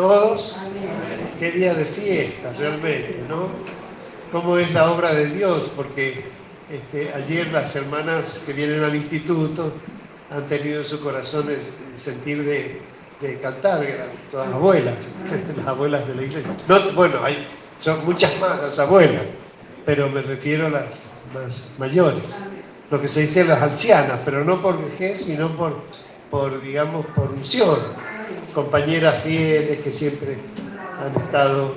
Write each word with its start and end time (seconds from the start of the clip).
todos. 0.00 0.56
Qué 1.38 1.50
día 1.52 1.74
de 1.74 1.84
fiesta 1.84 2.54
realmente, 2.58 3.22
¿no? 3.28 3.48
Cómo 4.32 4.56
es 4.56 4.72
la 4.72 4.90
obra 4.90 5.12
de 5.12 5.26
Dios, 5.26 5.70
porque 5.76 6.24
este, 6.70 7.12
ayer 7.12 7.48
las 7.52 7.76
hermanas 7.76 8.44
que 8.46 8.54
vienen 8.54 8.82
al 8.82 8.96
instituto 8.96 9.72
han 10.30 10.44
tenido 10.48 10.80
en 10.80 10.86
su 10.86 11.02
corazón 11.02 11.50
el, 11.50 11.60
sentir 11.60 12.44
de, 12.44 12.80
cantar, 13.42 13.84
eran 13.84 14.08
todas 14.30 14.50
abuelas, 14.54 14.94
las 15.56 15.66
abuelas 15.66 16.06
de 16.06 16.14
la 16.14 16.22
iglesia. 16.22 16.50
No, 16.66 16.92
bueno, 16.92 17.16
hay, 17.22 17.46
son 17.78 18.02
muchas 18.06 18.40
más 18.40 18.62
las 18.62 18.78
abuelas, 18.78 19.24
pero 19.84 20.08
me 20.08 20.22
refiero 20.22 20.68
a 20.68 20.70
las 20.70 20.86
más 21.34 21.68
mayores, 21.76 22.22
lo 22.90 22.98
que 22.98 23.08
se 23.08 23.20
dice 23.20 23.44
las 23.44 23.60
ancianas, 23.60 24.22
pero 24.24 24.44
no 24.46 24.62
por 24.62 24.82
vejez, 24.82 25.24
sino 25.24 25.54
por, 25.58 25.78
por 26.30 26.62
digamos, 26.62 27.04
por 27.14 27.30
unción, 27.30 27.78
compañeras 28.54 29.22
fieles 29.22 29.80
que 29.80 29.90
siempre 29.90 30.36
han 30.98 31.20
estado 31.22 31.74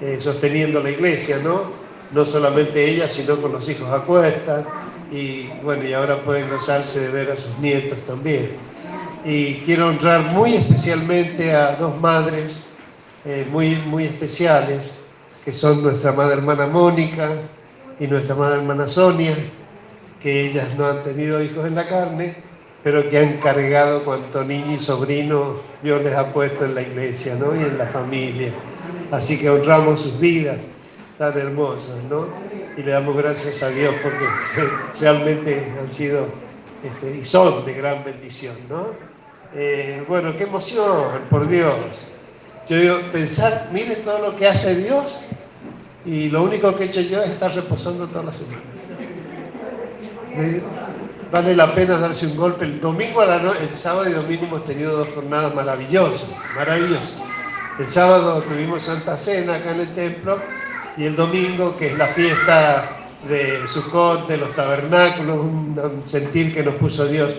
eh, 0.00 0.18
sosteniendo 0.20 0.80
la 0.80 0.90
iglesia, 0.90 1.38
¿no? 1.42 1.72
No 2.12 2.24
solamente 2.24 2.88
ellas, 2.88 3.12
sino 3.12 3.36
con 3.36 3.52
los 3.52 3.68
hijos 3.68 3.90
a 3.90 4.04
cuesta, 4.04 4.64
y 5.10 5.48
bueno, 5.62 5.84
y 5.84 5.92
ahora 5.92 6.16
pueden 6.16 6.48
gozarse 6.50 7.00
de 7.00 7.10
ver 7.10 7.30
a 7.30 7.36
sus 7.36 7.58
nietos 7.58 7.98
también. 8.00 8.50
Y 9.24 9.54
quiero 9.64 9.88
honrar 9.88 10.20
muy 10.22 10.54
especialmente 10.54 11.54
a 11.54 11.76
dos 11.76 11.98
madres 12.00 12.68
eh, 13.24 13.46
muy, 13.50 13.76
muy 13.86 14.04
especiales, 14.04 14.96
que 15.44 15.52
son 15.52 15.82
nuestra 15.82 16.12
madre 16.12 16.34
hermana 16.34 16.66
Mónica 16.66 17.30
y 17.98 18.06
nuestra 18.06 18.34
madre 18.34 18.56
hermana 18.56 18.86
Sonia, 18.86 19.34
que 20.20 20.50
ellas 20.50 20.68
no 20.76 20.86
han 20.86 21.02
tenido 21.02 21.42
hijos 21.42 21.66
en 21.66 21.74
la 21.74 21.88
carne, 21.88 22.34
pero 22.84 23.08
que 23.08 23.18
han 23.18 23.38
cargado 23.38 24.04
cuanto 24.04 24.44
niño 24.44 24.74
y 24.74 24.78
sobrino 24.78 25.56
Dios 25.82 26.04
les 26.04 26.14
ha 26.14 26.32
puesto 26.32 26.66
en 26.66 26.74
la 26.74 26.82
iglesia 26.82 27.34
¿no? 27.34 27.56
y 27.56 27.60
en 27.60 27.78
la 27.78 27.86
familia. 27.86 28.52
Así 29.10 29.40
que 29.40 29.48
honramos 29.48 30.00
sus 30.00 30.20
vidas 30.20 30.58
tan 31.18 31.36
hermosas, 31.38 31.96
¿no? 32.10 32.26
Y 32.76 32.82
le 32.82 32.90
damos 32.90 33.16
gracias 33.16 33.62
a 33.62 33.70
Dios 33.70 33.94
porque 34.02 34.26
realmente 35.00 35.64
han 35.80 35.90
sido 35.90 36.26
este, 36.82 37.18
y 37.18 37.24
son 37.24 37.64
de 37.64 37.72
gran 37.72 38.04
bendición, 38.04 38.54
¿no? 38.68 38.88
Eh, 39.54 40.04
bueno, 40.06 40.36
qué 40.36 40.44
emoción, 40.44 41.20
por 41.30 41.48
Dios. 41.48 41.74
Yo 42.68 42.76
digo, 42.76 42.98
pensar, 43.12 43.70
miren 43.72 44.02
todo 44.02 44.18
lo 44.30 44.36
que 44.36 44.48
hace 44.48 44.76
Dios 44.76 45.20
y 46.04 46.28
lo 46.28 46.42
único 46.42 46.74
que 46.76 46.84
he 46.84 46.86
hecho 46.88 47.00
yo 47.00 47.22
es 47.22 47.30
estar 47.30 47.54
reposando 47.54 48.06
toda 48.08 48.24
la 48.24 48.32
semana. 48.32 48.60
Vale 51.30 51.56
la 51.56 51.74
pena 51.74 51.98
darse 51.98 52.26
un 52.26 52.36
golpe. 52.36 52.64
El 52.64 52.80
domingo 52.80 53.20
a 53.20 53.26
la 53.26 53.38
noche, 53.38 53.60
el 53.62 53.76
sábado 53.76 54.08
y 54.08 54.12
domingo 54.12 54.46
hemos 54.46 54.64
tenido 54.64 54.96
dos 54.96 55.08
jornadas 55.14 55.54
maravillosas, 55.54 56.28
maravillosas. 56.54 57.14
El 57.78 57.86
sábado 57.86 58.42
tuvimos 58.42 58.84
Santa 58.84 59.16
Cena 59.16 59.56
acá 59.56 59.72
en 59.72 59.80
el 59.80 59.94
templo 59.94 60.38
y 60.96 61.04
el 61.04 61.16
domingo, 61.16 61.76
que 61.76 61.88
es 61.88 61.98
la 61.98 62.06
fiesta 62.06 62.88
de 63.28 63.66
Sukkot, 63.66 64.28
de 64.28 64.36
los 64.36 64.52
tabernáculos, 64.54 65.38
un, 65.38 66.02
sentir 66.04 66.54
que 66.54 66.62
nos 66.62 66.74
puso 66.74 67.06
Dios 67.06 67.34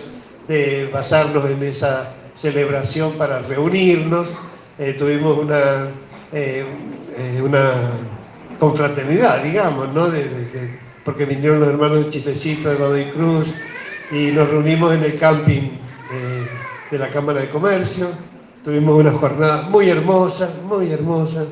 de 0.46 0.90
basarnos 0.92 1.48
en 1.48 1.62
esa 1.62 2.12
celebración 2.34 3.12
para 3.12 3.40
reunirnos. 3.40 4.28
Eh, 4.78 4.94
tuvimos 4.98 5.38
una, 5.38 5.88
eh, 6.32 6.64
eh, 7.16 7.40
una 7.42 7.72
confraternidad, 8.58 9.42
digamos, 9.42 9.92
¿no? 9.94 10.08
porque 11.04 11.24
vinieron 11.24 11.60
los 11.60 11.68
hermanos 11.68 12.04
de 12.04 12.10
Chilecito, 12.10 12.68
de 12.68 12.76
Godoy 12.76 13.04
Cruz, 13.06 13.48
y 14.10 14.32
nos 14.32 14.48
reunimos 14.48 14.94
en 14.94 15.02
el 15.02 15.18
camping 15.18 15.70
de 16.90 16.98
la 16.98 17.10
Cámara 17.10 17.40
de 17.40 17.48
Comercio. 17.48 18.08
Tuvimos 18.62 18.98
una 18.98 19.12
jornada 19.12 19.62
muy 19.62 19.88
hermosa, 19.88 20.50
muy 20.66 20.90
hermosa, 20.90 21.44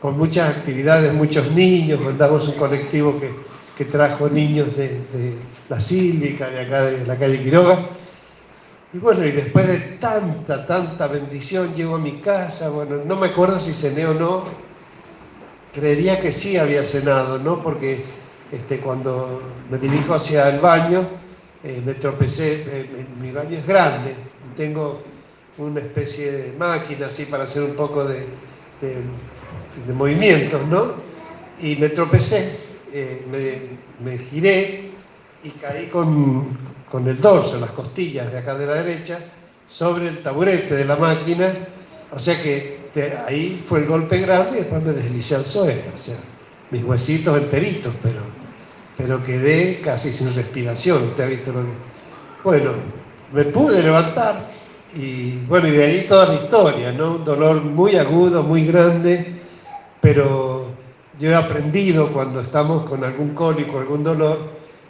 con 0.00 0.16
muchas 0.16 0.56
actividades, 0.56 1.12
muchos 1.12 1.50
niños. 1.52 2.00
Mandamos 2.00 2.48
un 2.48 2.54
colectivo 2.54 3.18
que, 3.18 3.30
que 3.76 3.84
trajo 3.84 4.28
niños 4.28 4.76
de, 4.76 4.88
de, 4.88 5.34
la 5.68 5.78
Sílvica, 5.78 6.48
de 6.48 6.60
acá 6.60 6.82
de 6.82 7.06
la 7.06 7.16
calle 7.16 7.38
Quiroga. 7.38 7.78
Y 8.92 8.98
bueno, 8.98 9.24
y 9.24 9.30
después 9.30 9.68
de 9.68 9.78
tanta, 10.00 10.66
tanta 10.66 11.06
bendición, 11.06 11.74
llego 11.74 11.94
a 11.94 11.98
mi 11.98 12.18
casa. 12.18 12.70
Bueno, 12.70 12.96
no 13.04 13.16
me 13.16 13.28
acuerdo 13.28 13.58
si 13.58 13.72
cené 13.72 14.06
o 14.06 14.14
no, 14.14 14.44
creería 15.72 16.20
que 16.20 16.32
sí 16.32 16.56
había 16.56 16.84
cenado, 16.84 17.38
¿no? 17.38 17.62
Porque 17.62 18.04
este, 18.50 18.78
cuando 18.78 19.40
me 19.70 19.78
dirijo 19.78 20.14
hacia 20.14 20.48
el 20.48 20.60
baño, 20.60 21.19
eh, 21.62 21.82
me 21.84 21.94
tropecé, 21.94 22.64
eh, 22.66 23.06
mi 23.20 23.30
baño 23.32 23.58
es 23.58 23.66
grande, 23.66 24.14
tengo 24.56 25.02
una 25.58 25.80
especie 25.80 26.32
de 26.32 26.52
máquina 26.56 27.08
así 27.08 27.26
para 27.26 27.44
hacer 27.44 27.62
un 27.62 27.74
poco 27.74 28.04
de, 28.04 28.24
movimientos, 29.94 30.66
¿no? 30.66 30.92
Y 31.60 31.76
me 31.76 31.90
tropecé, 31.90 32.56
eh, 32.92 33.26
me, 34.02 34.16
giré 34.16 34.90
y 35.42 35.50
caí 35.50 35.86
con, 35.86 36.56
con 36.90 37.06
el 37.06 37.20
dorso, 37.20 37.60
las 37.60 37.70
costillas 37.70 38.32
de 38.32 38.38
acá 38.38 38.54
de 38.54 38.66
la 38.66 38.74
derecha, 38.82 39.18
sobre 39.68 40.08
el 40.08 40.22
taburete 40.22 40.74
de 40.74 40.84
la 40.84 40.96
máquina, 40.96 41.52
o 42.10 42.18
sea 42.18 42.40
que 42.42 42.80
ahí 43.26 43.62
fue 43.66 43.80
el 43.80 43.86
golpe 43.86 44.18
grande 44.18 44.58
y 44.58 44.60
después 44.60 44.82
me 44.82 44.92
deslicé 44.92 45.36
al 45.36 45.44
suelo. 45.44 45.82
O 45.94 45.98
sea, 45.98 46.16
mis 46.70 46.82
huesitos 46.84 47.36
enteritos, 47.38 47.92
pero, 48.02 48.20
pero 48.96 49.22
quedé 49.22 49.80
casi 49.80 50.12
sin 50.12 50.34
respiración. 50.34 51.02
¿Usted 51.02 51.24
ha 51.24 51.26
visto 51.26 51.52
lo 51.52 51.60
que.? 51.62 51.72
Bueno, 52.44 52.72
me 53.32 53.44
pude 53.44 53.82
levantar 53.82 54.50
y 54.94 55.36
bueno, 55.46 55.68
y 55.68 55.72
de 55.72 55.84
ahí 55.84 56.06
toda 56.08 56.26
la 56.26 56.34
historia, 56.34 56.92
¿no? 56.92 57.16
Un 57.16 57.24
dolor 57.24 57.62
muy 57.62 57.96
agudo, 57.96 58.42
muy 58.42 58.66
grande, 58.66 59.40
pero 60.00 60.66
yo 61.18 61.30
he 61.30 61.34
aprendido 61.34 62.08
cuando 62.08 62.40
estamos 62.40 62.88
con 62.88 63.04
algún 63.04 63.34
cólico, 63.34 63.78
algún 63.78 64.02
dolor, 64.02 64.38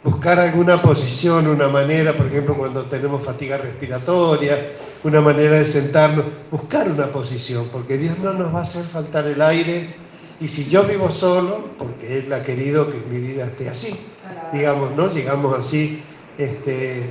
buscar 0.03 0.39
alguna 0.39 0.81
posición, 0.81 1.47
una 1.47 1.67
manera, 1.67 2.13
por 2.13 2.25
ejemplo, 2.25 2.55
cuando 2.55 2.83
tenemos 2.85 3.23
fatiga 3.23 3.57
respiratoria, 3.57 4.71
una 5.03 5.21
manera 5.21 5.57
de 5.57 5.65
sentarnos, 5.65 6.25
buscar 6.49 6.89
una 6.89 7.07
posición, 7.07 7.67
porque 7.71 7.97
Dios 7.97 8.17
no 8.19 8.33
nos 8.33 8.53
va 8.53 8.59
a 8.59 8.63
hacer 8.63 8.83
faltar 8.83 9.27
el 9.27 9.41
aire. 9.41 9.93
Y 10.41 10.47
si 10.47 10.71
yo 10.71 10.83
vivo 10.83 11.11
solo, 11.11 11.69
porque 11.77 12.17
Él 12.17 12.33
ha 12.33 12.41
querido 12.41 12.89
que 12.91 12.97
mi 13.11 13.19
vida 13.19 13.45
esté 13.45 13.69
así, 13.69 13.95
digamos, 14.51 14.95
¿no? 14.95 15.11
Llegamos 15.11 15.55
así, 15.55 16.01
este, 16.35 17.03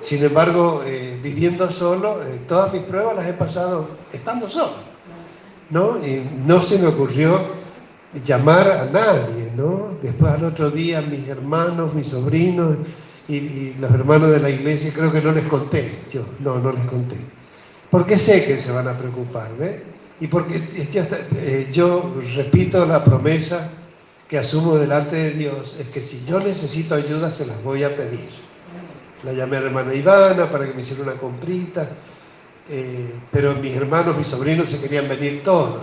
sin 0.00 0.24
embargo, 0.24 0.82
eh, 0.86 1.20
viviendo 1.22 1.70
solo, 1.70 2.22
eh, 2.24 2.40
todas 2.48 2.72
mis 2.72 2.82
pruebas 2.82 3.16
las 3.16 3.26
he 3.26 3.34
pasado 3.34 3.90
estando 4.10 4.48
solo, 4.48 4.72
¿no? 5.68 5.98
Y 5.98 6.22
no 6.46 6.62
se 6.62 6.78
me 6.78 6.86
ocurrió 6.86 7.58
llamar 8.24 8.70
a 8.70 8.84
nadie, 8.86 9.52
¿no? 9.54 9.90
Después 10.00 10.32
al 10.32 10.44
otro 10.44 10.70
día 10.70 11.02
mis 11.02 11.28
hermanos, 11.28 11.92
mis 11.92 12.08
sobrinos 12.08 12.76
y, 13.28 13.74
los 13.74 13.90
hermanos 13.90 14.30
de 14.30 14.40
la 14.40 14.48
iglesia, 14.48 14.90
creo 14.94 15.12
que 15.12 15.20
no 15.20 15.32
les 15.32 15.44
conté, 15.44 15.92
yo, 16.10 16.22
no, 16.40 16.58
no 16.58 16.72
les 16.72 16.86
conté. 16.86 17.16
Porque 17.90 18.16
sé 18.16 18.46
que 18.46 18.56
se 18.56 18.72
van 18.72 18.88
a 18.88 18.96
preocupar, 18.96 19.54
¿ves? 19.58 19.82
Y 20.20 20.26
porque 20.26 20.60
yo, 20.92 21.02
eh, 21.36 21.68
yo 21.72 22.14
repito 22.34 22.84
la 22.86 23.04
promesa 23.04 23.70
que 24.28 24.38
asumo 24.38 24.76
delante 24.76 25.16
de 25.16 25.30
Dios, 25.30 25.76
es 25.80 25.88
que 25.88 26.02
si 26.02 26.24
yo 26.26 26.38
necesito 26.38 26.94
ayuda, 26.94 27.30
se 27.30 27.46
las 27.46 27.62
voy 27.62 27.84
a 27.84 27.96
pedir. 27.96 28.28
La 29.24 29.32
llamé 29.32 29.56
a 29.56 29.60
la 29.60 29.66
hermana 29.66 29.94
Ivana 29.94 30.50
para 30.50 30.66
que 30.66 30.74
me 30.74 30.82
hiciera 30.82 31.02
una 31.04 31.14
comprita, 31.14 31.88
eh, 32.68 33.14
pero 33.32 33.54
mis 33.54 33.74
hermanos, 33.74 34.16
mis 34.16 34.26
sobrinos 34.26 34.68
se 34.68 34.80
querían 34.80 35.08
venir 35.08 35.42
todos. 35.42 35.82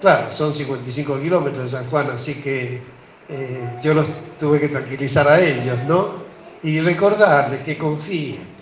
Claro, 0.00 0.30
son 0.30 0.54
55 0.54 1.20
kilómetros 1.20 1.64
de 1.64 1.78
San 1.78 1.86
Juan, 1.86 2.10
así 2.10 2.42
que 2.42 2.82
eh, 3.28 3.78
yo 3.82 3.94
los 3.94 4.06
tuve 4.38 4.60
que 4.60 4.68
tranquilizar 4.68 5.26
a 5.26 5.40
ellos, 5.40 5.78
¿no? 5.88 6.24
Y 6.62 6.80
recordarles 6.80 7.62
que 7.62 7.78
confíen. 7.78 8.53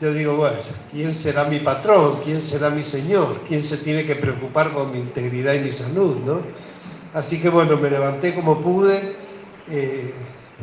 Yo 0.00 0.14
digo, 0.14 0.36
bueno, 0.36 0.56
¿quién 0.92 1.12
será 1.12 1.44
mi 1.44 1.58
patrón? 1.58 2.20
¿Quién 2.24 2.40
será 2.40 2.70
mi 2.70 2.84
Señor? 2.84 3.40
¿Quién 3.48 3.62
se 3.62 3.78
tiene 3.78 4.06
que 4.06 4.14
preocupar 4.14 4.72
por 4.72 4.86
mi 4.88 4.98
integridad 5.00 5.54
y 5.54 5.60
mi 5.60 5.72
salud, 5.72 6.16
¿no? 6.24 6.40
Así 7.14 7.40
que 7.40 7.48
bueno, 7.48 7.76
me 7.76 7.90
levanté 7.90 8.32
como 8.32 8.60
pude. 8.60 9.16
Eh, 9.68 10.14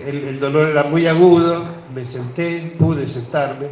el, 0.06 0.40
dolor 0.40 0.70
era 0.70 0.84
muy 0.84 1.06
agudo, 1.08 1.66
me 1.94 2.06
senté, 2.06 2.76
pude 2.80 3.08
sentarme 3.08 3.68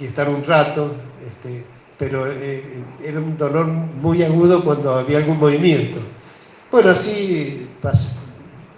y 0.00 0.06
estar 0.06 0.28
un 0.28 0.42
rato. 0.42 0.90
Este, 1.24 1.64
pero 1.96 2.26
eh, 2.26 2.84
era 3.00 3.20
un 3.20 3.36
dolor 3.36 3.66
muy 3.66 4.24
agudo 4.24 4.64
cuando 4.64 4.94
había 4.94 5.18
algún 5.18 5.38
movimiento. 5.38 6.00
Bueno, 6.72 6.90
así 6.90 7.68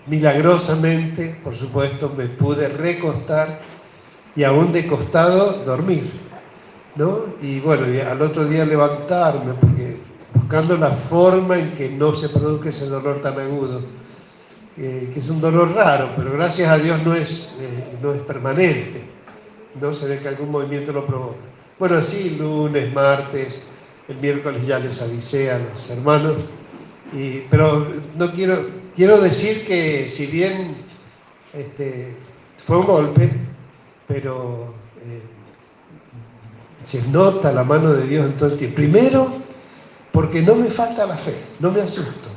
milagrosamente, 0.07 1.41
por 1.43 1.57
supuesto, 1.57 2.13
me 2.15 2.27
pude 2.27 2.69
recostar 2.69 3.61
y 4.37 4.45
aún 4.45 4.73
de 4.73 4.87
costado 4.87 5.65
dormir, 5.65 6.05
¿no? 6.95 7.21
Y 7.41 7.61
bueno, 7.61 7.87
al 8.09 8.21
otro 8.21 8.45
día 8.45 8.65
levantarme, 8.65 9.55
porque 9.55 9.97
buscando 10.35 10.77
la 10.77 10.91
forma 10.91 11.59
en 11.59 11.73
que 11.73 11.89
no 11.89 12.15
se 12.15 12.29
produzca 12.29 12.69
ese 12.69 12.87
dolor 12.87 13.23
tan 13.23 13.41
agudo, 13.41 13.81
que, 14.77 15.11
es 15.17 15.31
un 15.31 15.41
dolor 15.41 15.75
raro, 15.75 16.11
pero 16.17 16.33
gracias 16.33 16.69
a 16.69 16.77
Dios 16.77 17.03
no 17.05 17.15
es, 17.15 17.57
eh, 17.61 17.97
no 18.03 18.13
es 18.13 18.21
permanente, 18.21 19.03
no 19.81 19.95
se 19.95 20.09
ve 20.09 20.19
que 20.19 20.29
algún 20.29 20.51
movimiento 20.51 20.93
lo 20.93 21.07
provoca. 21.07 21.39
Bueno, 21.79 22.03
sí, 22.03 22.37
lunes, 22.39 22.93
martes, 22.93 23.61
el 24.09 24.17
miércoles 24.19 24.67
ya 24.67 24.79
les 24.79 25.01
avisé 25.01 25.51
a 25.51 25.59
los 25.59 25.91
hermanos. 25.91 26.37
Y, 27.13 27.41
pero 27.51 27.87
no 28.17 28.31
quiero, 28.33 28.67
quiero 28.95 29.21
decir 29.21 29.67
que 29.67 30.09
si 30.09 30.27
bien 30.27 30.75
este, 31.53 32.17
fue 32.65 32.79
un 32.79 32.87
golpe, 32.87 33.31
pero 34.07 34.75
eh, 35.03 35.23
se 36.85 37.09
nota 37.09 37.53
la 37.53 37.65
mano 37.65 37.93
de 37.93 38.07
Dios 38.07 38.27
en 38.27 38.37
todo 38.37 38.51
el 38.51 38.57
tiempo. 38.57 38.77
Primero, 38.77 39.29
porque 40.13 40.43
no 40.43 40.55
me 40.55 40.71
falta 40.71 41.07
la 41.07 41.17
fe, 41.17 41.35
no 41.61 41.71
me 41.71 41.81
asusto. 41.83 42.29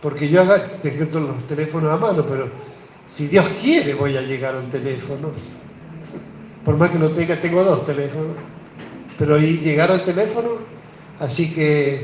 Porque 0.00 0.28
yo 0.28 0.42
todos 0.42 1.28
los 1.28 1.46
teléfonos 1.46 1.92
a 1.92 1.96
mano, 1.96 2.24
pero 2.26 2.48
si 3.06 3.28
Dios 3.28 3.44
quiere 3.60 3.94
voy 3.94 4.16
a 4.16 4.22
llegar 4.22 4.54
al 4.54 4.68
teléfono. 4.68 5.28
Por 6.64 6.76
más 6.76 6.90
que 6.90 6.98
no 6.98 7.08
tenga, 7.08 7.36
tengo 7.36 7.62
dos 7.62 7.84
teléfonos. 7.84 8.36
Pero 9.18 9.34
ahí 9.34 9.58
llegar 9.58 9.90
al 9.90 10.02
teléfono, 10.02 10.48
así 11.18 11.52
que 11.54 11.94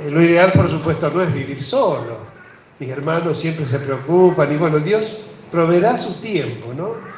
eh, 0.00 0.10
lo 0.10 0.22
ideal 0.22 0.52
por 0.52 0.68
supuesto 0.68 1.10
no 1.10 1.22
es 1.22 1.34
vivir 1.34 1.62
solo. 1.64 2.16
Mis 2.78 2.88
hermanos 2.88 3.38
siempre 3.38 3.66
se 3.66 3.78
preocupan 3.80 4.52
y 4.52 4.56
bueno, 4.56 4.78
Dios 4.78 5.18
proveerá 5.50 5.98
su 5.98 6.20
tiempo, 6.20 6.72
¿no? 6.74 7.11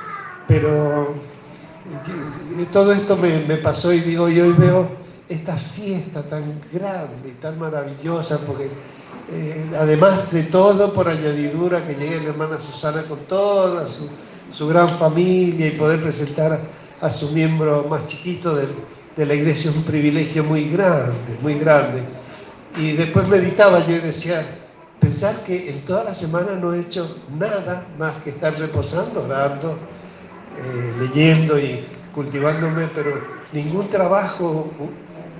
Pero 0.46 1.14
todo 2.72 2.92
esto 2.92 3.16
me, 3.16 3.56
pasó 3.56 3.92
y 3.92 4.00
digo, 4.00 4.28
y 4.28 4.40
hoy 4.40 4.52
veo 4.52 4.88
esta 5.28 5.56
fiesta 5.56 6.22
tan 6.22 6.60
grande 6.72 7.30
y 7.30 7.40
tan 7.40 7.58
maravillosa, 7.58 8.38
porque 8.46 8.68
eh, 9.32 9.66
además 9.78 10.32
de 10.32 10.44
todo, 10.44 10.92
por 10.92 11.08
añadidura, 11.08 11.84
que 11.86 11.94
llegue 11.94 12.20
la 12.20 12.30
hermana 12.30 12.58
Susana 12.58 13.02
con 13.02 13.20
toda 13.20 13.86
su, 13.86 14.68
gran 14.68 14.88
familia 14.90 15.66
y 15.66 15.72
poder 15.72 16.00
presentar 16.00 16.60
a, 17.00 17.10
su 17.10 17.30
miembro 17.30 17.86
más 17.88 18.06
chiquito 18.06 18.54
de 18.54 19.26
la 19.26 19.34
iglesia 19.34 19.70
es 19.70 19.76
un 19.76 19.82
privilegio 19.82 20.44
muy 20.44 20.68
grande, 20.68 21.38
muy 21.42 21.54
grande. 21.54 22.02
Y 22.76 22.92
después 22.92 23.28
meditaba 23.28 23.86
yo 23.86 23.94
y 23.94 24.00
decía, 24.00 24.44
pensar 25.00 25.36
que 25.44 25.70
en 25.70 25.84
toda 25.84 26.04
la 26.04 26.14
semana 26.14 26.52
no 26.60 26.74
he 26.74 26.80
hecho 26.80 27.18
nada 27.38 27.86
más 27.98 28.14
que 28.24 28.30
estar 28.30 28.58
reposando, 28.58 29.24
orando, 29.24 29.76
eh, 30.56 30.94
leyendo 31.00 31.58
y 31.58 31.84
cultivándome, 32.14 32.88
pero 32.94 33.10
ningún 33.52 33.88
trabajo 33.88 34.70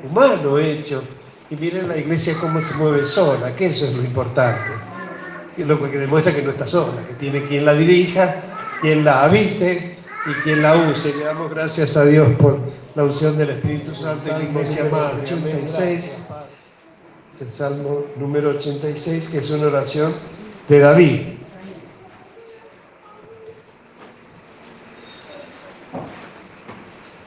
humano 0.08 0.58
he 0.58 0.72
hecho. 0.72 1.02
Y 1.50 1.56
miren 1.56 1.88
la 1.88 1.96
iglesia 1.96 2.34
cómo 2.40 2.61
se 2.61 2.75
mueve 2.75 3.05
sola, 3.05 3.55
que 3.55 3.66
eso 3.66 3.87
es 3.87 3.94
lo 3.94 4.02
importante. 4.02 4.72
Lo 5.58 5.81
que 5.81 5.99
demuestra 5.99 6.34
que 6.34 6.43
no 6.43 6.50
está 6.50 6.66
sola, 6.66 7.00
que 7.06 7.14
tiene 7.14 7.44
quien 7.44 7.64
la 7.64 7.75
dirija, 7.75 8.43
quien 8.81 9.05
la 9.05 9.25
habite 9.25 9.99
y 10.26 10.32
quien 10.43 10.62
la 10.62 10.75
use. 10.75 11.14
Le 11.17 11.25
damos 11.25 11.50
gracias 11.50 11.96
a 11.96 12.05
Dios 12.05 12.28
por 12.38 12.58
la 12.94 13.05
unción 13.05 13.37
del 13.37 13.50
Espíritu 13.50 13.94
Santo 13.94 14.31
en 14.31 14.38
la 14.38 14.44
iglesia 14.44 14.88
Madre. 14.90 15.22
86, 15.22 16.28
el 17.40 17.50
Salmo 17.50 18.05
número 18.17 18.50
86, 18.50 19.28
que 19.28 19.38
es 19.38 19.50
una 19.50 19.67
oración 19.67 20.12
de 20.69 20.78
David. 20.78 21.20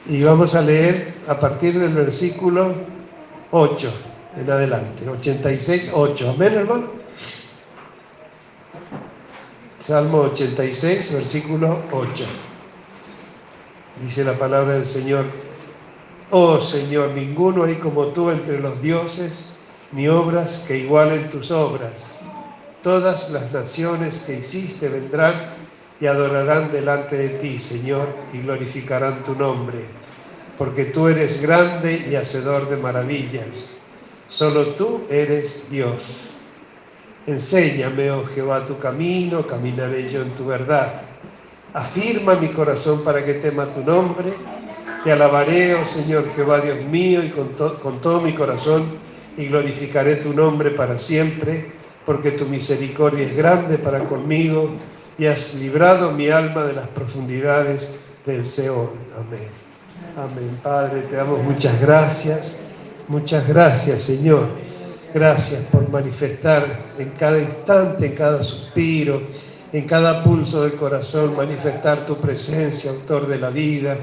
Y 0.08 0.22
vamos 0.22 0.54
a 0.54 0.62
leer 0.62 1.12
a 1.28 1.38
partir 1.38 1.78
del 1.78 1.92
versículo 1.92 2.72
8 3.50 3.92
en 4.40 4.50
adelante. 4.50 5.06
86, 5.06 5.92
8. 5.94 6.30
Amén, 6.30 6.54
hermano. 6.54 6.86
Salmo 9.78 10.18
86, 10.20 11.12
versículo 11.12 11.82
8. 11.92 12.24
Dice 14.02 14.24
la 14.24 14.32
palabra 14.32 14.74
del 14.74 14.86
Señor. 14.86 15.26
Oh 16.30 16.58
Señor, 16.58 17.10
ninguno 17.10 17.64
hay 17.64 17.74
como 17.74 18.06
tú 18.06 18.30
entre 18.30 18.60
los 18.60 18.80
dioses, 18.80 19.56
ni 19.92 20.08
obras 20.08 20.64
que 20.66 20.78
igualen 20.78 21.28
tus 21.28 21.50
obras. 21.50 22.14
Todas 22.82 23.30
las 23.30 23.52
naciones 23.52 24.22
que 24.22 24.38
hiciste 24.38 24.88
vendrán 24.88 25.57
y 26.00 26.06
adorarán 26.06 26.70
delante 26.70 27.16
de 27.16 27.28
ti, 27.30 27.58
Señor, 27.58 28.08
y 28.32 28.38
glorificarán 28.38 29.24
tu 29.24 29.34
nombre, 29.34 29.78
porque 30.56 30.86
tú 30.86 31.08
eres 31.08 31.42
grande 31.42 32.06
y 32.10 32.14
hacedor 32.14 32.68
de 32.68 32.76
maravillas. 32.76 33.78
Solo 34.28 34.74
tú 34.74 35.02
eres 35.10 35.68
Dios. 35.70 36.28
Enséñame, 37.26 38.10
oh 38.10 38.24
Jehová, 38.24 38.66
tu 38.66 38.78
camino, 38.78 39.46
caminaré 39.46 40.10
yo 40.10 40.22
en 40.22 40.30
tu 40.30 40.46
verdad. 40.46 41.02
Afirma 41.74 42.34
mi 42.36 42.48
corazón 42.48 43.02
para 43.02 43.24
que 43.24 43.34
tema 43.34 43.66
tu 43.66 43.82
nombre. 43.82 44.32
Te 45.04 45.12
alabaré, 45.12 45.74
oh 45.74 45.84
Señor 45.84 46.24
Jehová, 46.34 46.60
Dios 46.60 46.80
mío, 46.84 47.22
y 47.22 47.28
con, 47.28 47.48
con 47.82 48.00
todo 48.00 48.20
mi 48.20 48.32
corazón, 48.32 48.84
y 49.36 49.46
glorificaré 49.46 50.16
tu 50.16 50.32
nombre 50.32 50.70
para 50.70 50.98
siempre, 50.98 51.72
porque 52.06 52.32
tu 52.32 52.46
misericordia 52.46 53.26
es 53.26 53.36
grande 53.36 53.78
para 53.78 54.00
conmigo 54.00 54.70
y 55.18 55.26
has 55.26 55.56
librado 55.56 56.12
mi 56.12 56.28
alma 56.28 56.64
de 56.64 56.74
las 56.74 56.86
profundidades 56.88 57.96
del 58.24 58.46
Seol. 58.46 58.90
Amén. 59.16 59.48
Amén. 60.16 60.58
Padre, 60.62 61.02
te 61.02 61.16
damos 61.16 61.42
muchas 61.42 61.80
gracias. 61.80 62.40
Muchas 63.08 63.46
gracias, 63.48 64.02
Señor. 64.02 64.46
Gracias 65.12 65.62
por 65.72 65.88
manifestar 65.90 66.64
en 66.98 67.10
cada 67.10 67.38
instante, 67.40 68.06
en 68.06 68.14
cada 68.14 68.42
suspiro, 68.42 69.20
en 69.72 69.86
cada 69.86 70.22
pulso 70.22 70.62
del 70.62 70.74
corazón, 70.74 71.34
manifestar 71.34 72.06
tu 72.06 72.16
presencia, 72.16 72.90
autor 72.90 73.26
de 73.26 73.38
la 73.38 73.50
vida, 73.50 73.96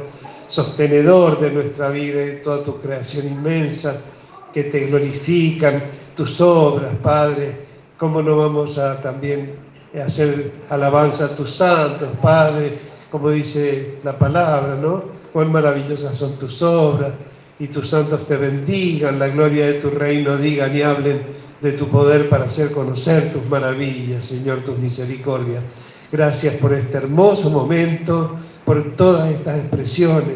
sostenedor 0.48 1.40
de 1.40 1.52
nuestra 1.52 1.90
vida 1.90 2.22
y 2.24 2.26
de 2.26 2.36
toda 2.38 2.64
tu 2.64 2.82
creación 2.82 3.28
inmensa, 3.28 3.96
que 4.52 4.66
te 4.66 4.88
glorifican 4.88 5.82
tus 6.16 6.42
obras, 6.42 6.92
Padre. 7.02 7.66
¿Cómo 7.98 8.22
no 8.22 8.38
vamos 8.38 8.78
a 8.78 9.02
también 9.02 9.65
hacer 10.02 10.52
alabanza 10.70 11.26
a 11.26 11.36
tus 11.36 11.52
santos, 11.52 12.10
Padre, 12.22 12.72
como 13.12 13.30
dice 13.30 14.00
la 14.04 14.18
palabra, 14.18 14.78
¿no? 14.82 15.04
Cuán 15.32 15.52
maravillosas 15.52 16.18
son 16.18 16.34
tus 16.38 16.62
obras 16.62 17.12
y 17.60 17.68
tus 17.68 17.90
santos 17.90 18.28
te 18.28 18.36
bendigan, 18.36 19.20
la 19.20 19.30
gloria 19.30 19.68
de 19.68 19.76
tu 19.76 19.90
reino 19.90 20.38
digan 20.38 20.76
y 20.76 20.82
hablen 20.82 21.22
de 21.62 21.72
tu 21.72 21.88
poder 21.88 22.28
para 22.30 22.46
hacer 22.46 22.72
conocer 22.72 23.32
tus 23.32 23.48
maravillas, 23.50 24.26
Señor, 24.26 24.60
tus 24.60 24.78
misericordias. 24.78 25.64
Gracias 26.12 26.56
por 26.56 26.74
este 26.74 26.98
hermoso 26.98 27.50
momento, 27.50 28.36
por 28.66 28.96
todas 28.96 29.32
estas 29.32 29.60
expresiones 29.60 30.36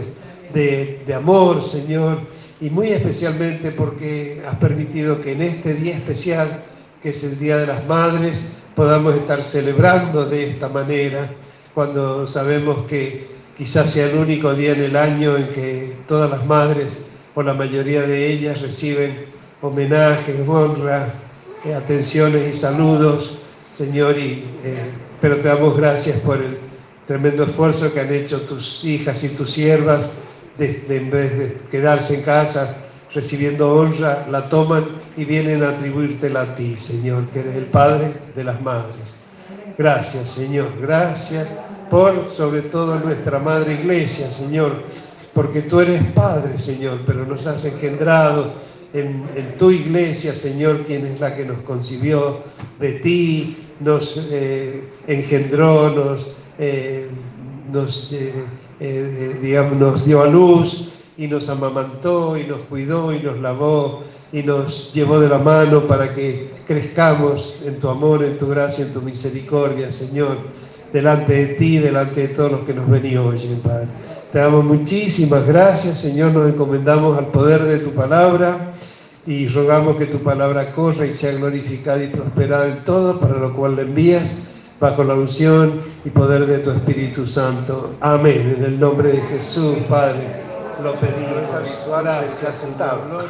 de, 0.54 1.04
de 1.06 1.14
amor, 1.14 1.62
Señor, 1.62 2.20
y 2.62 2.70
muy 2.70 2.88
especialmente 2.88 3.72
porque 3.72 4.42
has 4.48 4.56
permitido 4.56 5.22
que 5.22 5.34
en 5.34 5.42
este 5.42 5.74
día 5.74 5.96
especial, 5.96 6.64
que 7.02 7.10
es 7.10 7.24
el 7.24 7.40
Día 7.40 7.58
de 7.58 7.68
las 7.68 7.86
Madres, 7.88 8.36
podamos 8.80 9.14
estar 9.16 9.44
celebrando 9.44 10.26
de 10.26 10.52
esta 10.52 10.70
manera, 10.70 11.30
cuando 11.74 12.26
sabemos 12.26 12.88
que 12.88 13.28
quizás 13.58 13.92
sea 13.92 14.10
el 14.10 14.18
único 14.18 14.54
día 14.54 14.72
en 14.72 14.84
el 14.84 14.96
año 14.96 15.36
en 15.36 15.50
que 15.50 15.98
todas 16.08 16.30
las 16.30 16.46
madres, 16.46 16.88
o 17.36 17.44
la 17.44 17.54
mayoría 17.54 18.04
de 18.04 18.32
ellas, 18.32 18.62
reciben 18.62 19.26
homenajes, 19.62 20.48
honra, 20.48 21.14
eh, 21.66 21.74
atenciones 21.74 22.56
y 22.56 22.58
saludos, 22.58 23.40
Señor, 23.78 24.18
y, 24.18 24.46
eh, 24.64 24.78
pero 25.20 25.36
te 25.40 25.50
damos 25.50 25.76
gracias 25.76 26.16
por 26.20 26.38
el 26.38 26.58
tremendo 27.06 27.44
esfuerzo 27.44 27.94
que 27.94 28.00
han 28.00 28.14
hecho 28.14 28.44
tus 28.44 28.86
hijas 28.86 29.22
y 29.26 29.36
tus 29.36 29.52
siervas, 29.52 30.12
de, 30.58 30.86
en 30.88 31.12
vez 31.12 31.38
de 31.38 31.58
quedarse 31.70 32.16
en 32.16 32.22
casa 32.22 32.78
recibiendo 33.14 33.74
honra, 33.74 34.28
la 34.30 34.50
toman 34.50 34.86
y 35.18 35.26
vienen 35.26 35.64
a 35.64 35.70
atribuírtela 35.70 36.42
a 36.42 36.56
ti, 36.56 36.78
Señor, 36.78 37.28
que 37.30 37.40
eres 37.40 37.56
el 37.56 37.66
Padre 37.66 38.12
de 38.36 38.44
las 38.44 38.62
madres. 38.62 39.24
Gracias, 39.78 40.30
Señor. 40.30 40.68
Gracias 40.80 41.48
por 41.90 42.32
sobre 42.36 42.62
todo 42.62 43.00
nuestra 43.00 43.40
Madre 43.40 43.74
Iglesia, 43.74 44.28
Señor, 44.28 44.84
porque 45.34 45.62
tú 45.62 45.80
eres 45.80 46.04
Padre, 46.14 46.60
Señor, 46.60 47.00
pero 47.06 47.26
nos 47.26 47.48
has 47.48 47.66
engendrado 47.66 48.54
en, 48.94 49.24
tu 49.58 49.72
iglesia, 49.72 50.34
Señor, 50.34 50.86
quien 50.86 51.06
es 51.06 51.20
la 51.20 51.36
que 51.36 51.46
nos 51.46 51.60
concibió 51.60 52.44
de 52.80 52.94
ti, 52.94 53.58
nos 53.80 54.28
eh, 54.32 54.84
engendró, 55.08 55.92
nos, 55.92 56.28
eh, 56.58 57.08
nos, 57.72 58.14
eh, 58.14 59.38
digamos, 59.42 59.78
nos 59.78 60.06
dio 60.06 60.22
a 60.22 60.28
luz 60.28 60.89
y 61.20 61.28
nos 61.28 61.50
amamantó 61.50 62.38
y 62.38 62.46
nos 62.46 62.60
cuidó 62.62 63.14
y 63.14 63.20
nos 63.20 63.40
lavó 63.40 64.04
y 64.32 64.42
nos 64.42 64.94
llevó 64.94 65.20
de 65.20 65.28
la 65.28 65.38
mano 65.38 65.82
para 65.82 66.16
que 66.16 66.50
crezcamos 66.66 67.60
en 67.66 67.78
tu 67.78 67.90
amor, 67.90 68.24
en 68.24 68.38
tu 68.38 68.48
gracia, 68.48 68.86
en 68.86 68.94
tu 68.94 69.02
misericordia, 69.02 69.92
Señor, 69.92 70.38
delante 70.94 71.34
de 71.34 71.46
ti, 71.56 71.78
delante 71.78 72.22
de 72.22 72.28
todos 72.30 72.54
los 72.54 72.62
que 72.62 72.74
nos 72.74 72.90
ven 72.90 73.06
y 73.06 73.18
oyen, 73.18 73.60
Padre. 73.60 73.88
Te 74.32 74.40
damos 74.40 74.64
muchísimas 74.64 75.46
gracias, 75.46 76.00
Señor, 76.00 76.32
nos 76.32 76.54
encomendamos 76.54 77.18
al 77.18 77.28
poder 77.28 77.64
de 77.64 77.80
tu 77.80 77.92
palabra 77.92 78.72
y 79.28 79.50
rogamos 79.50 79.98
que 79.98 80.06
tu 80.06 80.20
palabra 80.20 80.72
corra 80.72 81.06
y 81.06 81.14
sea 81.14 81.34
glorificada 81.34 82.02
y 82.02 82.08
prosperada 82.08 82.68
en 82.68 82.86
todo, 82.86 83.20
para 83.20 83.34
lo 83.34 83.54
cual 83.54 83.76
la 83.76 83.82
envías 83.82 84.44
bajo 84.80 85.04
la 85.04 85.16
unción 85.16 85.82
y 86.06 86.12
poder 86.12 86.46
de 86.46 86.60
tu 86.60 86.72
Espíritu 86.72 87.28
Santo. 87.28 87.96
Amén. 88.00 88.56
En 88.58 88.64
el 88.64 88.80
nombre 88.80 89.12
de 89.12 89.20
Jesús, 89.20 89.76
Padre. 89.90 90.49
Lo 90.84 90.94
pedí. 90.94 91.26
es 91.26 91.54
habitual 91.54 92.24
estar 92.24 92.54
sentado. 92.54 93.02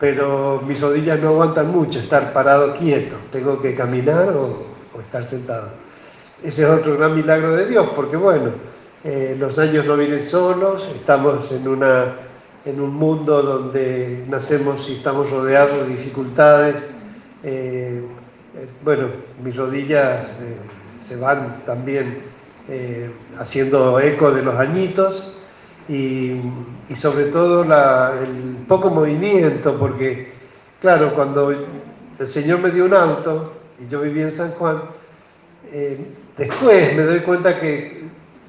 Pero 0.00 0.62
mis 0.66 0.80
rodillas 0.80 1.20
no 1.20 1.28
aguantan 1.28 1.70
mucho 1.70 1.98
estar 1.98 2.32
parado 2.32 2.76
quieto. 2.76 3.16
Tengo 3.30 3.62
que 3.62 3.74
caminar 3.74 4.30
o, 4.30 4.66
o 4.94 5.00
estar 5.00 5.24
sentado. 5.24 5.68
Ese 6.42 6.62
es 6.62 6.68
otro 6.68 6.98
gran 6.98 7.16
milagro 7.16 7.56
de 7.56 7.66
Dios, 7.66 7.88
porque 7.94 8.16
bueno, 8.16 8.50
eh, 9.04 9.36
los 9.38 9.58
años 9.58 9.84
no 9.86 9.96
vienen 9.96 10.22
solos, 10.22 10.88
estamos 10.94 11.52
en, 11.52 11.68
una, 11.68 12.16
en 12.64 12.80
un 12.80 12.94
mundo 12.94 13.42
donde 13.42 14.24
nacemos 14.28 14.88
y 14.88 14.94
estamos 14.96 15.30
rodeados 15.30 15.86
de 15.86 15.94
dificultades. 15.94 16.76
Eh, 17.42 18.02
eh, 18.56 18.68
bueno, 18.82 19.08
mis 19.42 19.54
rodillas 19.56 20.26
se 21.06 21.16
van 21.16 21.62
también 21.66 22.22
haciendo 23.38 24.00
eco 24.00 24.30
de 24.30 24.42
los 24.42 24.54
añitos 24.54 25.34
y, 25.88 26.40
sobre 26.94 27.26
todo 27.26 27.64
la, 27.64 28.12
el 28.22 28.64
poco 28.66 28.90
movimiento, 28.90 29.76
porque 29.78 30.32
claro, 30.80 31.14
cuando 31.14 31.50
el 31.50 32.28
Señor 32.28 32.60
me 32.60 32.70
dio 32.70 32.84
un 32.84 32.94
auto 32.94 33.52
y 33.80 33.90
yo 33.90 34.00
vivía 34.00 34.24
en 34.24 34.32
San 34.32 34.52
Juan, 34.52 34.82
después 36.36 36.96
me 36.96 37.02
doy 37.02 37.20
cuenta 37.20 37.60
que 37.60 38.04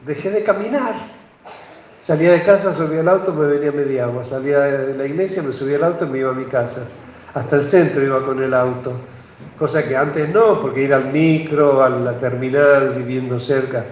dejé 0.05 0.31
de 0.31 0.43
caminar. 0.43 1.15
Salía 2.03 2.33
de 2.33 2.43
casa, 2.43 2.75
subía 2.75 2.99
al 2.99 3.07
auto, 3.07 3.33
me 3.33 3.47
venía 3.47 3.71
media 3.71 4.03
agua. 4.05 4.23
Salía 4.23 4.59
de 4.59 4.95
la 4.95 5.05
iglesia, 5.05 5.41
me 5.41 5.53
subía 5.53 5.77
al 5.77 5.85
auto 5.85 6.05
y 6.05 6.09
me 6.09 6.19
iba 6.19 6.29
a 6.29 6.35
mi 6.35 6.45
casa. 6.45 6.87
Hasta 7.33 7.55
el 7.55 7.63
centro 7.63 8.03
iba 8.03 8.23
con 8.23 8.41
el 8.43 8.53
auto. 8.53 8.93
Cosa 9.57 9.87
que 9.87 9.97
antes 9.97 10.29
no, 10.29 10.61
porque 10.61 10.83
ir 10.83 10.93
al 10.93 11.11
micro, 11.11 11.81
a 11.81 11.89
la 11.89 12.19
terminal, 12.19 12.93
viviendo 12.95 13.39
cerca. 13.39 13.83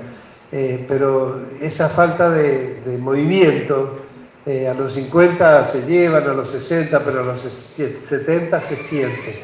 Eh, 0.56 0.86
pero 0.88 1.42
esa 1.60 1.90
falta 1.90 2.30
de, 2.30 2.80
movimiento, 3.00 3.98
eh, 4.46 4.68
a 4.68 4.76
los 4.76 4.94
50 4.94 5.66
se 5.66 5.82
llevan, 5.82 6.30
a 6.30 6.34
los 6.34 6.52
60, 6.52 7.04
pero 7.04 7.22
a 7.22 7.24
los 7.24 7.42
70 7.42 8.62
se 8.62 8.76
siente. 8.76 9.42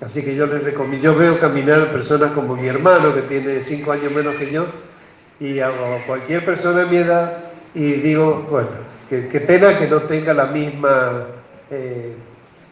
Así 0.00 0.22
que 0.22 0.36
yo 0.36 0.46
les 0.46 0.62
recomiendo, 0.62 1.02
yo 1.02 1.16
veo 1.16 1.40
caminar 1.40 1.90
personas 1.90 2.30
como 2.30 2.54
mi 2.54 2.68
hermano, 2.68 3.12
que 3.12 3.22
tiene 3.22 3.64
5 3.64 3.90
años 3.90 4.12
menos 4.12 4.36
que 4.36 4.52
yo, 4.52 4.66
y 5.40 5.58
a, 5.58 5.70
cualquier 6.06 6.44
persona 6.44 6.84
de 6.84 6.86
mi 6.86 6.96
edad 6.98 7.36
y 7.74 7.94
digo, 7.94 8.46
bueno, 8.48 8.68
qué 9.10 9.40
pena 9.40 9.76
que 9.76 9.88
no 9.88 10.02
tenga 10.02 10.32
la 10.34 10.46
misma, 10.46 11.26
eh, 11.68 12.14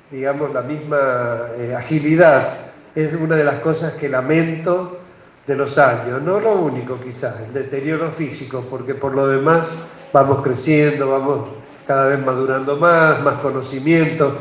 digamos, 0.09 0.55
la 0.55 0.63
misma 0.63 1.49
eh, 1.59 1.75
agilidad. 1.77 2.49
Es 2.95 3.13
una 3.15 3.35
de 3.35 3.43
las 3.43 3.57
cosas 3.57 3.95
que 3.95 4.09
lamento 4.09 5.02
de 5.47 5.57
los 5.57 5.77
años, 5.79 6.23
no 6.23 6.41
lo 6.41 6.55
único 6.55 7.01
quizás, 7.01 7.41
el 7.41 7.53
deterioro 7.53 8.11
físico, 8.13 8.65
porque 8.71 8.95
por 8.95 9.15
lo 9.15 9.27
demás 9.27 9.67
vamos 10.13 10.43
creciendo, 10.43 11.11
vamos 11.11 11.49
cada 11.87 12.09
vez 12.09 12.25
madurando 12.25 12.77
más, 12.77 13.23
más 13.23 13.41
conocimiento, 13.41 14.39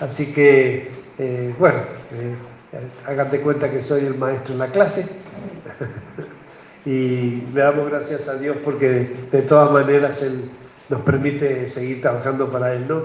así 0.00 0.32
que, 0.32 0.90
eh, 1.18 1.54
bueno, 1.58 1.78
hagan 3.06 3.30
de 3.30 3.40
cuenta 3.40 3.70
que 3.70 3.80
soy 3.80 4.06
el 4.06 4.16
maestro 4.16 4.54
en 4.54 4.58
la 4.58 4.68
clase. 4.68 5.06
y 6.84 7.44
le 7.54 7.60
damos 7.60 7.88
gracias 7.88 8.28
a 8.28 8.34
Dios 8.34 8.56
porque 8.64 9.10
de, 9.30 9.42
todas 9.42 9.70
maneras 9.70 10.22
Él 10.22 10.50
nos 10.88 11.02
permite 11.02 11.68
seguir 11.68 12.00
trabajando 12.00 12.50
para 12.50 12.72
Él. 12.74 12.86
¿no? 12.88 13.04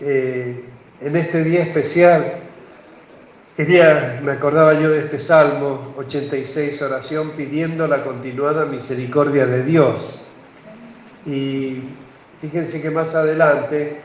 Eh, 0.00 0.64
en 1.00 1.16
este 1.16 1.44
día 1.44 1.62
especial, 1.62 2.34
quería, 3.58 4.20
me 4.22 4.30
acordaba 4.30 4.72
yo 4.74 4.88
de 4.88 5.00
este 5.00 5.18
Salmo 5.18 5.92
86, 5.96 6.80
oración 6.80 7.32
pidiendo 7.36 7.88
la 7.88 8.04
continuada 8.04 8.66
misericordia 8.66 9.46
de 9.46 9.64
Dios. 9.64 10.16
Y 11.26 11.80
fíjense 12.40 12.80
que 12.80 12.88
más 12.90 13.16
adelante, 13.16 14.00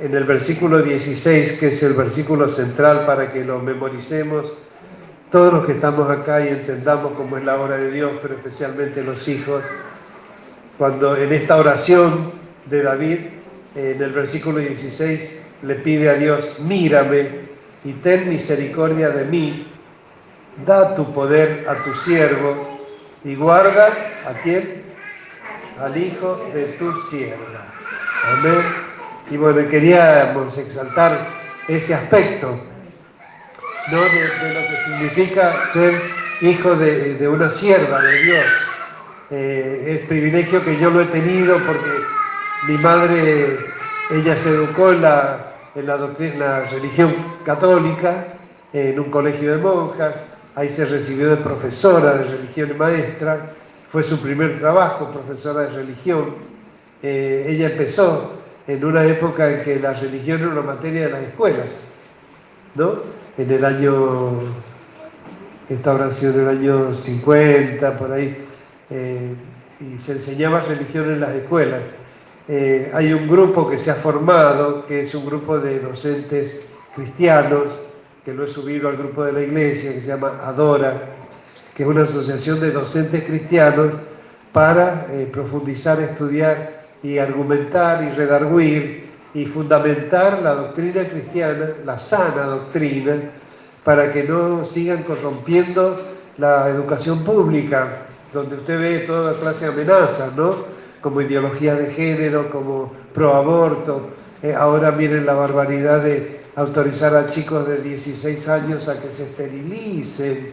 en 0.00 0.12
el 0.16 0.24
versículo 0.24 0.82
16, 0.82 1.52
que 1.52 1.68
es 1.68 1.84
el 1.84 1.92
versículo 1.92 2.48
central 2.48 3.06
para 3.06 3.30
que 3.30 3.44
lo 3.44 3.60
memoricemos, 3.60 4.44
todos 5.30 5.52
los 5.52 5.66
que 5.66 5.72
estamos 5.72 6.10
acá 6.10 6.44
y 6.44 6.48
entendamos 6.48 7.12
cómo 7.12 7.38
es 7.38 7.44
la 7.44 7.60
obra 7.60 7.76
de 7.76 7.92
Dios, 7.92 8.10
pero 8.20 8.34
especialmente 8.34 9.04
los 9.04 9.28
hijos, 9.28 9.62
cuando 10.78 11.16
en 11.16 11.32
esta 11.32 11.58
oración 11.58 12.32
de 12.66 12.82
David, 12.82 13.18
en 13.76 14.02
el 14.02 14.10
versículo 14.10 14.58
16, 14.58 15.42
le 15.62 15.76
pide 15.76 16.10
a 16.10 16.14
Dios, 16.14 16.58
mírame 16.58 17.53
y 17.84 17.92
ten 17.92 18.28
misericordia 18.28 19.10
de 19.10 19.24
mí, 19.24 19.66
da 20.66 20.94
tu 20.96 21.12
poder 21.12 21.66
a 21.68 21.74
tu 21.84 21.94
siervo 22.00 22.80
y 23.24 23.34
guarda 23.34 23.88
a 24.26 24.32
quién? 24.42 24.82
Al 25.80 25.96
hijo 25.96 26.50
de 26.54 26.64
tu 26.78 26.92
sierva. 27.02 27.66
Amén. 28.32 28.62
Y 29.30 29.36
bueno, 29.36 29.68
queríamos 29.68 30.56
exaltar 30.56 31.18
ese 31.68 31.94
aspecto 31.94 32.58
¿no? 33.90 34.00
de, 34.00 34.54
lo 34.54 34.60
que 34.60 34.76
significa 34.86 35.66
ser 35.72 36.00
hijo 36.40 36.74
de, 36.76 37.28
una 37.28 37.50
sierva 37.50 38.00
de 38.00 38.22
Dios. 38.22 38.46
Eh, 39.30 39.98
es 40.00 40.06
privilegio 40.06 40.64
que 40.64 40.78
yo 40.78 40.90
lo 40.90 41.00
he 41.00 41.06
tenido 41.06 41.58
porque 41.58 41.90
mi 42.68 42.78
madre, 42.78 43.58
ella 44.10 44.36
se 44.36 44.50
educó 44.50 44.92
en 44.92 45.02
la, 45.02 45.53
en 45.74 45.86
la, 45.86 45.96
doctrina, 45.96 46.60
religión 46.70 47.14
católica, 47.44 48.28
en 48.72 48.98
un 48.98 49.10
colegio 49.10 49.56
de 49.56 49.62
monjas, 49.62 50.14
ahí 50.54 50.70
se 50.70 50.84
recibió 50.86 51.30
de 51.30 51.36
profesora 51.36 52.16
de 52.18 52.24
religión 52.24 52.70
y 52.70 52.74
maestra, 52.74 53.50
fue 53.90 54.02
su 54.02 54.18
primer 54.18 54.58
trabajo, 54.58 55.10
profesora 55.10 55.62
de 55.62 55.70
religión. 55.70 56.34
Eh, 57.02 57.46
ella 57.48 57.70
empezó 57.70 58.32
en 58.66 58.84
una 58.84 59.04
época 59.04 59.50
en 59.50 59.62
que 59.62 59.78
la 59.78 59.92
religión 59.94 60.40
era 60.40 60.50
una 60.50 60.62
materia 60.62 61.06
de 61.06 61.10
las 61.10 61.22
escuelas, 61.22 61.80
¿no? 62.74 63.14
en 63.36 63.50
el 63.50 63.64
año, 63.64 64.40
esta 65.68 65.90
habrá 65.90 66.12
sido 66.12 66.34
en 66.34 66.40
el 66.40 66.48
año 66.48 66.94
50, 66.94 67.98
por 67.98 68.12
ahí, 68.12 68.36
eh, 68.90 69.34
y 69.80 69.98
se 69.98 70.12
enseñaba 70.12 70.60
religión 70.60 71.12
en 71.12 71.20
las 71.20 71.34
escuelas. 71.34 71.80
Eh, 72.46 72.90
hay 72.92 73.10
un 73.12 73.26
grupo 73.26 73.68
que 73.70 73.78
se 73.78 73.90
ha 73.90 73.94
formado, 73.94 74.84
que 74.86 75.04
es 75.04 75.14
un 75.14 75.24
grupo 75.24 75.58
de 75.58 75.80
docentes 75.80 76.60
cristianos, 76.94 77.64
que 78.22 78.34
lo 78.34 78.44
he 78.44 78.48
subido 78.48 78.88
al 78.88 78.98
grupo 78.98 79.24
de 79.24 79.32
la 79.32 79.40
iglesia, 79.40 79.94
que 79.94 80.02
se 80.02 80.08
llama 80.08 80.40
Adora, 80.44 80.92
que 81.74 81.82
es 81.84 81.88
una 81.88 82.02
asociación 82.02 82.60
de 82.60 82.70
docentes 82.70 83.24
cristianos 83.24 83.94
para 84.52 85.06
eh, 85.10 85.28
profundizar, 85.32 86.00
estudiar 86.00 86.84
y 87.02 87.16
argumentar 87.18 88.04
y 88.04 88.10
redarguir 88.14 89.04
y 89.32 89.46
fundamentar 89.46 90.42
la 90.42 90.54
doctrina 90.54 91.02
cristiana, 91.04 91.70
la 91.84 91.98
sana 91.98 92.44
doctrina, 92.44 93.16
para 93.84 94.12
que 94.12 94.22
no 94.22 94.66
sigan 94.66 95.02
corrompiendo 95.02 95.96
la 96.36 96.68
educación 96.68 97.24
pública, 97.24 98.06
donde 98.32 98.56
usted 98.56 98.78
ve 98.78 98.98
toda 99.00 99.34
clase 99.40 99.64
de 99.66 99.72
amenazas, 99.72 100.36
¿no? 100.36 100.73
Como 101.04 101.20
ideología 101.20 101.76
de 101.76 101.92
género, 101.92 102.50
como 102.50 102.92
proaborto. 103.12 104.08
Eh, 104.42 104.54
ahora 104.54 104.90
miren 104.90 105.26
la 105.26 105.34
barbaridad 105.34 106.02
de 106.02 106.40
autorizar 106.56 107.14
a 107.14 107.28
chicos 107.28 107.68
de 107.68 107.82
16 107.82 108.48
años 108.48 108.88
a 108.88 108.98
que 108.98 109.10
se 109.10 109.24
esterilicen. 109.24 110.52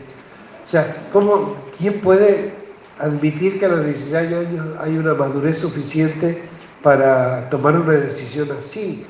O 0.64 0.68
sea, 0.68 1.08
¿cómo, 1.12 1.56
¿quién 1.78 2.02
puede 2.02 2.52
admitir 3.00 3.60
que 3.60 3.66
a 3.66 3.70
los 3.70 3.86
16 3.86 4.14
años 4.16 4.66
hay 4.80 4.98
una 4.98 5.14
madurez 5.14 5.60
suficiente 5.60 6.42
para 6.84 7.50
tomar 7.50 7.76
una 7.76 7.94
decisión 7.94 8.50
así. 8.58 9.06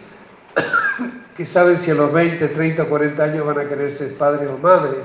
que 1.35 1.45
saben 1.45 1.77
si 1.77 1.91
a 1.91 1.95
los 1.95 2.11
20, 2.11 2.47
30, 2.47 2.85
40 2.85 3.23
años 3.23 3.45
van 3.45 3.59
a 3.59 3.67
querer 3.67 3.97
ser 3.97 4.15
padres 4.17 4.49
o 4.49 4.57
madres? 4.57 5.03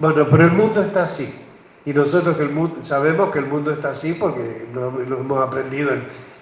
Bueno, 0.00 0.26
pero 0.30 0.44
el 0.44 0.52
mundo 0.52 0.82
está 0.82 1.04
así. 1.04 1.43
Y 1.86 1.92
nosotros 1.92 2.36
que 2.36 2.44
el 2.44 2.50
mundo, 2.50 2.78
sabemos 2.82 3.30
que 3.30 3.40
el 3.40 3.46
mundo 3.46 3.70
está 3.70 3.90
así 3.90 4.14
porque 4.14 4.66
lo, 4.72 4.88
hemos 5.00 5.46
aprendido 5.46 5.90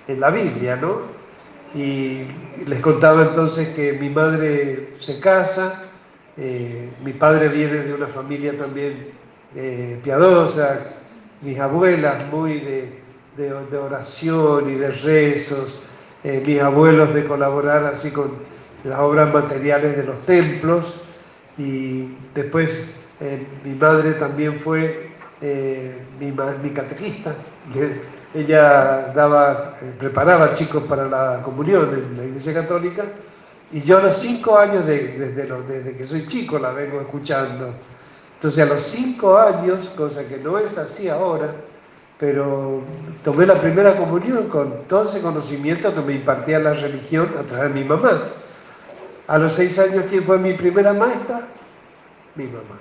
en, 0.06 0.20
la 0.20 0.30
Biblia, 0.30 0.76
¿no? 0.76 1.00
Y 1.74 2.26
les 2.66 2.80
contaba 2.80 3.22
entonces 3.22 3.68
que 3.68 3.94
mi 3.94 4.10
madre 4.10 4.94
se 5.00 5.20
casa, 5.20 5.84
eh, 6.36 6.90
mi 7.02 7.12
padre 7.12 7.48
viene 7.48 7.78
de 7.78 7.94
una 7.94 8.08
familia 8.08 8.56
también 8.56 9.06
eh, 9.56 9.98
piadosa, 10.04 10.80
mis 11.40 11.58
abuelas 11.58 12.30
muy 12.30 12.60
de, 12.60 13.02
oración 13.78 14.70
y 14.70 14.74
de 14.74 14.90
rezos, 14.90 15.80
eh, 16.22 16.42
mis 16.46 16.60
abuelos 16.60 17.14
de 17.14 17.24
colaborar 17.24 17.86
así 17.86 18.10
con 18.10 18.32
las 18.84 18.98
obras 18.98 19.32
materiales 19.32 19.96
de 19.96 20.04
los 20.04 20.20
templos 20.26 21.00
y 21.56 22.08
después 22.34 22.68
mi 23.64 23.74
madre 23.76 24.14
también 24.14 24.58
fue 24.58 25.11
eh, 25.42 26.02
mi, 26.18 26.30
mi, 26.30 26.70
catequista, 26.70 27.34
ella 28.34 29.12
daba, 29.14 29.74
preparaba 29.98 30.54
chicos 30.54 30.84
para 30.84 31.06
la 31.08 31.42
comunión 31.42 31.92
en 31.92 32.16
la 32.16 32.24
Iglesia 32.24 32.54
Católica 32.54 33.04
y 33.72 33.82
yo 33.82 33.98
a 33.98 34.02
los 34.02 34.18
cinco 34.18 34.58
años, 34.58 34.86
desde, 34.86 35.46
desde 35.46 35.96
que 35.96 36.06
soy 36.06 36.26
chico, 36.26 36.58
la 36.58 36.72
vengo 36.72 37.00
escuchando. 37.00 37.72
Entonces 38.34 38.62
a 38.68 38.74
los 38.74 38.82
cinco 38.82 39.38
años, 39.38 39.88
cosa 39.96 40.24
que 40.24 40.36
no 40.36 40.58
es 40.58 40.76
así 40.76 41.08
ahora, 41.08 41.48
pero 42.18 42.82
tomé 43.24 43.46
la 43.46 43.60
primera 43.60 43.96
comunión 43.96 44.48
con 44.48 44.84
todo 44.88 45.08
ese 45.08 45.20
conocimiento 45.20 45.94
que 45.94 46.00
me 46.02 46.12
impartía 46.14 46.58
la 46.58 46.74
religión 46.74 47.30
a 47.38 47.42
través 47.44 47.72
de 47.72 47.80
mi 47.80 47.88
mamá. 47.88 48.20
A 49.26 49.38
los 49.38 49.54
seis 49.54 49.78
años, 49.78 50.04
¿quién 50.10 50.24
fue 50.24 50.38
mi 50.38 50.52
primera 50.52 50.92
maestra? 50.92 51.40
Mi 52.34 52.44
mamá, 52.44 52.78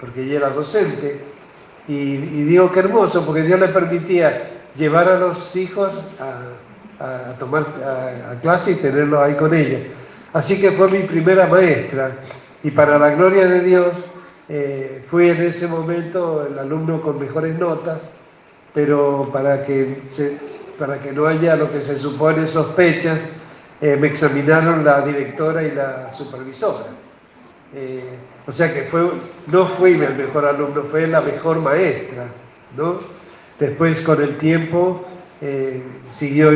porque 0.00 0.24
ella 0.24 0.38
era 0.38 0.50
docente. 0.50 1.29
Y, 1.88 2.16
digo 2.16 2.70
que 2.70 2.80
hermoso, 2.80 3.24
porque 3.26 3.42
Dios 3.42 3.58
le 3.58 3.68
permitía 3.68 4.50
llevar 4.76 5.08
a 5.08 5.18
los 5.18 5.54
hijos 5.56 5.92
a, 6.18 7.32
tomar 7.38 7.66
a, 7.84 8.40
clase 8.40 8.72
y 8.72 8.74
tenerlos 8.76 9.20
ahí 9.20 9.34
con 9.34 9.54
ella. 9.54 9.78
Así 10.32 10.60
que 10.60 10.70
fue 10.72 10.88
mi 10.90 11.00
primera 11.00 11.46
maestra. 11.46 12.12
Y 12.62 12.70
para 12.70 12.98
la 12.98 13.10
gloria 13.10 13.46
de 13.46 13.60
Dios, 13.60 13.88
eh, 14.48 15.04
fui 15.06 15.28
en 15.28 15.42
ese 15.42 15.66
momento 15.66 16.46
el 16.46 16.58
alumno 16.58 17.00
con 17.00 17.18
mejores 17.18 17.58
notas 17.58 17.98
pero 18.74 19.28
para 19.32 19.64
que, 19.64 20.02
para 20.78 20.98
que 20.98 21.12
no 21.12 21.26
haya 21.26 21.56
lo 21.56 21.72
que 21.72 21.80
se 21.80 21.96
supone 21.96 22.46
sospechas, 22.46 23.18
eh, 23.80 23.96
me 23.98 24.08
examinaron 24.08 24.84
la 24.84 25.00
directora 25.02 25.62
y 25.62 25.72
la 25.72 26.12
supervisora. 26.12 26.86
Eh, 27.74 28.16
o 28.50 28.52
sea 28.52 28.74
que 28.74 28.82
fue, 28.82 29.08
no 29.52 29.64
fui 29.64 29.92
el 29.92 30.16
mejor 30.16 30.44
alumno, 30.44 30.82
fue 30.90 31.06
la 31.06 31.20
mejor 31.20 31.60
maestra. 31.60 32.26
¿no? 32.76 32.98
Después 33.60 34.00
con 34.00 34.20
el 34.20 34.38
tiempo 34.38 35.06
eh, 35.40 35.80
siguió 36.10 36.50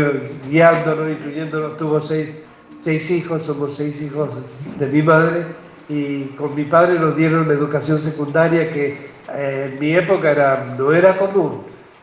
guiándonos, 0.51 1.09
incluyéndonos, 1.09 1.79
tuvo 1.79 2.01
seis, 2.01 3.11
hijos, 3.13 3.45
somos 3.45 3.77
seis 3.77 3.95
hijos 4.03 4.29
de 4.77 4.87
mi 4.89 5.03
madre, 5.03 5.45
y 5.89 6.25
con 6.37 6.53
mi 6.57 6.65
padre 6.65 6.99
nos 6.99 7.17
dieron 7.17 7.49
educación 7.49 8.01
secundaria 8.01 8.73
que 8.73 9.11
en 9.33 9.79
mi 9.79 9.95
época 9.95 10.75
no 10.77 10.93
era 10.93 11.17
común 11.17 11.63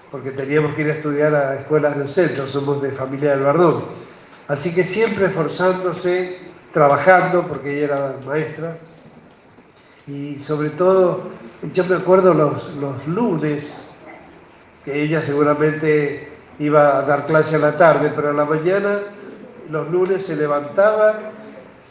porque 0.10 0.32
teníamos 0.32 0.74
que 0.74 0.84
ir 0.84 0.90
a 0.90 0.94
estudiar 0.94 1.36
a 1.36 1.56
escuelas 1.56 1.98
del 1.98 2.08
centro, 2.08 2.48
somos 2.48 2.82
de 2.82 2.92
familia 2.92 3.32
del 3.32 3.44
Bardón. 3.44 3.84
Así 4.48 4.74
que 4.74 4.86
siempre 4.86 5.26
esforzándose, 5.26 6.38
trabajando, 6.72 7.46
porque 7.46 7.76
ella 7.76 7.86
era 7.86 8.16
maestra, 8.26 8.78
y 10.08 10.40
sobre 10.40 10.70
todo, 10.72 11.30
yo 11.74 11.86
me 11.86 11.96
acuerdo 11.96 12.34
los, 12.34 12.74
los 12.76 13.08
lunes, 13.08 13.88
que 14.84 15.04
ella 15.04 15.22
seguramente 15.22 16.32
iba 16.60 16.98
a 16.98 17.02
dar 17.04 17.26
clase 17.26 17.56
a 17.56 17.60
la 17.60 17.78
tarde, 17.78 18.12
pero 18.16 18.30
a 18.30 18.34
la 18.34 18.46
mañana, 18.46 19.00
los 19.70 19.90
lunes 19.90 20.26
se 20.26 20.36
levantaba, 20.36 21.14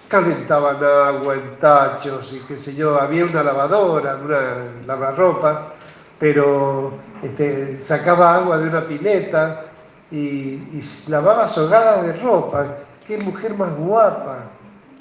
calentaban 0.08 0.76
agua 0.76 1.34
en 1.34 1.56
tachos 1.60 2.32
y 2.32 2.40
qué 2.40 2.58
sé 2.58 2.74
yo, 2.74 3.00
había 3.00 3.24
una 3.24 3.42
lavadora, 3.42 4.16
una 4.16 4.40
lavarropa, 4.86 5.74
pero 6.18 6.92
este, 7.22 7.80
sacaba 7.82 8.36
agua 8.36 8.58
de 8.58 8.68
una 8.68 8.82
pileta 8.82 9.66
y, 10.10 10.82
lavaba 11.08 11.48
sogadas 11.48 12.04
de 12.04 12.12
ropa. 12.14 12.66
Qué 13.06 13.18
mujer 13.18 13.54
más 13.54 13.74
guapa, 13.76 14.50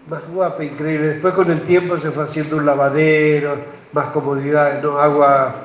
más 0.08 0.27
guapa, 0.29 0.63
increíble. 0.63 1.10
Después 1.10 1.34
con 1.34 1.51
el 1.51 1.62
tiempo 1.62 1.98
se 2.00 2.12
fue 2.12 2.24
haciendo 2.24 2.58
un 2.58 2.65
lavadero, 2.65 3.58
más 3.94 4.08
comodidades, 4.08 4.84
¿no? 4.84 5.00
agua, 5.00 5.56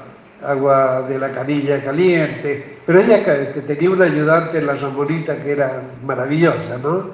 agua 0.43 1.03
de 1.03 1.19
la 1.19 1.31
canilla 1.31 1.83
caliente. 1.83 2.79
Pero 2.87 3.00
ella 3.00 3.25
tenía 3.67 3.91
una 3.91 4.05
ayudante 4.05 4.59
en 4.59 4.67
la 4.67 4.75
Rambolita 4.75 5.37
que 5.37 5.53
era 5.53 5.83
maravillosa, 6.05 6.79
¿no? 6.83 7.11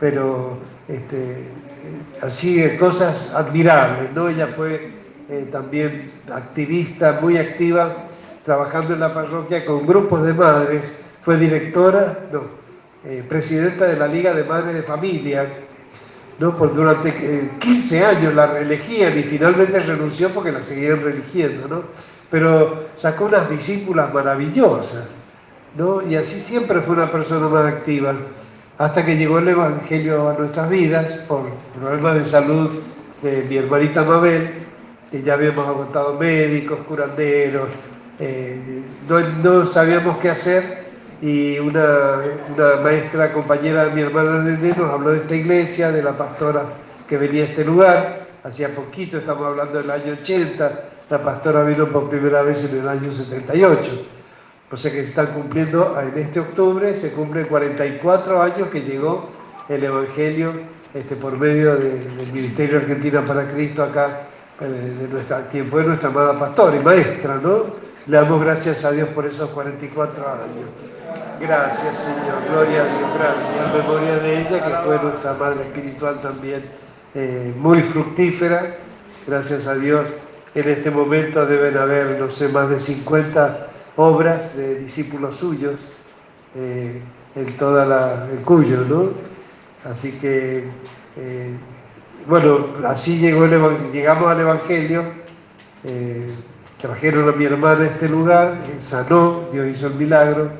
Pero 0.00 0.58
este, 0.88 1.48
así 2.22 2.62
cosas 2.78 3.30
admirables, 3.34 4.12
¿no? 4.14 4.28
Ella 4.28 4.48
fue 4.48 4.92
eh, 5.28 5.48
también 5.50 6.10
activista, 6.32 7.18
muy 7.20 7.36
activa, 7.36 8.08
trabajando 8.44 8.94
en 8.94 9.00
la 9.00 9.12
parroquia 9.12 9.64
con 9.64 9.86
grupos 9.86 10.24
de 10.24 10.34
madres, 10.34 10.82
fue 11.22 11.38
directora, 11.38 12.18
no, 12.30 12.42
eh, 13.04 13.24
presidenta 13.26 13.86
de 13.86 13.96
la 13.96 14.06
Liga 14.06 14.34
de 14.34 14.44
Madres 14.44 14.74
de 14.74 14.82
Familia, 14.82 15.46
¿no? 16.38 16.56
Por 16.56 16.74
durante 16.74 17.12
15 17.58 17.96
eh, 17.96 18.04
años 18.04 18.34
la 18.34 18.46
reelegían 18.46 19.18
y 19.18 19.22
finalmente 19.22 19.80
renunció 19.80 20.30
porque 20.30 20.52
la 20.52 20.62
seguían 20.62 21.02
religiendo, 21.02 21.68
¿no? 21.68 21.82
Pero 22.30 22.88
sacó 22.96 23.26
unas 23.26 23.48
discípulas 23.48 24.12
maravillosas, 24.12 25.06
¿no? 25.76 26.02
Y 26.02 26.16
así 26.16 26.40
siempre 26.40 26.80
fue 26.80 26.96
una 26.96 27.10
persona 27.10 27.48
más 27.48 27.72
activa, 27.72 28.14
hasta 28.78 29.04
que 29.04 29.16
llegó 29.16 29.38
el 29.38 29.48
Evangelio 29.48 30.28
a 30.28 30.34
nuestras 30.34 30.68
vidas 30.68 31.06
por 31.28 31.42
problemas 31.80 32.16
de 32.16 32.24
salud 32.24 32.70
de 33.22 33.44
mi 33.48 33.56
hermanita 33.56 34.02
Mabel, 34.02 34.50
que 35.10 35.22
ya 35.22 35.34
habíamos 35.34 35.66
aguantado 35.68 36.14
médicos, 36.14 36.80
curanderos, 36.88 37.68
eh, 38.18 38.82
no, 39.42 39.66
sabíamos 39.66 40.18
qué 40.18 40.30
hacer 40.30 40.83
y 41.22 41.58
una, 41.58 42.20
maestra 42.82 43.32
compañera 43.32 43.86
de 43.86 43.92
mi 43.92 44.02
hermana 44.02 44.42
Nene 44.42 44.74
nos 44.76 44.90
habló 44.90 45.10
de 45.10 45.18
esta 45.18 45.34
iglesia, 45.34 45.92
de 45.92 46.02
la 46.02 46.12
pastora 46.12 46.64
que 47.08 47.16
venía 47.16 47.42
a 47.42 47.46
este 47.46 47.64
lugar, 47.64 48.26
hacía 48.42 48.74
poquito, 48.74 49.18
estamos 49.18 49.46
hablando 49.46 49.78
del 49.80 49.90
año 49.90 50.14
80, 50.20 50.80
la 51.10 51.22
pastora 51.22 51.64
vino 51.64 51.86
por 51.86 52.08
primera 52.08 52.42
vez 52.42 52.64
en 52.64 52.80
el 52.80 52.88
año 52.88 53.12
78. 53.12 54.06
O 54.70 54.76
sea 54.76 54.90
que 54.90 55.02
se 55.02 55.08
están 55.08 55.26
cumpliendo, 55.28 55.96
en 56.00 56.18
este 56.18 56.40
octubre 56.40 56.96
se 56.96 57.12
cumplen 57.12 57.46
44 57.46 58.42
años 58.42 58.68
que 58.70 58.80
llegó 58.80 59.30
el 59.68 59.84
Evangelio 59.84 60.52
este, 60.92 61.16
por 61.16 61.38
medio 61.38 61.76
del 61.76 62.32
Ministerio 62.32 62.78
Argentina 62.78 63.22
para 63.26 63.50
Cristo 63.50 63.82
acá 63.82 64.22
eh, 64.60 64.64
de 65.00 65.08
nuestra, 65.08 65.48
quien 65.48 65.66
fue 65.66 65.84
nuestra 65.84 66.08
amada 66.08 66.38
pastora 66.38 66.76
y 66.76 66.80
maestra, 66.80 67.36
¿no? 67.42 67.64
Le 68.06 68.16
damos 68.16 68.42
gracias 68.42 68.84
a 68.84 68.92
Dios 68.92 69.08
por 69.10 69.26
esos 69.26 69.50
44 69.50 70.28
años. 70.28 70.93
Gracias, 71.40 71.98
Señor. 71.98 72.42
Gloria 72.48 72.82
a 72.82 72.98
Dios. 72.98 73.10
Gracias. 73.18 73.66
En 73.66 73.78
memoria 73.78 74.16
de 74.16 74.40
ella, 74.40 74.66
que 74.66 74.86
fue 74.86 75.02
nuestra 75.02 75.34
madre 75.34 75.62
espiritual 75.62 76.20
también, 76.20 76.64
eh, 77.14 77.52
muy 77.56 77.82
fructífera. 77.82 78.76
Gracias 79.26 79.66
a 79.66 79.74
Dios. 79.74 80.06
En 80.54 80.68
este 80.68 80.90
momento 80.90 81.44
deben 81.46 81.76
haber, 81.76 82.18
no 82.18 82.30
sé, 82.30 82.48
más 82.48 82.70
de 82.70 82.78
50 82.78 83.68
obras 83.96 84.56
de 84.56 84.80
discípulos 84.80 85.36
suyos 85.36 85.74
eh, 86.54 87.02
en 87.34 87.56
toda 87.56 87.84
la, 87.84 88.28
en 88.30 88.42
Cuyo, 88.44 88.84
¿no? 88.88 89.10
Así 89.84 90.12
que 90.12 90.64
bueno, 92.26 92.68
así 92.86 93.18
llegamos 93.18 94.26
al 94.28 94.40
Evangelio, 94.40 95.04
eh, 95.84 96.26
trajeron 96.80 97.28
a 97.28 97.32
mi 97.32 97.44
hermana 97.44 97.84
a 97.84 97.86
este 97.86 98.08
lugar, 98.08 98.54
sanó, 98.80 99.48
Dios 99.52 99.66
hizo 99.76 99.88
el 99.88 99.94
milagro, 99.94 100.50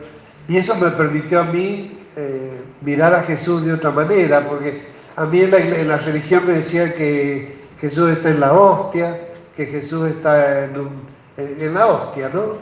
y 0.48 0.56
eso 0.56 0.74
me 0.76 0.90
permitió 0.90 1.40
a 1.40 1.44
mí 1.44 1.98
eh, 2.16 2.60
mirar 2.82 3.14
a 3.14 3.22
Jesús 3.22 3.64
de 3.64 3.72
otra 3.72 3.90
manera, 3.90 4.40
porque 4.40 4.82
a 5.16 5.24
mí 5.24 5.40
en 5.40 5.88
la, 5.88 5.96
religión 5.98 6.46
me 6.46 6.54
decía 6.54 6.94
que 6.94 7.56
Jesús 7.80 8.10
está 8.10 8.30
en 8.30 8.40
la 8.40 8.52
hostia, 8.52 9.18
que 9.56 9.66
Jesús 9.66 10.08
está 10.08 10.64
en, 10.64 11.74
la 11.74 11.86
hostia, 11.86 12.30
¿no? 12.32 12.56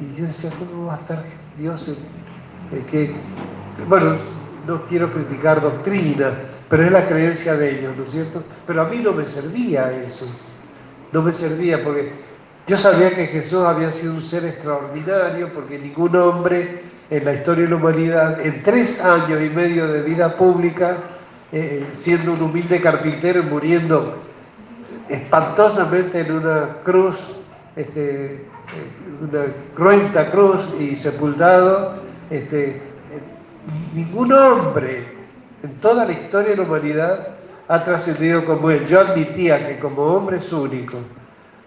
Y 0.00 0.18
yo 0.18 0.26
decía, 0.26 0.50
¿cómo 0.58 0.86
va 0.86 0.94
a 0.94 0.98
estar 0.98 1.24
Dios 1.58 1.88
en, 1.88 2.84
que, 2.84 3.12
bueno, 3.88 4.16
no 4.66 4.86
quiero 4.86 5.12
criticar 5.12 5.60
doctrina, 5.60 6.30
pero 6.68 6.84
es 6.84 6.92
la 6.92 7.06
creencia 7.06 7.54
de 7.54 7.78
ellos, 7.78 7.96
¿no 7.96 8.04
es 8.04 8.12
cierto? 8.12 8.42
Pero 8.66 8.82
a 8.82 8.88
mí 8.88 8.98
no 8.98 9.12
me 9.12 9.26
servía 9.26 9.92
eso, 9.92 10.26
no 11.12 11.22
me 11.22 11.32
servía 11.32 11.82
porque 11.82 12.12
yo 12.66 12.76
sabía 12.76 13.10
que 13.10 13.26
Jesús 13.26 13.60
había 13.64 13.90
sido 13.90 14.14
un 14.14 14.22
ser 14.22 14.44
extraordinario 14.44 15.52
porque 15.52 15.78
ningún 15.78 16.14
hombre 16.16 16.91
en 17.12 17.26
la 17.26 17.34
historia 17.34 17.64
de 17.64 17.70
la 17.70 17.76
humanidad, 17.76 18.40
en 18.40 18.62
tres 18.62 19.04
años 19.04 19.38
y 19.42 19.50
medio 19.50 19.86
de 19.86 20.00
vida 20.00 20.34
pública, 20.34 20.96
eh, 21.52 21.84
siendo 21.92 22.32
un 22.32 22.40
humilde 22.40 22.80
carpintero 22.80 23.40
y 23.40 23.42
muriendo 23.42 24.16
espantosamente 25.10 26.20
en 26.20 26.32
una 26.32 26.68
cruz, 26.82 27.16
este, 27.76 28.24
eh, 28.24 28.40
una 29.20 29.42
cruenta 29.74 30.30
cruz 30.30 30.60
y 30.80 30.96
sepultado, 30.96 31.96
este, 32.30 32.80
ningún 33.94 34.32
hombre 34.32 35.04
en 35.62 35.74
toda 35.80 36.06
la 36.06 36.12
historia 36.12 36.52
de 36.52 36.56
la 36.56 36.62
humanidad 36.62 37.28
ha 37.68 37.84
trascendido 37.84 38.42
como 38.46 38.70
él. 38.70 38.86
Yo 38.86 39.00
admitía 39.00 39.68
que 39.68 39.78
como 39.78 40.02
hombre 40.02 40.38
es 40.38 40.50
único, 40.50 40.96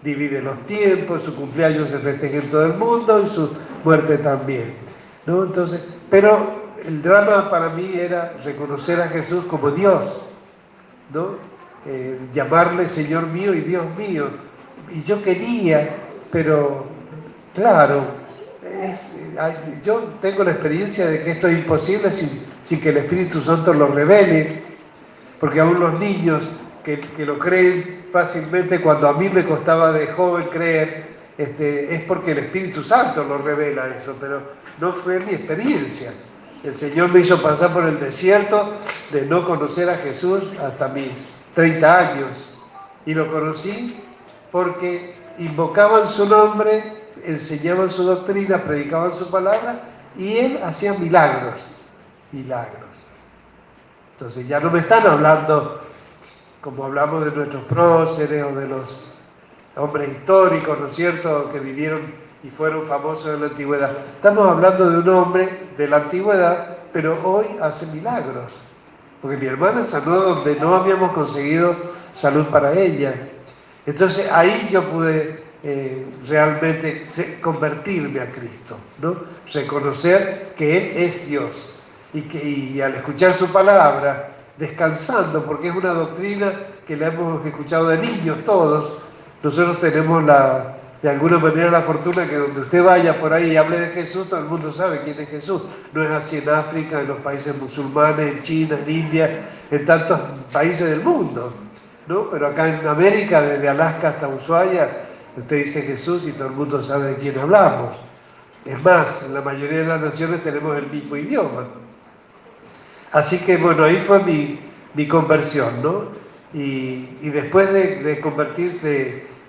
divide 0.02 0.42
los 0.42 0.58
tiempos, 0.66 1.22
su 1.22 1.36
cumpleaños 1.36 1.88
se 1.88 2.00
festeja 2.00 2.38
en 2.38 2.50
todo 2.50 2.66
el 2.66 2.74
mundo 2.74 3.22
y 3.24 3.30
su 3.30 3.48
muerte 3.84 4.18
también. 4.18 4.85
¿No? 5.26 5.44
Entonces, 5.44 5.80
pero 6.10 6.64
el 6.84 7.02
drama 7.02 7.50
para 7.50 7.70
mí 7.70 7.92
era 7.94 8.34
reconocer 8.44 9.00
a 9.00 9.08
Jesús 9.08 9.44
como 9.46 9.70
Dios, 9.70 10.22
¿no? 11.12 11.30
Eh, 11.86 12.18
llamarle 12.32 12.86
Señor 12.86 13.26
mío 13.26 13.54
y 13.54 13.60
Dios 13.60 13.84
mío. 13.96 14.28
Y 14.92 15.02
yo 15.04 15.22
quería, 15.22 15.88
pero 16.30 16.86
claro, 17.54 18.04
yo 19.84 20.00
tengo 20.20 20.44
la 20.44 20.52
experiencia 20.52 21.06
de 21.06 21.22
que 21.22 21.30
esto 21.32 21.48
es 21.48 21.58
imposible 21.58 22.10
sin 22.10 22.46
sin 22.66 22.80
que 22.80 22.88
el 22.88 22.96
Espíritu 22.96 23.40
Santo 23.42 23.72
lo 23.72 23.86
revele, 23.86 24.48
porque 25.38 25.60
aún 25.60 25.78
los 25.78 26.00
niños 26.00 26.42
que, 26.82 26.98
lo 27.24 27.38
creen 27.38 28.06
fácilmente, 28.10 28.80
cuando 28.80 29.08
a 29.08 29.12
mí 29.12 29.28
me 29.28 29.44
costaba 29.44 29.92
de 29.92 30.08
joven 30.08 30.48
creer, 30.48 31.15
este, 31.38 31.94
es 31.94 32.02
porque 32.02 32.32
el 32.32 32.38
Espíritu 32.38 32.82
Santo 32.82 33.24
lo 33.24 33.38
revela 33.38 33.88
eso, 33.88 34.16
pero 34.18 34.42
no 34.80 34.92
fue 34.94 35.20
mi 35.20 35.32
experiencia. 35.32 36.12
El 36.64 36.74
Señor 36.74 37.12
me 37.12 37.20
hizo 37.20 37.40
pasar 37.42 37.72
por 37.72 37.84
el 37.84 38.00
desierto 38.00 38.72
de 39.12 39.22
no 39.22 39.46
conocer 39.46 39.88
a 39.90 39.96
Jesús 39.96 40.42
hasta 40.60 40.88
mis 40.88 41.10
30 41.54 41.98
años. 41.98 42.28
Y 43.04 43.14
lo 43.14 43.30
conocí 43.30 43.96
porque 44.50 45.14
invocaban 45.38 46.08
su 46.08 46.26
nombre, 46.26 46.82
enseñaban 47.24 47.90
su 47.90 48.02
doctrina, 48.02 48.58
predicaban 48.58 49.12
su 49.12 49.30
palabra 49.30 49.80
y 50.18 50.38
él 50.38 50.60
hacía 50.64 50.94
milagros, 50.94 51.54
milagros. 52.32 52.86
Entonces 54.12 54.48
ya 54.48 54.58
no 54.60 54.70
me 54.70 54.80
están 54.80 55.06
hablando 55.06 55.82
como 56.62 56.84
hablamos 56.84 57.24
de 57.24 57.30
nuestros 57.32 57.62
próceres 57.64 58.42
o 58.44 58.58
de 58.58 58.66
los 58.66 59.06
hombres 59.76 60.08
históricos, 60.08 60.78
¿no 60.80 60.86
es 60.88 60.96
cierto?, 60.96 61.50
que 61.52 61.60
vivieron 61.60 62.00
y 62.42 62.50
fueron 62.50 62.86
famosos 62.86 63.26
en 63.34 63.40
la 63.40 63.46
antigüedad. 63.48 63.90
Estamos 64.16 64.48
hablando 64.48 64.90
de 64.90 64.98
un 64.98 65.08
hombre 65.08 65.48
de 65.76 65.88
la 65.88 65.96
antigüedad, 65.96 66.78
pero 66.92 67.18
hoy 67.24 67.46
hace 67.60 67.86
milagros. 67.86 68.52
Porque 69.20 69.36
mi 69.36 69.46
hermana 69.46 69.84
sanó 69.84 70.16
donde 70.16 70.56
no 70.56 70.74
habíamos 70.76 71.12
conseguido 71.12 71.74
salud 72.14 72.46
para 72.46 72.72
ella. 72.72 73.14
Entonces 73.84 74.30
ahí 74.30 74.68
yo 74.70 74.82
pude 74.84 75.42
eh, 75.62 76.06
realmente 76.28 77.02
convertirme 77.42 78.20
a 78.20 78.30
Cristo, 78.30 78.76
¿no? 79.00 79.16
Reconocer 79.52 80.54
que 80.56 80.76
Él 80.76 81.04
es 81.04 81.26
Dios 81.28 81.50
y, 82.12 82.22
que, 82.22 82.48
y 82.48 82.80
al 82.80 82.94
escuchar 82.94 83.34
su 83.34 83.48
palabra 83.48 84.30
descansando, 84.56 85.44
porque 85.44 85.68
es 85.68 85.74
una 85.74 85.92
doctrina 85.92 86.52
que 86.86 86.96
la 86.96 87.08
hemos 87.08 87.44
escuchado 87.44 87.88
de 87.88 87.98
niños 87.98 88.38
todos. 88.44 89.05
Nosotros 89.46 89.80
tenemos 89.80 90.24
la, 90.24 90.74
de 91.00 91.08
alguna 91.08 91.38
manera 91.38 91.70
la 91.70 91.82
fortuna 91.82 92.26
que 92.26 92.34
donde 92.34 92.62
usted 92.62 92.82
vaya 92.82 93.20
por 93.20 93.32
ahí 93.32 93.52
y 93.52 93.56
hable 93.56 93.78
de 93.78 93.86
Jesús, 93.90 94.28
todo 94.28 94.40
el 94.40 94.46
mundo 94.46 94.72
sabe 94.72 95.02
quién 95.04 95.20
es 95.20 95.28
Jesús. 95.28 95.62
No 95.92 96.02
es 96.02 96.10
así 96.10 96.38
en 96.38 96.48
África, 96.48 97.00
en 97.00 97.06
los 97.06 97.18
países 97.18 97.56
musulmanes, 97.56 98.32
en 98.32 98.42
China, 98.42 98.76
en 98.84 98.92
India, 98.92 99.46
en 99.70 99.86
tantos 99.86 100.18
países 100.50 100.90
del 100.90 101.00
mundo. 101.00 101.52
¿no? 102.08 102.28
Pero 102.28 102.48
acá 102.48 102.80
en 102.80 102.88
América, 102.88 103.40
desde 103.40 103.68
Alaska 103.68 104.08
hasta 104.08 104.26
Ushuaia, 104.26 104.88
usted 105.36 105.64
dice 105.64 105.82
Jesús 105.82 106.26
y 106.26 106.32
todo 106.32 106.48
el 106.48 106.54
mundo 106.54 106.82
sabe 106.82 107.10
de 107.10 107.14
quién 107.14 107.38
hablamos. 107.38 107.90
Es 108.64 108.82
más, 108.82 109.22
en 109.24 109.32
la 109.32 109.42
mayoría 109.42 109.78
de 109.78 109.86
las 109.86 110.00
naciones 110.00 110.42
tenemos 110.42 110.76
el 110.76 110.88
mismo 110.88 111.14
idioma. 111.14 111.66
Así 113.12 113.38
que 113.38 113.58
bueno, 113.58 113.84
ahí 113.84 114.02
fue 114.04 114.24
mi, 114.24 115.06
conversión, 115.06 115.80
¿no? 115.84 116.26
Y, 116.52 117.28
después 117.28 117.72
de, 117.72 118.18
convertir 118.20 118.80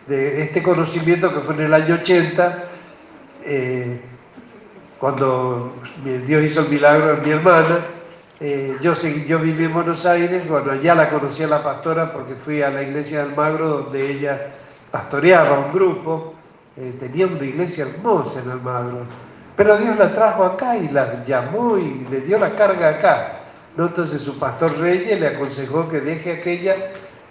de, 0.08 0.42
este 0.44 0.64
conocimiento 0.64 1.34
que 1.34 1.42
fue 1.42 1.56
en 1.56 1.62
el 1.62 1.74
año 1.74 1.96
80, 1.96 2.64
eh, 3.46 4.02
cuando 5.00 5.76
Dios 6.26 6.44
hizo 6.44 6.62
el 6.62 6.70
milagro 6.70 7.14
en 7.14 7.24
mi 7.24 7.30
hermana, 7.30 7.80
eh, 8.40 8.78
yo, 8.82 8.94
yo 9.28 9.40
viví 9.40 9.66
en 9.66 9.74
Buenos 9.74 10.06
Aires, 10.06 10.48
bueno, 10.48 10.72
allá 10.72 10.94
la 10.94 11.10
conocí 11.10 11.42
a 11.42 11.48
la 11.48 11.64
pastora 11.64 12.14
porque 12.14 12.36
fui 12.36 12.62
a 12.62 12.70
la 12.70 12.84
iglesia 12.84 13.24
de 13.24 13.30
Almagro 13.30 13.68
donde 13.70 14.12
ella 14.12 14.52
pastoreaba 14.92 15.60
un 15.60 15.74
grupo, 15.74 16.36
eh, 16.76 16.96
tenía 17.00 17.26
una 17.26 17.44
iglesia 17.44 17.88
hermosa 17.88 18.42
en 18.44 18.52
Almagro, 18.52 19.00
pero 19.56 19.76
Dios 19.78 19.98
la 19.98 20.14
trajo 20.14 20.44
acá 20.44 20.78
y 20.78 20.90
la 20.90 21.24
llamó 21.26 21.80
y 21.80 22.06
le 22.12 22.22
dio 22.22 22.38
la 22.38 22.56
carga 22.56 22.90
acá. 22.90 23.34
Entonces 23.76 24.22
su 24.22 24.38
pastor 24.38 24.78
Reyes 24.78 25.20
le 25.20 25.28
aconsejó 25.28 25.90
que 25.90 26.00
deje 26.00 26.34
aquella, 26.34 26.76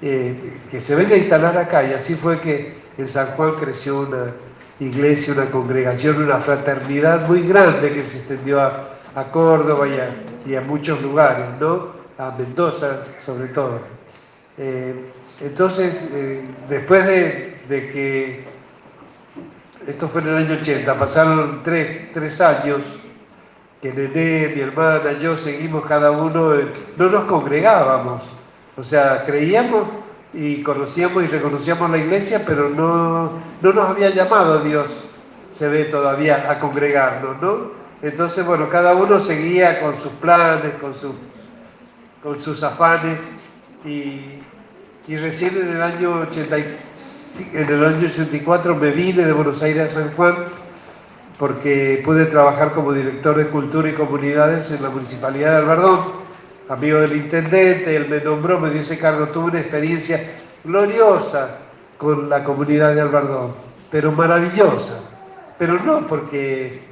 eh, 0.03 0.53
que 0.71 0.81
se 0.81 0.95
venga 0.95 1.15
a 1.15 1.19
instalar 1.19 1.57
acá. 1.57 1.85
Y 1.85 1.95
así 1.95 2.15
fue 2.15 2.41
que 2.41 2.75
en 2.99 3.09
San 3.09 3.29
Juan 3.29 3.55
creció 3.55 4.01
una 4.01 4.33
iglesia, 4.81 5.33
una 5.35 5.47
congregación, 5.47 6.23
una 6.23 6.39
fraternidad 6.39 7.27
muy 7.27 7.43
grande 7.43 7.91
que 7.91 8.05
se 8.05 8.19
extendió 8.19 8.61
a, 8.61 8.93
Córdoba 9.33 9.87
y 10.45 10.55
a, 10.55 10.61
muchos 10.61 11.01
lugares, 11.01 11.59
¿no? 11.59 11.89
A 12.19 12.37
Mendoza 12.37 13.03
sobre 13.25 13.49
todo. 13.49 13.81
Eh, 14.59 14.95
entonces, 15.41 15.95
eh, 16.13 16.45
después 16.69 17.07
de, 17.07 17.57
que, 17.69 18.45
esto 19.87 20.09
fue 20.09 20.21
en 20.21 20.29
el 20.29 20.37
año 20.37 20.55
80, 20.61 20.99
pasaron 20.99 21.63
tres, 21.65 22.13
tres 22.13 22.39
años, 22.43 22.83
que 23.81 23.93
Nené, 23.93 24.55
mi 24.55 24.61
hermana, 24.61 25.13
yo 25.13 25.37
seguimos 25.39 25.87
cada 25.87 26.11
uno, 26.11 26.55
no 26.97 27.09
nos 27.09 27.25
congregábamos, 27.25 28.23
o 28.77 28.85
sea, 28.85 29.25
creíamos 29.25 29.89
y 30.35 30.63
conocíamos 30.63 31.25
y 31.25 31.29
reconocíamos 31.29 31.91
la 31.91 31.99
iglesia, 31.99 32.43
pero 32.47 32.69
no, 32.69 33.33
no 33.63 33.73
nos 33.73 33.89
había 33.89 34.11
llamado 34.11 34.61
Dios, 34.61 34.87
se 35.53 35.69
ve 35.69 35.85
todavía, 35.85 36.51
a 36.51 36.61
congregarnos, 36.61 37.41
¿no? 37.41 37.71
Entonces, 38.03 38.45
bueno, 38.45 38.69
cada 38.69 38.95
uno 38.95 39.21
seguía 39.21 39.81
con 39.81 39.99
sus 40.01 40.13
planes, 40.13 40.75
con, 40.75 40.93
con 42.23 42.41
sus 42.43 42.63
afanes, 42.63 43.21
y, 43.85 44.43
y 45.09 45.17
recién 45.17 45.57
en 45.57 45.77
el 45.77 45.83
año 45.83 46.27
80, 46.31 46.57
en 46.57 47.69
el 47.69 47.85
año 47.85 48.09
84 48.09 48.75
me 48.77 48.91
vine 48.91 49.25
de 49.25 49.33
Buenos 49.33 49.63
Aires 49.63 49.93
a 49.93 50.01
San 50.01 50.13
Juan, 50.13 50.35
porque 51.39 52.03
pude 52.05 52.27
trabajar 52.27 52.73
como 52.73 52.93
director 52.93 53.37
de 53.37 53.47
Cultura 53.47 53.89
y 53.89 53.95
Comunidades 53.95 54.71
en 54.71 54.83
la 54.83 54.91
Municipalidad 54.91 55.53
de 55.53 55.57
Albardón, 55.57 56.26
amigo 56.69 57.01
del 57.01 57.17
intendente, 57.17 57.95
él 57.97 58.09
me 58.09 58.21
nombró, 58.21 58.59
me 58.59 58.71
dio 58.71 58.83
ese 58.83 58.99
cargo, 58.99 59.27
tuve 59.29 59.51
una 59.51 59.61
experiencia 59.61 60.21
gloriosa 60.65 61.59
con 61.99 62.29
la 62.29 62.45
comunidad 62.45 62.95
de 62.95 63.01
Albardón, 63.01 63.55
pero 63.91 64.13
maravillosa, 64.13 65.01
pero 65.59 65.75
no 65.79 66.07
porque, 66.07 66.83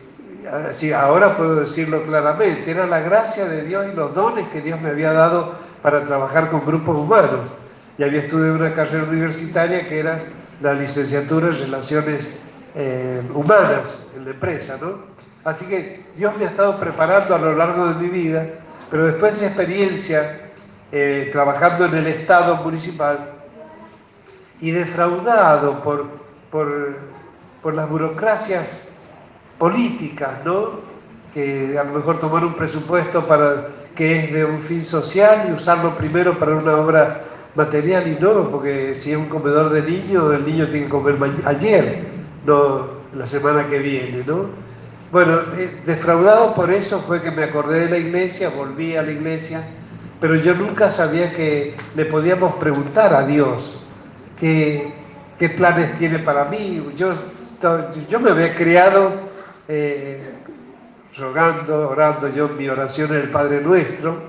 así, 0.70 0.92
ahora 0.92 1.37
puedo 1.37 1.56
decirlo 1.56 2.04
claramente, 2.04 2.70
era 2.70 2.87
la 2.87 3.00
gracia 3.00 3.46
de 3.46 3.64
Dios 3.64 3.87
y 3.92 3.96
los 3.96 4.14
dones 4.14 4.48
que 4.48 4.60
Dios 4.60 4.80
me 4.80 4.90
había 4.90 5.12
dado 5.12 5.54
para 5.82 6.02
trabajar 6.04 6.50
con 6.50 6.64
grupos 6.64 6.96
humanos. 6.96 7.40
Y 7.98 8.02
había 8.02 8.20
estudiado 8.20 8.54
una 8.54 8.74
carrera 8.74 9.04
universitaria 9.04 9.87
que 9.87 10.00
era 10.00 10.18
la 10.60 10.72
licenciatura 10.72 11.48
en 11.48 11.58
Relaciones 11.58 12.28
eh, 12.74 13.22
humanas 13.34 14.04
en 14.16 14.24
la 14.24 14.30
empresa, 14.30 14.78
¿no? 14.80 15.14
Así 15.44 15.66
que 15.66 16.04
Dios 16.16 16.37
me 16.38 16.46
ha 16.46 16.48
estado 16.48 16.80
preparando 16.80 17.34
a 17.34 17.38
lo 17.38 17.54
largo 17.54 17.87
de 17.87 17.94
mi 17.96 18.08
vida, 18.08 18.46
pero 18.94 19.07
después 19.07 19.33
de 19.33 19.38
esa 19.38 19.46
experiencia 19.46 20.40
eh, 20.92 21.28
trabajando 21.33 21.87
en 21.87 21.94
el 21.96 22.07
Estado 22.07 22.54
municipal 22.62 23.33
y 24.61 24.70
defraudado 24.70 25.83
por, 25.83 26.07
por, 26.48 26.94
por 27.61 27.74
las 27.74 27.90
burocracias 27.90 28.68
políticas, 29.59 30.44
¿no? 30.44 30.78
Que 31.35 31.76
a 31.76 31.83
lo 31.83 31.94
mejor 31.94 32.20
tomar 32.20 32.44
un 32.44 32.54
presupuesto 32.54 33.26
para 33.26 33.66
que 33.96 34.26
es 34.26 34.33
de 34.33 34.44
un 34.44 34.61
fin 34.61 34.85
social 34.85 35.48
y 35.50 35.54
usarlo 35.54 35.96
primero 35.96 36.38
para 36.38 36.54
una 36.54 36.76
obra 36.76 37.24
material 37.57 38.07
y 38.07 38.22
no, 38.22 38.48
porque 38.48 38.94
si 38.94 39.11
es 39.11 39.16
un 39.16 39.26
comedor 39.26 39.70
de 39.70 39.83
niños, 39.83 40.33
el 40.33 40.46
niño 40.46 40.68
tiene 40.68 40.87
que 40.87 40.92
comer 40.92 41.16
ayer 41.46 41.98
no 42.46 42.90
la 43.12 43.26
semana 43.26 43.66
que 43.66 43.80
viene, 43.80 44.22
¿no? 44.24 44.63
Bueno, 45.14 45.42
eh, 45.57 45.70
defraudado 45.87 46.57
por 46.57 46.72
eso 46.72 47.00
fue 47.03 47.22
que 47.22 47.31
me 47.31 47.44
acordé 47.44 47.85
de 47.85 47.88
la 47.88 47.98
iglesia, 47.98 48.48
volví 48.48 48.96
a 48.96 49.03
la 49.05 49.12
iglesia, 49.12 49.62
pero 50.20 50.35
yo 50.35 50.57
nunca 50.57 50.90
sabía 50.90 51.33
que 51.33 51.77
le 51.94 52.07
podíamos 52.07 52.57
preguntar 52.57 53.14
a 53.14 53.24
Dios 53.24 53.81
qué, 54.37 54.92
planes 55.57 55.96
tiene 56.00 56.18
para 56.18 56.46
mí. 56.46 56.85
Yo, 56.96 57.14
yo 58.11 58.18
me 58.18 58.33
había 58.33 58.57
criado 58.57 59.12
eh, 59.68 60.20
rogando, 61.16 61.90
orando 61.90 62.35
yo 62.35 62.48
mi 62.48 62.68
oración 62.68 63.12
en 63.12 63.20
el 63.20 63.31
Padre 63.31 63.61
Nuestro. 63.61 64.20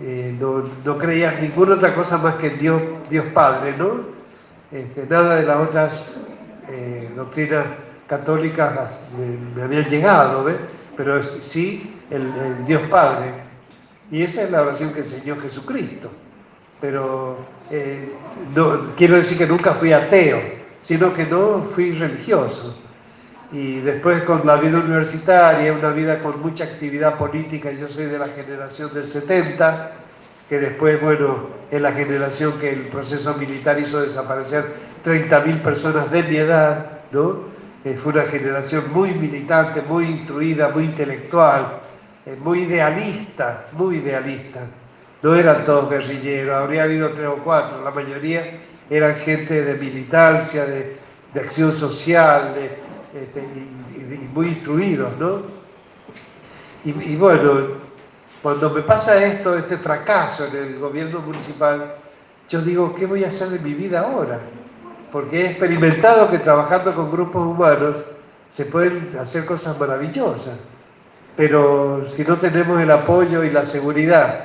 Eh, 0.00 0.36
no, 0.38 0.62
no, 0.84 0.98
creía 0.98 1.32
ninguna 1.32 1.74
otra 1.74 1.96
cosa 1.96 2.16
más 2.16 2.36
que 2.36 2.46
en 2.46 2.58
Dios, 2.60 2.80
Dios 3.10 3.26
Padre, 3.34 3.74
¿no? 3.76 4.02
Este, 4.70 5.04
nada 5.08 5.34
de 5.34 5.42
las 5.42 5.56
otras 5.56 6.04
doctrinas 7.16 7.64
católicas 8.10 8.90
me, 9.16 9.62
habían 9.62 9.88
llegado, 9.88 10.44
pero 10.96 11.22
sí 11.22 11.96
el, 12.10 12.66
Dios 12.66 12.82
Padre. 12.90 13.32
Y 14.10 14.22
esa 14.22 14.42
es 14.42 14.50
la 14.50 14.62
oración 14.62 14.92
que 14.92 15.00
enseñó 15.00 15.36
Jesucristo. 15.40 16.10
Pero 16.80 17.38
eh, 17.70 18.12
quiero 18.96 19.14
decir 19.14 19.38
que 19.38 19.46
nunca 19.46 19.74
fui 19.74 19.92
ateo, 19.92 20.40
sino 20.80 21.14
que 21.14 21.24
no 21.24 21.62
fui 21.72 21.92
religioso. 21.92 22.76
Y 23.52 23.78
después 23.78 24.24
con 24.24 24.44
la 24.44 24.56
vida 24.56 24.78
universitaria, 24.78 25.72
una 25.72 25.90
vida 25.90 26.20
con 26.20 26.40
mucha 26.40 26.64
actividad 26.64 27.16
política, 27.16 27.70
yo 27.70 27.88
soy 27.88 28.06
de 28.06 28.18
la 28.18 28.28
generación 28.28 28.92
del 28.92 29.06
70, 29.06 29.92
que 30.48 30.58
después, 30.58 31.00
bueno, 31.00 31.46
es 31.70 31.80
la 31.80 31.92
generación 31.92 32.58
que 32.58 32.72
el 32.72 32.80
proceso 32.88 33.34
militar 33.34 33.78
hizo 33.78 34.00
desaparecer 34.00 34.64
30.000 35.04 35.62
personas 35.62 36.10
de 36.10 36.22
mi 36.24 36.36
edad, 36.36 37.02
¿no? 37.12 37.49
Fue 37.82 38.12
una 38.12 38.24
generación 38.24 38.92
muy 38.92 39.10
militante, 39.12 39.80
muy 39.82 40.04
instruida, 40.04 40.68
muy 40.68 40.84
intelectual, 40.84 41.80
eh, 42.26 42.36
muy 42.38 42.60
idealista, 42.60 43.66
muy 43.72 43.96
idealista. 43.96 44.60
No 45.22 45.34
eran 45.34 45.64
todos 45.64 45.88
guerrilleros, 45.88 46.54
habría 46.54 46.82
habido 46.82 47.08
tres 47.10 47.28
o 47.28 47.38
cuatro, 47.42 47.82
la 47.82 47.90
mayoría 47.90 48.58
eran 48.90 49.16
gente 49.16 49.62
de 49.64 49.74
militancia, 49.74 50.66
de, 50.66 50.96
de 51.32 51.40
acción 51.40 51.74
social 51.76 52.54
este, 53.14 53.40
y, 53.40 54.28
muy 54.34 54.48
instruidos, 54.48 55.16
¿no? 55.18 55.40
Y, 56.84 57.16
bueno, 57.16 57.80
cuando 58.42 58.70
me 58.70 58.80
pasa 58.80 59.22
esto, 59.22 59.56
este 59.56 59.76
fracaso 59.76 60.46
en 60.46 60.56
el 60.56 60.78
gobierno 60.78 61.20
municipal, 61.20 61.94
yo 62.48 62.62
digo, 62.62 62.94
¿qué 62.94 63.04
voy 63.04 63.22
a 63.24 63.28
hacer 63.28 63.48
de 63.48 63.58
mi 63.58 63.74
vida 63.74 64.00
ahora? 64.00 64.40
Porque 65.12 65.42
he 65.42 65.50
experimentado 65.50 66.30
que 66.30 66.38
trabajando 66.38 66.94
con 66.94 67.10
grupos 67.10 67.44
humanos 67.44 67.96
se 68.48 68.66
pueden 68.66 69.16
hacer 69.18 69.44
cosas 69.44 69.78
maravillosas, 69.78 70.56
pero 71.36 72.08
si 72.10 72.24
no 72.24 72.36
tenemos 72.36 72.80
el 72.80 72.90
apoyo 72.90 73.44
y 73.44 73.50
la 73.50 73.64
seguridad 73.64 74.44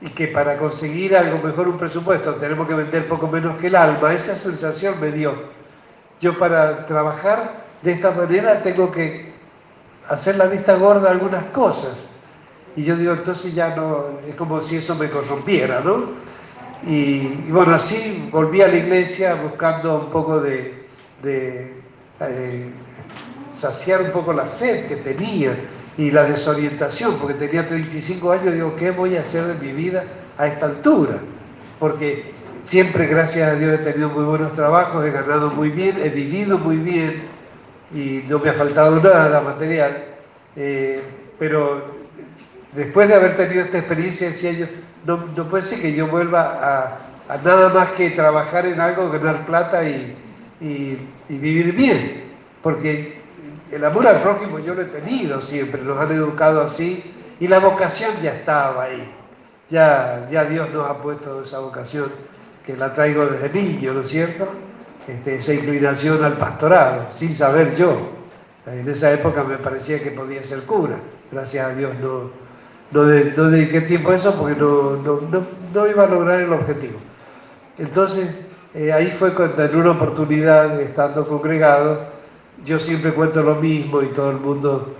y 0.00 0.10
que 0.10 0.28
para 0.28 0.58
conseguir 0.58 1.16
algo 1.16 1.38
mejor 1.46 1.68
un 1.68 1.78
presupuesto 1.78 2.34
tenemos 2.34 2.68
que 2.68 2.74
vender 2.74 3.08
poco 3.08 3.28
menos 3.28 3.56
que 3.56 3.68
el 3.68 3.76
alma, 3.76 4.12
esa 4.12 4.36
sensación 4.36 5.00
me 5.00 5.10
dio. 5.10 5.34
Yo 6.20 6.38
para 6.38 6.86
trabajar 6.86 7.64
de 7.82 7.92
esta 7.92 8.10
manera 8.10 8.62
tengo 8.62 8.90
que 8.92 9.32
hacer 10.08 10.36
la 10.36 10.46
vista 10.46 10.76
gorda 10.76 11.08
a 11.08 11.12
algunas 11.12 11.44
cosas. 11.46 11.96
Y 12.74 12.84
yo 12.84 12.96
digo, 12.96 13.14
entonces 13.14 13.54
ya 13.54 13.74
no, 13.74 14.18
es 14.28 14.34
como 14.34 14.62
si 14.62 14.76
eso 14.76 14.94
me 14.94 15.10
corrompiera, 15.10 15.80
¿no? 15.80 16.25
Y, 16.84 17.50
bueno, 17.50 17.74
así 17.74 18.28
volví 18.30 18.60
a 18.62 18.68
la 18.68 18.76
iglesia 18.76 19.34
buscando 19.34 20.00
un 20.00 20.10
poco 20.10 20.40
de, 20.40 20.86
eh, 21.24 22.70
saciar 23.54 24.02
un 24.02 24.10
poco 24.10 24.32
la 24.32 24.48
sed 24.48 24.86
que 24.86 24.96
tenía 24.96 25.56
y 25.96 26.10
la 26.10 26.24
desorientación, 26.24 27.18
porque 27.18 27.34
tenía 27.34 27.66
35 27.66 28.32
años, 28.32 28.52
digo, 28.52 28.76
¿qué 28.76 28.90
voy 28.90 29.16
a 29.16 29.20
hacer 29.20 29.44
de 29.44 29.66
mi 29.66 29.72
vida 29.72 30.04
a 30.36 30.46
esta 30.46 30.66
altura? 30.66 31.18
Porque 31.80 32.32
siempre, 32.62 33.06
gracias 33.06 33.48
a 33.48 33.54
Dios, 33.54 33.74
he 33.74 33.78
tenido 33.78 34.10
muy 34.10 34.24
buenos 34.24 34.54
trabajos, 34.54 35.04
he 35.06 35.10
ganado 35.10 35.50
muy 35.50 35.70
bien, 35.70 35.96
he 36.02 36.10
vivido 36.10 36.58
muy 36.58 36.76
bien 36.76 37.22
y 37.94 38.24
no 38.28 38.38
me 38.38 38.50
ha 38.50 38.54
faltado 38.54 39.00
nada 39.00 39.40
material, 39.40 40.04
eh, 40.56 41.00
pero 41.38 41.94
después 42.74 43.08
de 43.08 43.14
haber 43.14 43.36
tenido 43.36 43.64
esta 43.64 43.78
experiencia, 43.78 44.28
decía 44.28 44.52
yo, 44.52 44.66
no, 45.06 45.48
puede 45.48 45.64
ser 45.64 45.80
que 45.80 45.94
yo 45.94 46.08
vuelva 46.08 46.98
a, 47.28 47.36
nada 47.38 47.70
más 47.70 47.90
que 47.92 48.10
trabajar 48.10 48.66
en 48.66 48.80
algo, 48.80 49.10
ganar 49.10 49.46
plata 49.46 49.88
y, 49.88 50.16
y 50.60 50.98
vivir 51.28 51.72
bien, 51.72 52.24
porque 52.62 53.20
el 53.70 53.84
amor 53.84 54.06
al 54.06 54.22
prójimo 54.22 54.58
yo 54.58 54.74
lo 54.74 54.82
he 54.82 54.86
tenido 54.86 55.40
siempre, 55.40 55.82
nos 55.82 55.98
han 55.98 56.12
educado 56.12 56.62
así 56.62 57.12
y 57.40 57.48
la 57.48 57.58
vocación 57.58 58.12
ya 58.22 58.34
estaba 58.34 58.84
ahí. 58.84 59.12
Ya, 59.68 60.28
ya 60.30 60.44
Dios 60.44 60.70
nos 60.72 60.88
ha 60.88 60.98
puesto 60.98 61.42
esa 61.42 61.58
vocación 61.58 62.10
que 62.64 62.76
la 62.76 62.94
traigo 62.94 63.26
desde 63.26 63.50
niño, 63.50 63.92
¿no 63.94 64.02
es 64.02 64.08
cierto? 64.08 64.46
Este, 65.06 65.36
esa 65.36 65.54
inclinación 65.54 66.24
al 66.24 66.34
pastorado, 66.34 67.08
sin 67.12 67.34
saber 67.34 67.76
yo. 67.76 68.12
En 68.66 68.88
esa 68.88 69.12
época 69.12 69.44
me 69.44 69.56
parecía 69.56 70.02
que 70.02 70.10
podía 70.10 70.42
ser 70.42 70.62
cura. 70.62 70.96
Gracias 71.30 71.66
a 71.66 71.74
Dios 71.74 71.92
no, 72.00 72.30
no, 72.90 73.04
dediqué 73.04 73.80
tiempo 73.82 74.10
a 74.10 74.16
eso 74.16 74.34
porque 74.34 74.58
no, 74.58 74.96
no, 75.74 75.86
iba 75.86 76.04
a 76.04 76.06
lograr 76.06 76.40
el 76.40 76.52
objetivo. 76.52 76.98
Entonces, 77.78 78.30
eh, 78.74 78.92
ahí 78.92 79.14
fue 79.18 79.34
cuando 79.34 79.64
en 79.64 79.76
una 79.76 79.92
oportunidad, 79.92 80.80
estando 80.80 81.26
congregado, 81.26 82.00
yo 82.64 82.78
siempre 82.78 83.12
cuento 83.12 83.42
lo 83.42 83.56
mismo 83.56 84.02
y 84.02 84.06
todo 84.06 84.30
el 84.30 84.38
mundo 84.38 84.94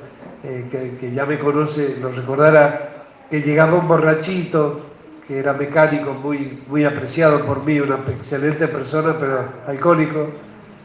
eh, 0.44 0.96
que, 1.00 1.12
ya 1.12 1.26
me 1.26 1.38
conoce 1.38 1.96
lo 2.00 2.10
recordará, 2.10 3.06
que 3.30 3.40
llegaba 3.40 3.78
un 3.78 3.88
borrachito 3.88 4.80
que 5.26 5.38
era 5.38 5.52
mecánico, 5.52 6.12
muy, 6.12 6.62
muy 6.68 6.84
apreciado 6.84 7.44
por 7.44 7.64
mí, 7.64 7.80
una 7.80 7.98
excelente 8.08 8.68
persona, 8.68 9.16
pero 9.18 9.40
alcohólico, 9.66 10.28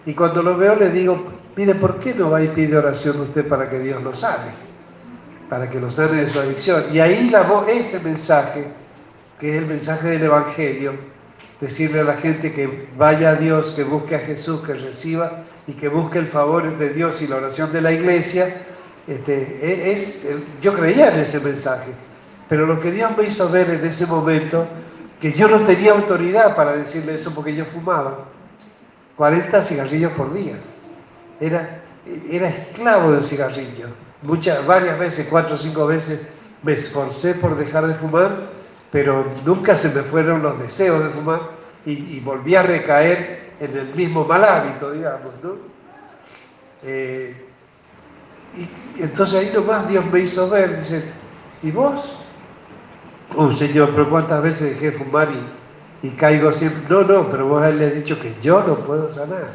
y 0.05 0.13
cuando 0.13 0.41
lo 0.41 0.57
veo 0.57 0.75
le 0.75 0.89
digo, 0.89 1.23
mire, 1.55 1.75
¿por 1.75 1.99
qué 1.99 2.15
no 2.15 2.31
va 2.31 2.41
y 2.41 2.47
pide 2.47 2.77
oración 2.77 3.19
usted 3.19 3.47
para 3.47 3.69
que 3.69 3.79
Dios 3.79 4.01
lo 4.01 4.15
sane? 4.15 4.70
Para 5.51 5.69
que 5.69 5.81
lo 5.81 5.91
sane 5.91 6.23
de 6.23 6.31
su 6.31 6.39
adicción. 6.39 6.85
Y 6.93 7.01
ahí 7.01 7.29
la 7.29 7.41
voz, 7.41 7.67
ese 7.67 7.99
mensaje, 7.99 8.63
que 9.37 9.49
es 9.49 9.61
el 9.61 9.67
mensaje 9.67 10.07
del 10.07 10.23
Evangelio, 10.23 10.93
decirle 11.59 11.99
a 11.99 12.03
la 12.05 12.13
gente 12.13 12.53
que 12.53 12.87
vaya 12.97 13.31
a 13.31 13.35
Dios, 13.35 13.73
que 13.75 13.83
busque 13.83 14.15
a 14.15 14.19
Jesús, 14.19 14.61
que 14.61 14.75
reciba 14.75 15.43
y 15.67 15.73
que 15.73 15.89
busque 15.89 16.19
el 16.19 16.27
favor 16.27 16.77
de 16.77 16.93
Dios 16.93 17.21
y 17.21 17.27
la 17.27 17.35
oración 17.35 17.73
de 17.73 17.81
la 17.81 17.91
iglesia, 17.91 18.61
este, 19.05 19.59
e, 19.61 19.91
es, 19.91 20.25
yo 20.61 20.73
creía 20.73 21.13
en 21.13 21.19
ese 21.19 21.41
mensaje. 21.41 21.91
Pero 22.47 22.65
lo 22.65 22.79
que 22.79 22.89
Dios 22.89 23.11
me 23.17 23.25
hizo 23.25 23.49
ver 23.49 23.71
en 23.71 23.85
ese 23.85 24.05
momento, 24.05 24.65
que 25.19 25.33
yo 25.33 25.49
no 25.49 25.65
tenía 25.65 25.91
autoridad 25.91 26.55
para 26.55 26.77
decirle 26.77 27.15
eso 27.15 27.35
porque 27.35 27.53
yo 27.53 27.65
fumaba 27.65 28.19
40 29.17 29.63
cigarrillos 29.63 30.13
por 30.13 30.33
día. 30.33 30.55
Era, 31.41 31.81
era 32.29 32.47
esclavo 32.47 33.11
del 33.11 33.23
cigarrillo. 33.25 33.87
Muchas, 34.23 34.65
varias 34.65 34.99
veces, 34.99 35.27
cuatro 35.29 35.55
o 35.55 35.57
cinco 35.57 35.87
veces, 35.87 36.27
me 36.63 36.73
esforcé 36.73 37.33
por 37.33 37.55
dejar 37.55 37.87
de 37.87 37.95
fumar, 37.95 38.49
pero 38.91 39.25
nunca 39.45 39.75
se 39.75 39.89
me 39.89 40.03
fueron 40.03 40.43
los 40.43 40.59
deseos 40.59 41.03
de 41.03 41.09
fumar 41.09 41.39
y, 41.85 41.91
y 41.91 42.19
volví 42.19 42.55
a 42.55 42.63
recaer 42.63 43.51
en 43.59 43.77
el 43.77 43.95
mismo 43.95 44.25
mal 44.25 44.43
hábito, 44.43 44.91
digamos, 44.91 45.33
¿no? 45.43 45.71
Eh, 46.83 47.35
y, 48.57 49.01
entonces 49.01 49.35
ahí 49.35 49.51
nomás 49.53 49.87
Dios 49.87 50.03
me 50.11 50.19
hizo 50.21 50.49
ver, 50.49 50.81
dice, 50.81 51.03
¿y 51.61 51.71
vos? 51.71 52.17
Oh 53.35 53.51
Señor, 53.51 53.91
pero 53.91 54.09
¿cuántas 54.09 54.41
veces 54.41 54.71
dejé 54.71 54.97
fumar 54.97 55.29
y, 56.01 56.09
caigo 56.11 56.51
siempre? 56.53 56.83
No, 56.89 57.03
no, 57.03 57.29
pero 57.29 57.47
vos 57.47 57.63
él 57.63 57.77
le 57.77 57.87
has 57.87 57.95
dicho 57.95 58.19
que 58.19 58.35
yo 58.41 58.63
no 58.65 58.75
puedo 58.75 59.13
sanar. 59.13 59.53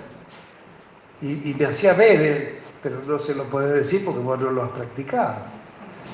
Y, 1.20 1.55
me 1.59 1.66
hacía 1.66 1.94
ver, 1.94 2.61
pero 2.83 2.97
no 3.07 3.19
se 3.19 3.35
lo 3.35 3.45
puede 3.45 3.73
decir 3.73 4.05
porque 4.05 4.21
vos 4.21 4.41
no 4.41 4.51
lo 4.51 4.62
has 4.62 4.71
practicado. 4.71 5.37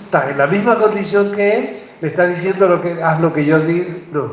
Estás 0.04 0.30
en 0.30 0.38
la 0.38 0.46
misma 0.46 0.78
condición 0.78 1.32
que 1.32 1.56
él, 1.56 1.78
le 2.00 2.08
está 2.08 2.26
diciendo 2.26 2.68
lo 2.68 2.80
que, 2.80 3.02
haz 3.02 3.20
lo 3.20 3.32
que 3.32 3.44
yo 3.44 3.60
digo. 3.60 3.90
No, 4.12 4.32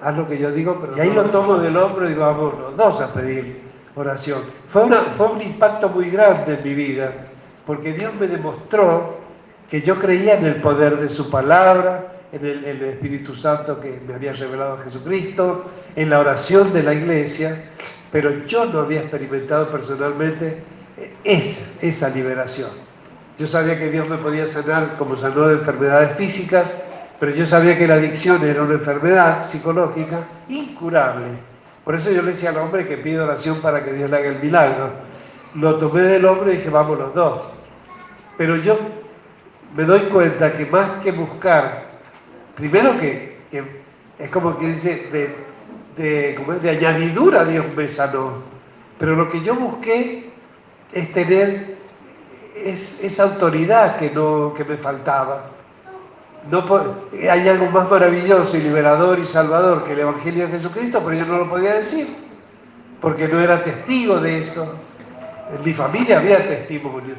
haz 0.00 0.16
lo 0.16 0.28
que 0.28 0.38
yo 0.38 0.52
digo, 0.52 0.78
pero 0.80 0.96
y 0.96 1.00
ahí 1.00 1.12
lo 1.12 1.24
tomo 1.24 1.56
del 1.58 1.76
hombro 1.76 2.06
y 2.06 2.10
digo, 2.10 2.20
vamos 2.20 2.58
los 2.58 2.76
dos 2.76 3.00
a 3.00 3.12
pedir 3.12 3.62
oración. 3.94 4.42
Fue, 4.70 4.84
una, 4.84 4.96
fue 4.96 5.28
un 5.28 5.42
impacto 5.42 5.88
muy 5.88 6.10
grande 6.10 6.54
en 6.54 6.62
mi 6.62 6.74
vida, 6.74 7.12
porque 7.66 7.92
Dios 7.92 8.12
me 8.20 8.26
demostró 8.26 9.16
que 9.68 9.82
yo 9.82 9.98
creía 9.98 10.38
en 10.38 10.44
el 10.44 10.56
poder 10.56 10.96
de 10.98 11.08
su 11.08 11.30
palabra, 11.30 12.12
en 12.32 12.44
el, 12.44 12.82
Espíritu 12.82 13.34
Santo 13.34 13.80
que 13.80 14.00
me 14.06 14.14
había 14.14 14.32
revelado 14.32 14.74
a 14.74 14.84
Jesucristo, 14.84 15.64
en 15.94 16.10
la 16.10 16.20
oración 16.20 16.72
de 16.72 16.82
la 16.82 16.94
iglesia, 16.94 17.70
pero 18.12 18.44
yo 18.46 18.66
no 18.66 18.80
había 18.80 19.00
experimentado 19.00 19.68
personalmente 19.68 20.62
esa, 21.24 21.70
esa 21.80 22.08
liberación. 22.10 22.70
Yo 23.38 23.46
sabía 23.46 23.78
que 23.78 23.90
Dios 23.90 24.08
me 24.08 24.16
podía 24.16 24.48
sanar 24.48 24.96
como 24.96 25.16
sanó 25.16 25.48
de 25.48 25.54
enfermedades 25.54 26.16
físicas, 26.16 26.72
pero 27.20 27.32
yo 27.32 27.46
sabía 27.46 27.76
que 27.76 27.86
la 27.86 27.94
adicción 27.94 28.42
era 28.42 28.62
una 28.62 28.74
enfermedad 28.74 29.46
psicológica 29.46 30.20
incurable. 30.48 31.26
Por 31.84 31.94
eso 31.94 32.10
yo 32.10 32.22
le 32.22 32.32
decía 32.32 32.50
al 32.50 32.56
hombre 32.56 32.86
que 32.86 32.96
pide 32.96 33.20
oración 33.20 33.60
para 33.60 33.84
que 33.84 33.92
Dios 33.92 34.10
le 34.10 34.16
haga 34.16 34.28
el 34.28 34.42
milagro. 34.42 34.90
Lo 35.54 35.76
tomé 35.76 36.02
del 36.02 36.24
hombre 36.24 36.54
y 36.54 36.56
dije, 36.56 36.70
vamos 36.70 36.98
los 36.98 37.14
dos. 37.14 37.42
Pero 38.36 38.56
yo 38.56 38.78
me 39.74 39.84
doy 39.84 40.00
cuenta 40.00 40.52
que 40.52 40.66
más 40.66 41.02
que 41.02 41.12
buscar, 41.12 41.84
primero 42.54 42.98
que, 42.98 43.36
es 44.18 44.30
como 44.30 44.58
que 44.58 44.66
dice, 44.72 45.08
de, 45.12 45.36
de, 45.96 46.58
de 46.60 46.70
añadidura 46.70 47.44
Dios 47.44 47.66
me 47.76 47.90
sanó. 47.90 48.42
Pero 48.98 49.14
lo 49.14 49.30
que 49.30 49.42
yo 49.42 49.54
busqué 49.54 50.25
es 50.92 51.12
tener 51.12 51.76
esa 52.64 53.24
autoridad 53.24 53.98
que, 53.98 54.10
no, 54.10 54.54
que 54.54 54.64
me 54.64 54.76
faltaba 54.76 55.56
no, 56.50 56.64
hay 57.12 57.48
algo 57.48 57.66
más 57.70 57.90
maravilloso 57.90 58.56
y 58.56 58.60
liberador 58.60 59.18
y 59.18 59.24
salvador 59.24 59.84
que 59.84 59.94
el 59.94 60.00
Evangelio 60.00 60.46
de 60.46 60.52
Jesucristo, 60.52 61.02
pero 61.04 61.18
yo 61.18 61.26
no 61.26 61.38
lo 61.38 61.50
podía 61.50 61.74
decir, 61.74 62.06
porque 63.00 63.26
no 63.26 63.40
era 63.40 63.64
testigo 63.64 64.20
de 64.20 64.42
eso. 64.42 64.76
En 65.52 65.64
mi 65.64 65.72
familia 65.74 66.18
había 66.18 66.46
testimonio. 66.46 67.14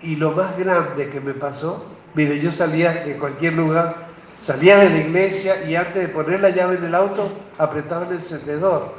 Y 0.00 0.16
lo 0.16 0.32
más 0.32 0.56
grande 0.58 1.08
que 1.10 1.20
me 1.20 1.34
pasó, 1.34 1.84
mire, 2.14 2.40
yo 2.40 2.50
salía 2.50 2.92
de 2.92 3.16
cualquier 3.16 3.54
lugar, 3.54 3.94
salía 4.40 4.78
de 4.78 4.90
la 4.90 4.98
iglesia 4.98 5.64
y 5.64 5.76
antes 5.76 5.94
de 5.94 6.08
poner 6.08 6.40
la 6.40 6.50
llave 6.50 6.76
en 6.76 6.84
el 6.84 6.94
auto, 6.94 7.28
apretaba 7.58 8.06
el 8.06 8.14
encendedor. 8.14 8.94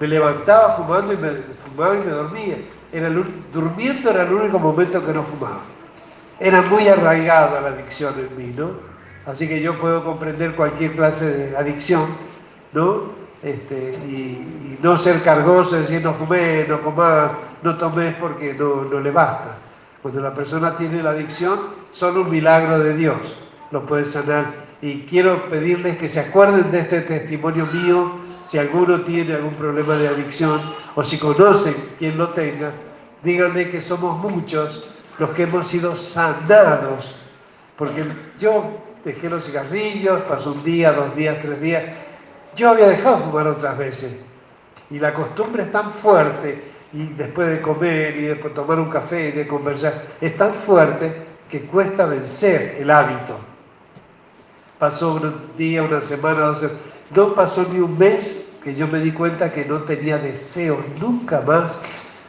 Me 0.00 0.08
levantaba 0.08 0.76
fumando 0.76 1.12
y 1.12 1.16
me 1.18 1.30
fumaba 1.66 1.96
y 1.96 1.98
me 1.98 2.12
dormía. 2.12 2.56
Era 2.92 3.10
durmiendo 3.52 4.10
era 4.10 4.22
el 4.22 4.32
único 4.32 4.58
momento 4.58 5.04
que 5.04 5.12
no 5.12 5.22
fumaba 5.22 5.62
era 6.38 6.62
muy 6.62 6.86
arraigada 6.88 7.60
la 7.60 7.68
adicción 7.68 8.14
en 8.18 8.36
mí, 8.36 8.52
¿no? 8.56 8.70
Así 9.26 9.48
que 9.48 9.60
yo 9.60 9.78
puedo 9.78 10.04
comprender 10.04 10.54
cualquier 10.54 10.92
clase 10.92 11.24
de 11.24 11.56
adicción, 11.56 12.06
¿no? 12.72 13.16
Este, 13.42 13.92
y, 14.06 14.78
no 14.82 14.98
ser 14.98 15.22
cargoso, 15.22 15.76
decir 15.76 16.02
no 16.02 16.12
fumé, 16.14 16.66
no 16.68 16.82
comas, 16.82 17.30
no 17.62 17.76
tomes 17.76 18.14
porque 18.16 18.52
no, 18.54 18.82
no 18.82 19.00
le 19.00 19.10
basta. 19.10 19.56
Cuando 20.02 20.20
la 20.20 20.34
persona 20.34 20.76
tiene 20.76 21.02
la 21.02 21.10
adicción, 21.10 21.58
solo 21.92 22.22
un 22.22 22.30
milagro 22.30 22.78
de 22.78 22.94
Dios 22.94 23.16
lo 23.70 23.86
puede 23.86 24.04
sanar. 24.04 24.44
Y 24.82 25.00
quiero 25.02 25.48
pedirles 25.48 25.96
que 25.96 26.10
se 26.10 26.20
acuerden 26.20 26.70
de 26.70 26.80
este 26.80 27.00
testimonio 27.00 27.66
mío 27.72 28.12
si 28.46 28.58
alguno 28.58 29.00
tiene 29.00 29.34
algún 29.34 29.54
problema 29.54 29.96
de 29.96 30.08
adicción 30.08 30.60
o 30.94 31.02
si 31.02 31.18
conocen 31.18 31.74
quien 31.98 32.16
lo 32.16 32.28
tenga, 32.30 32.70
díganme 33.22 33.70
que 33.70 33.82
somos 33.82 34.18
muchos 34.18 34.88
los 35.18 35.30
que 35.30 35.44
hemos 35.44 35.68
sido 35.68 35.96
sanados. 35.96 37.14
Porque 37.76 38.04
yo 38.38 38.64
dejé 39.04 39.28
los 39.28 39.44
cigarrillos, 39.44 40.22
pasó 40.22 40.52
un 40.52 40.62
día, 40.62 40.92
dos 40.92 41.14
días, 41.16 41.38
tres 41.42 41.60
días. 41.60 41.84
Yo 42.54 42.70
había 42.70 42.88
dejado 42.88 43.18
fumar 43.18 43.48
otras 43.48 43.76
veces. 43.76 44.24
Y 44.90 44.98
la 44.98 45.12
costumbre 45.12 45.64
es 45.64 45.72
tan 45.72 45.92
fuerte, 45.94 46.62
y 46.92 47.06
después 47.08 47.48
de 47.48 47.60
comer 47.60 48.16
y 48.16 48.22
después 48.22 48.54
de 48.54 48.60
tomar 48.60 48.78
un 48.78 48.88
café 48.88 49.28
y 49.28 49.32
de 49.32 49.46
conversar, 49.46 50.02
es 50.20 50.36
tan 50.36 50.54
fuerte 50.54 51.26
que 51.48 51.62
cuesta 51.62 52.06
vencer 52.06 52.76
el 52.78 52.90
hábito. 52.90 53.38
Pasó 54.78 55.14
un 55.14 55.52
día, 55.56 55.82
una 55.82 56.00
semana, 56.00 56.40
dos 56.46 56.58
semanas. 56.60 56.80
No 57.14 57.34
pasó 57.34 57.66
ni 57.72 57.78
un 57.80 57.98
mes 57.98 58.52
que 58.62 58.74
yo 58.74 58.88
me 58.88 58.98
di 58.98 59.12
cuenta 59.12 59.52
que 59.52 59.64
no 59.64 59.78
tenía 59.82 60.18
deseos, 60.18 60.78
nunca 61.00 61.40
más 61.40 61.78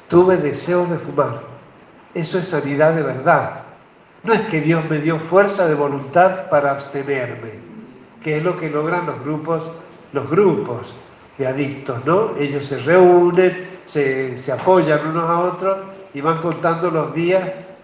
tuve 0.08 0.38
deseos 0.38 0.90
de 0.90 0.98
fumar. 0.98 1.42
Eso 2.14 2.40
es 2.40 2.48
sanidad 2.50 2.94
de 2.94 3.04
verdad. 3.04 3.62
No 4.24 4.34
es 4.34 4.42
que 4.42 4.62
Dios 4.62 4.84
me 4.90 5.00
dio 5.00 5.20
fuerza 5.20 5.68
de 5.68 5.76
voluntad 5.76 6.50
para 6.50 6.72
abstenerme, 6.72 7.52
que 8.22 8.38
es 8.38 8.44
lo 8.44 8.60
que 8.60 8.70
logran 8.70 9.06
los 9.06 9.20
grupos, 9.22 9.64
los 10.14 10.30
grupos 10.30 10.88
de 11.38 11.48
adictos, 11.48 12.06
¿no? 12.06 12.36
Ellos 12.38 12.66
se 12.66 12.80
reúnen, 12.80 13.80
se, 13.86 14.38
se 14.38 14.52
apoyan 14.52 15.08
unos 15.08 15.30
a 15.30 15.40
otros 15.40 15.78
y 16.14 16.22
van 16.22 16.42
contando 16.42 16.90
los 16.90 17.14
días 17.14 17.44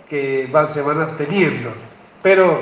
que 0.10 0.50
van, 0.52 0.70
se 0.70 0.82
van 0.82 1.02
absteniendo. 1.02 1.72
Pero 2.22 2.62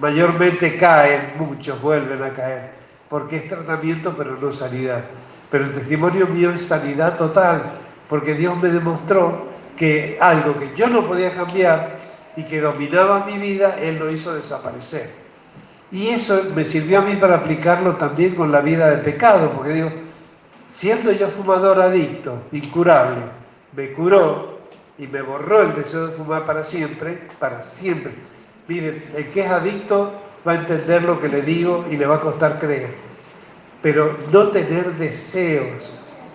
mayormente 0.00 0.76
caen, 0.76 1.34
muchos 1.38 1.80
vuelven 1.80 2.22
a 2.22 2.30
caer, 2.30 2.70
porque 3.10 3.36
es 3.36 3.48
tratamiento 3.48 4.14
pero 4.16 4.38
no 4.40 4.52
sanidad. 4.52 5.04
Pero 5.50 5.64
el 5.64 5.74
testimonio 5.74 6.26
mío 6.28 6.52
es 6.52 6.64
sanidad 6.64 7.18
total, 7.18 7.62
porque 8.08 8.34
Dios 8.34 8.56
me 8.62 8.70
demostró 8.70 9.48
que 9.76 10.16
algo 10.20 10.58
que 10.58 10.70
yo 10.76 10.86
no 10.88 11.04
podía 11.06 11.34
cambiar 11.34 11.98
y 12.36 12.44
que 12.44 12.60
dominaba 12.60 13.26
mi 13.26 13.36
vida, 13.36 13.76
Él 13.80 13.98
lo 13.98 14.10
hizo 14.10 14.32
desaparecer. 14.32 15.10
Y 15.90 16.08
eso 16.08 16.44
me 16.54 16.64
sirvió 16.64 17.00
a 17.00 17.02
mí 17.02 17.16
para 17.16 17.36
aplicarlo 17.36 17.96
también 17.96 18.36
con 18.36 18.52
la 18.52 18.60
vida 18.60 18.88
de 18.90 18.98
pecado, 18.98 19.52
porque 19.56 19.72
digo, 19.72 19.90
siendo 20.68 21.10
yo 21.10 21.28
fumador 21.28 21.80
adicto, 21.80 22.44
incurable, 22.52 23.22
me 23.74 23.92
curó 23.92 24.60
y 24.98 25.08
me 25.08 25.20
borró 25.20 25.62
el 25.62 25.74
deseo 25.74 26.06
de 26.06 26.16
fumar 26.16 26.46
para 26.46 26.62
siempre, 26.62 27.18
para 27.40 27.62
siempre. 27.62 28.12
Miren, 28.68 29.04
el 29.16 29.30
que 29.30 29.40
es 29.40 29.50
adicto 29.50 30.12
va 30.46 30.52
a 30.52 30.54
entender 30.56 31.02
lo 31.02 31.20
que 31.20 31.28
le 31.28 31.42
digo 31.42 31.84
y 31.90 31.96
le 31.96 32.06
va 32.06 32.16
a 32.16 32.20
costar 32.20 32.58
creer. 32.58 32.94
Pero 33.82 34.16
no 34.32 34.48
tener 34.48 34.92
deseos 34.94 35.82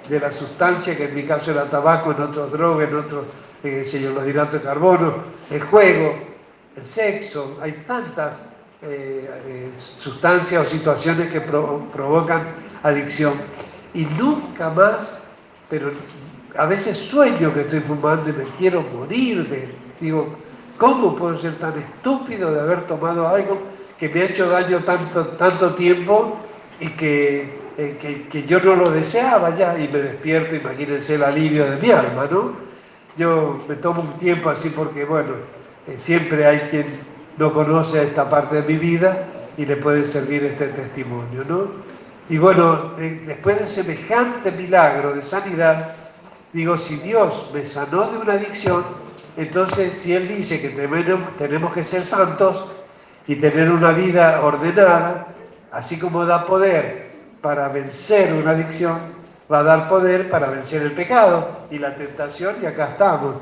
de 0.09 0.19
la 0.19 0.31
sustancia, 0.31 0.95
que 0.95 1.05
en 1.05 1.15
mi 1.15 1.23
caso 1.23 1.51
era 1.51 1.65
tabaco, 1.65 2.11
en 2.11 2.21
otros 2.21 2.51
drogas, 2.51 2.89
en 2.89 2.95
otros, 2.95 3.25
eh, 3.63 4.11
los 4.13 4.27
hidratos 4.27 4.53
de 4.53 4.61
carbono, 4.61 5.15
el 5.49 5.61
juego, 5.61 6.15
el 6.75 6.85
sexo, 6.85 7.57
hay 7.61 7.71
tantas 7.87 8.33
eh, 8.83 9.29
eh, 9.47 9.69
sustancias 9.97 10.67
o 10.67 10.69
situaciones 10.69 11.31
que 11.31 11.41
provocan 11.41 12.43
adicción. 12.83 13.33
Y 13.93 14.05
nunca 14.05 14.69
más, 14.69 15.19
pero 15.69 15.91
a 16.57 16.65
veces 16.65 16.97
sueño 16.97 17.53
que 17.53 17.61
estoy 17.61 17.79
fumando 17.79 18.29
y 18.29 18.33
me 18.33 18.43
quiero 18.57 18.81
morir 18.81 19.47
de... 19.49 19.73
Digo, 19.99 20.35
¿cómo 20.77 21.15
puedo 21.15 21.37
ser 21.39 21.57
tan 21.57 21.77
estúpido 21.79 22.51
de 22.51 22.59
haber 22.59 22.81
tomado 22.87 23.27
algo 23.27 23.74
que 23.97 24.09
me 24.09 24.21
ha 24.21 24.25
hecho 24.25 24.49
daño 24.49 24.79
tanto, 24.79 25.25
tanto 25.37 25.75
tiempo 25.75 26.37
y 26.79 26.89
que, 26.89 27.59
eh, 27.77 28.25
que, 28.29 28.43
yo 28.43 28.59
no 28.59 28.75
lo 28.75 28.91
deseaba 28.91 29.55
ya? 29.55 29.77
Y 29.77 29.87
me 29.87 29.99
despierto, 29.99 30.55
imagínense 30.55 31.15
el 31.15 31.23
alivio 31.23 31.69
de 31.69 31.77
mi 31.77 31.91
alma, 31.91 32.27
¿no? 32.29 32.53
Yo 33.17 33.63
me 33.67 33.75
tomo 33.75 34.01
un 34.01 34.19
tiempo 34.19 34.49
así 34.49 34.69
porque, 34.69 35.05
bueno, 35.05 35.33
eh, 35.87 35.95
siempre 35.99 36.45
hay 36.45 36.59
quien 36.69 36.85
no 37.37 37.53
conoce 37.53 38.03
esta 38.03 38.29
parte 38.29 38.61
de 38.61 38.73
mi 38.73 38.77
vida 38.77 39.27
y 39.57 39.65
le 39.65 39.77
puede 39.77 40.05
servir 40.05 40.43
este 40.43 40.67
testimonio, 40.67 41.43
¿no? 41.47 41.95
Y 42.27 42.37
bueno, 42.37 42.93
después 42.97 43.59
de 43.59 43.67
semejante 43.67 44.51
milagro 44.51 45.13
de 45.13 45.21
sanidad, 45.21 45.95
digo, 46.51 46.77
si 46.77 46.97
Dios 46.97 47.51
me 47.53 47.67
sanó 47.67 48.09
de 48.09 48.17
una 48.17 48.33
adicción, 48.33 48.83
entonces 49.37 49.99
si 49.99 50.13
Él 50.13 50.27
dice 50.27 50.59
que 50.59 50.69
tenemos 51.37 51.73
que 51.73 51.83
ser 51.83 52.03
santos 52.03 52.74
y 53.27 53.35
tener 53.35 53.71
una 53.71 53.91
vida 53.91 54.41
ordenada, 54.41 55.27
así 55.71 55.99
como 55.99 56.25
da 56.25 56.45
poder 56.45 57.11
para 57.41 57.69
vencer 57.69 58.33
una 58.33 58.51
adicción, 58.51 58.97
va 59.51 59.59
a 59.59 59.63
dar 59.63 59.89
poder 59.89 60.29
para 60.29 60.49
vencer 60.49 60.81
el 60.81 60.91
pecado 60.91 61.67
y 61.69 61.77
la 61.77 61.95
tentación, 61.95 62.55
y 62.61 62.65
acá 62.65 62.89
estamos. 62.91 63.35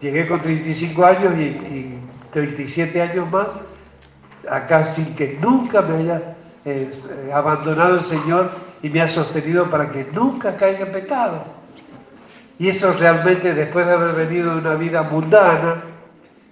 Llegué 0.00 0.28
con 0.28 0.40
35 0.40 1.04
años 1.04 1.34
y, 1.36 1.42
y 1.42 2.00
37 2.32 3.02
años 3.02 3.30
más, 3.30 3.48
acá 4.48 4.84
sin 4.84 5.14
que 5.16 5.38
nunca 5.40 5.82
me 5.82 5.98
haya 5.98 6.36
eh, 6.64 6.92
abandonado 7.32 7.98
el 7.98 8.04
Señor 8.04 8.50
y 8.82 8.88
me 8.90 9.00
ha 9.00 9.08
sostenido 9.08 9.70
para 9.70 9.90
que 9.90 10.06
nunca 10.12 10.56
caiga 10.56 10.86
en 10.86 10.92
pecado. 10.92 11.44
Y 12.58 12.68
eso 12.68 12.92
realmente 12.98 13.54
después 13.54 13.86
de 13.86 13.92
haber 13.92 14.14
venido 14.14 14.52
de 14.52 14.60
una 14.60 14.74
vida 14.74 15.02
mundana, 15.04 15.82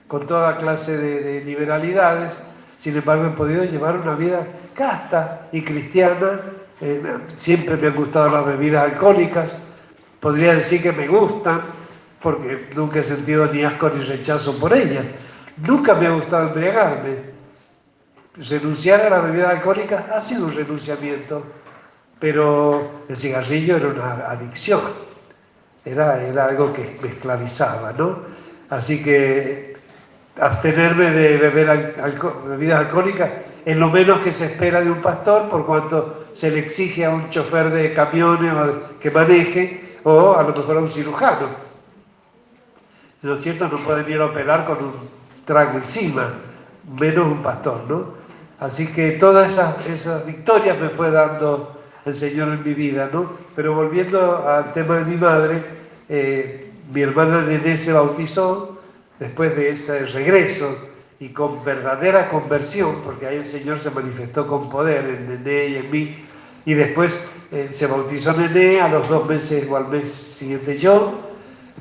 con 0.06 0.26
toda 0.26 0.56
clase 0.58 0.96
de, 0.96 1.44
liberalidades, 1.44 2.32
sin 2.76 2.96
embargo 2.96 3.26
he 3.26 3.30
podido 3.30 3.64
llevar 3.64 3.98
una 3.98 4.14
vida 4.14 4.46
casta 4.74 5.48
y 5.52 5.62
cristiana. 5.62 6.40
Eh, 6.80 7.02
siempre 7.32 7.76
me 7.76 7.88
han 7.88 7.94
gustado 7.94 8.28
las 8.30 8.46
bebidas 8.46 8.92
alcohólicas, 8.92 9.50
podría 10.20 10.54
decir 10.54 10.82
que 10.82 10.92
me 10.92 11.08
gustan, 11.08 11.62
porque 12.22 12.68
nunca 12.74 13.00
he 13.00 13.04
sentido 13.04 13.46
ni 13.52 13.64
asco 13.64 13.88
ni 13.90 14.04
rechazo 14.04 14.58
por 14.58 14.74
ellas. 14.74 15.04
Nunca 15.56 15.94
me 15.94 16.06
ha 16.06 16.10
gustado 16.10 16.48
embriagarme, 16.48 17.36
renunciar 18.36 19.00
a 19.00 19.10
la 19.10 19.20
bebida 19.20 19.50
alcohólica 19.50 20.10
ha 20.14 20.20
sido 20.20 20.46
un 20.46 20.54
renunciamiento, 20.54 21.42
pero 22.20 23.04
el 23.08 23.16
cigarrillo 23.16 23.76
era 23.76 23.88
una 23.88 24.30
adicción, 24.30 24.82
era, 25.84 26.22
era 26.22 26.46
algo 26.46 26.72
que 26.72 26.98
me 27.00 27.08
esclavizaba, 27.08 27.92
¿no? 27.92 28.18
Así 28.68 29.02
que 29.02 29.75
abstenerme 30.40 31.10
de 31.10 31.36
beber 31.38 31.94
bebidas 32.46 32.80
alcohólicas 32.80 33.30
es 33.64 33.76
lo 33.76 33.90
menos 33.90 34.20
que 34.20 34.32
se 34.32 34.46
espera 34.46 34.80
de 34.80 34.90
un 34.90 35.02
pastor 35.02 35.48
por 35.48 35.66
cuanto 35.66 36.26
se 36.32 36.50
le 36.50 36.60
exige 36.60 37.04
a 37.04 37.10
un 37.10 37.30
chofer 37.30 37.70
de 37.70 37.92
camiones 37.94 38.52
que 39.00 39.10
maneje 39.10 39.98
o 40.04 40.36
a 40.36 40.42
lo 40.42 40.54
mejor 40.54 40.76
a 40.76 40.80
un 40.80 40.90
cirujano. 40.90 41.48
¿No 43.22 43.40
cierto? 43.40 43.68
No 43.68 43.78
pueden 43.78 44.08
ir 44.12 44.20
a 44.20 44.26
operar 44.26 44.66
con 44.66 44.78
un 44.84 44.92
trago 45.44 45.78
encima, 45.78 46.34
menos 46.96 47.26
un 47.26 47.42
pastor, 47.42 47.80
¿no? 47.88 48.14
Así 48.60 48.86
que 48.86 49.12
todas 49.12 49.58
esas, 49.88 50.24
victorias 50.24 50.78
me 50.78 50.90
fue 50.90 51.10
dando 51.10 51.80
el 52.04 52.14
Señor 52.14 52.48
en 52.48 52.62
mi 52.62 52.74
vida, 52.74 53.10
¿no? 53.12 53.32
Pero 53.56 53.74
volviendo 53.74 54.46
al 54.46 54.72
tema 54.72 54.98
de 54.98 55.04
mi 55.06 55.16
madre, 55.16 55.62
eh, 56.08 56.70
mi 56.92 57.02
hermana 57.02 57.42
Nené 57.42 57.76
se 57.76 57.92
bautizó 57.92 58.75
después 59.18 59.56
de 59.56 59.70
ese 59.70 60.06
regreso 60.06 60.76
y 61.18 61.30
con 61.30 61.64
verdadera 61.64 62.28
conversión, 62.28 62.96
porque 63.04 63.26
ahí 63.26 63.36
el 63.36 63.46
Señor 63.46 63.80
se 63.80 63.90
manifestó 63.90 64.46
con 64.46 64.68
poder 64.68 65.04
en 65.04 65.28
Nené 65.28 65.66
y 65.68 65.76
en 65.76 65.90
mí, 65.90 66.16
y 66.64 66.74
después 66.74 67.24
eh, 67.52 67.68
se 67.70 67.86
bautizó 67.86 68.32
Nené, 68.32 68.80
a 68.80 68.88
los 68.88 69.08
dos 69.08 69.26
meses 69.26 69.66
o 69.70 69.76
al 69.76 69.88
mes 69.88 70.10
siguiente 70.10 70.78
yo, 70.78 71.20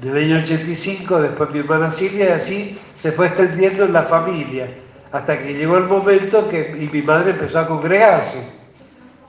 en 0.02 0.10
el 0.10 0.24
año 0.24 0.44
85, 0.44 1.22
después 1.22 1.52
mi 1.52 1.60
hermana 1.60 1.92
Silvia, 1.92 2.30
y 2.30 2.32
así 2.32 2.80
se 2.96 3.12
fue 3.12 3.28
extendiendo 3.28 3.86
en 3.86 3.94
la 3.94 4.04
familia 4.04 4.70
hasta 5.16 5.40
que 5.42 5.54
llegó 5.54 5.78
el 5.78 5.86
momento 5.86 6.50
que 6.50 6.76
y 6.78 6.90
mi 6.94 7.02
madre 7.02 7.32
empezó 7.32 7.60
a 7.60 7.68
congregarse 7.68 8.44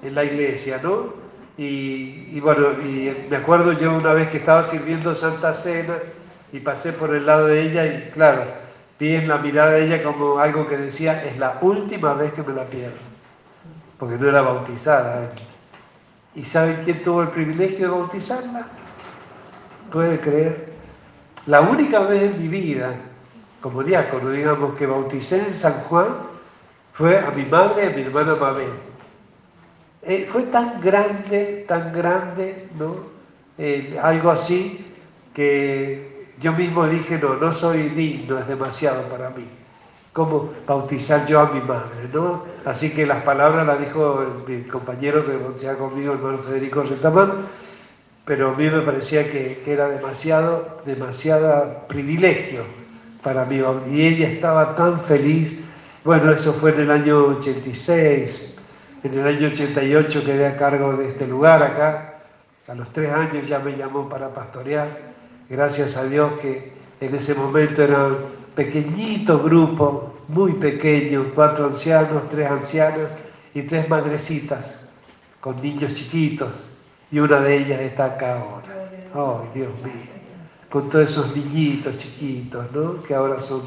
en 0.03 0.17
la 0.17 0.25
iglesia, 0.25 0.81
¿no? 0.83 1.15
Y, 1.59 2.39
bueno, 2.41 2.73
y 2.85 3.11
me 3.31 3.37
acuerdo 3.37 3.73
yo 3.73 3.95
una 3.95 4.13
vez 4.13 4.29
que 4.29 4.39
estaba 4.39 4.65
sirviendo 4.65 5.15
Santa 5.15 5.55
Cena 5.55 5.95
y 6.53 6.61
pasé 6.61 6.93
por 6.93 7.15
el 7.15 7.27
lado 7.27 7.47
de 7.47 7.63
ella 7.63 7.87
y 7.87 8.11
claro, 8.11 8.45
vi 8.99 9.15
en 9.15 9.29
la 9.29 9.39
mirada 9.39 9.73
de 9.73 9.87
ella 9.87 10.03
como 10.03 10.39
algo 10.39 10.67
que 10.67 10.77
decía, 10.77 11.25
es 11.25 11.37
la 11.39 11.59
última 11.61 12.15
vez 12.15 12.33
que 12.33 12.43
me 12.43 12.55
la 12.55 12.65
pierdo, 12.65 12.97
porque 13.99 14.17
no 14.17 14.29
era 14.29 14.43
bautizada. 14.43 15.33
¿Y 16.35 16.45
saben 16.45 16.83
quién 16.85 17.03
tuvo 17.03 17.23
el 17.23 17.29
privilegio 17.29 17.87
de 17.87 17.99
bautizarla? 17.99 18.67
Puede 19.91 20.21
creer. 20.21 20.73
La 21.47 21.61
única 21.63 22.01
vez 22.01 22.23
en 22.23 22.43
mi 22.43 22.49
vida 22.49 22.95
como 23.67 23.83
diácono, 23.83 24.31
digamos, 24.31 24.77
que 24.77 24.87
bauticé 24.87 25.39
en 25.39 25.53
San 25.53 25.73
Juan 25.89 26.07
fue 26.93 27.19
a 27.19 27.33
mi 27.33 27.45
madre 27.47 27.85
y 27.85 27.87
a 27.89 27.97
mi 27.97 28.03
hermana 28.03 28.37
Mabel. 28.37 28.71
Eh, 30.03 30.29
fue 30.31 30.43
tan 30.43 30.81
grande, 30.81 31.65
tan 31.67 31.93
grande, 31.93 32.69
¿no? 32.79 32.95
Eh, 33.59 33.99
algo 34.01 34.31
así 34.31 34.87
que 35.35 36.16
yo 36.41 36.53
mismo 36.53 36.87
dije, 36.87 37.19
no, 37.19 37.35
no 37.37 37.55
soy 37.55 37.89
digno, 37.91 38.39
es 38.39 38.47
demasiado 38.47 39.03
para 39.09 39.31
mí. 39.31 39.47
cómo 40.13 40.51
bautizar 40.67 41.27
yo 41.27 41.41
a 41.41 41.53
mi 41.53 41.61
madre, 41.61 42.09
¿no? 42.13 42.45
Así 42.65 42.91
que 42.91 43.07
las 43.07 43.23
palabras 43.23 43.67
las 43.67 43.79
dijo 43.79 44.43
mi 44.47 44.63
compañero 44.63 45.25
que 45.27 45.37
bautizaba 45.37 45.79
conmigo, 45.79 46.13
el 46.13 46.19
hermano 46.19 46.39
Federico 46.39 46.83
Retamán, 46.83 47.47
pero 48.27 48.51
a 48.51 48.57
mí 48.57 48.69
me 48.69 48.81
parecía 48.81 49.31
que, 49.31 49.63
era 49.67 49.89
demasiado, 49.89 50.83
demasiada 50.85 51.87
privilegio 51.87 52.65
para 53.23 53.45
mí. 53.45 53.63
Y 53.93 54.07
ella 54.07 54.29
estaba 54.29 54.75
tan 54.75 55.03
feliz. 55.03 55.61
Bueno, 56.03 56.33
eso 56.33 56.53
fue 56.55 56.73
en 56.73 56.81
el 56.81 56.91
año 56.91 57.19
86. 57.39 58.55
En 59.05 59.19
el 59.19 59.27
año 59.29 59.47
88 59.47 60.25
quedé 60.25 60.47
a 60.47 60.57
cargo 60.57 60.97
de 60.97 61.09
este 61.09 61.27
lugar 61.27 61.63
acá. 61.63 62.15
A 62.67 62.75
los 62.75 62.93
tres 62.93 63.13
años 63.13 63.47
ya 63.47 63.61
me 63.61 63.77
llamó 63.77 64.09
para 64.09 64.35
pastorear. 64.35 65.06
Gracias 65.49 65.97
a 65.97 66.05
Dios 66.05 66.33
que 66.41 66.73
en 67.01 67.15
ese 67.15 67.35
momento 67.35 67.83
era 67.83 68.07
un 68.07 68.17
pequeñito 68.55 69.43
grupo, 69.43 70.15
muy 70.29 70.55
pequeño, 70.55 71.27
cuatro 71.35 71.67
ancianos, 71.67 72.29
tres 72.31 72.51
ancianas 72.51 73.11
y 73.55 73.63
tres 73.63 73.89
madrecitas 73.89 74.89
con 75.41 75.63
niños 75.63 75.95
chiquitos 75.95 76.51
y 77.13 77.21
una 77.21 77.41
de 77.41 77.59
ellas 77.59 77.81
está 77.81 78.07
acá 78.07 78.41
ahora. 78.41 78.91
¡Ay, 79.15 79.49
Dios 79.55 79.73
mío! 79.85 80.17
Con 80.69 80.91
todos 80.91 81.11
esos 81.11 81.37
niñitos 81.37 81.97
chiquitos, 81.97 82.73
¿no? 82.73 83.03
Que 83.03 83.15
ahora 83.15 83.41
son 83.41 83.63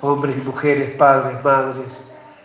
hombres 0.00 0.36
y 0.38 0.46
mujeres, 0.46 0.90
padres, 0.92 1.42
madres. 1.42 1.86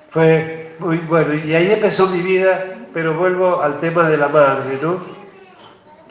Fue 0.09 0.76
muy 0.80 0.97
bueno. 0.97 1.36
Y 1.36 1.53
ahí 1.53 1.72
empezó 1.72 2.07
mi 2.07 2.22
vida, 2.22 2.78
pero 2.93 3.13
vuelvo 3.13 3.61
al 3.61 3.80
tema 3.80 4.09
de 4.09 4.18
la 4.18 4.28
madre, 4.28 4.80
¿no? 4.82 4.97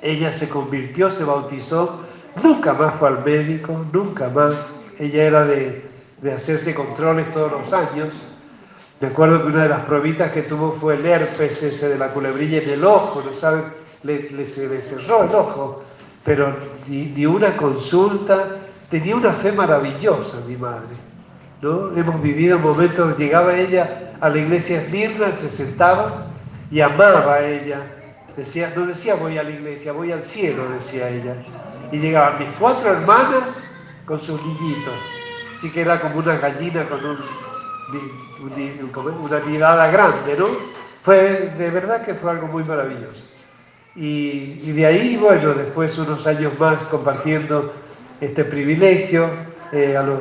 Ella 0.00 0.32
se 0.32 0.48
convirtió, 0.48 1.10
se 1.10 1.24
bautizó, 1.24 2.04
nunca 2.42 2.72
más 2.74 2.94
fue 2.96 3.08
al 3.08 3.24
médico, 3.24 3.84
nunca 3.92 4.28
más. 4.28 4.54
Ella 4.98 5.24
era 5.24 5.44
de, 5.44 5.84
de 6.20 6.32
hacerse 6.32 6.74
controles 6.74 7.32
todos 7.32 7.52
los 7.52 7.72
años. 7.72 8.14
Me 9.00 9.08
acuerdo 9.08 9.42
que 9.42 9.48
una 9.48 9.64
de 9.64 9.68
las 9.68 9.80
probitas 9.80 10.30
que 10.32 10.42
tuvo 10.42 10.72
fue 10.72 10.94
el 10.94 11.06
herpes 11.06 11.62
ese 11.62 11.88
de 11.88 11.98
la 11.98 12.12
culebrilla 12.12 12.62
en 12.62 12.70
el 12.70 12.84
ojo, 12.84 13.22
¿no 13.22 13.34
saben? 13.34 13.64
le, 14.04 14.46
se 14.46 14.68
le 14.68 14.82
cerró 14.82 15.24
el 15.24 15.34
ojo, 15.34 15.82
pero 16.24 16.54
ni, 16.86 17.26
una 17.26 17.56
consulta, 17.56 18.58
tenía 18.90 19.16
una 19.16 19.32
fe 19.32 19.50
maravillosa 19.52 20.40
mi 20.46 20.56
madre. 20.56 20.94
¿no? 21.60 21.96
Hemos 21.96 22.22
vivido 22.22 22.58
momentos, 22.58 23.18
llegaba 23.18 23.56
ella 23.56 24.12
a 24.20 24.28
la 24.28 24.38
iglesia 24.38 24.82
Esmirna, 24.82 25.32
se 25.32 25.50
sentaba 25.50 26.26
y 26.70 26.80
amaba 26.80 27.34
a 27.34 27.46
ella. 27.46 27.80
Decía, 28.36 28.72
no 28.76 28.86
decía 28.86 29.14
voy 29.14 29.38
a 29.38 29.42
la 29.42 29.50
iglesia, 29.50 29.92
voy 29.92 30.12
al 30.12 30.22
cielo, 30.22 30.68
decía 30.70 31.08
ella. 31.08 31.36
Y 31.94 31.98
llegaban 31.98 32.40
mis 32.40 32.48
cuatro 32.58 32.90
hermanas 32.90 33.62
con 34.04 34.20
sus 34.20 34.42
niñitos. 34.44 34.94
Así 35.56 35.70
que 35.70 35.82
era 35.82 36.00
como 36.00 36.18
una 36.18 36.36
gallina 36.38 36.84
con 36.88 36.98
un, 37.04 37.16
una 39.22 39.38
mirada 39.46 39.86
grande, 39.92 40.36
¿no? 40.36 40.46
Fue, 41.04 41.52
de 41.56 41.70
verdad 41.70 42.04
que 42.04 42.14
fue 42.14 42.32
algo 42.32 42.48
muy 42.48 42.64
maravilloso. 42.64 43.22
Y, 43.94 44.72
de 44.72 44.86
ahí, 44.86 45.16
bueno, 45.16 45.54
después 45.54 45.96
unos 45.96 46.26
años 46.26 46.58
más 46.58 46.80
compartiendo 46.86 47.72
este 48.20 48.44
privilegio, 48.44 49.28
eh, 49.70 49.96
a 49.96 50.02
los, 50.02 50.18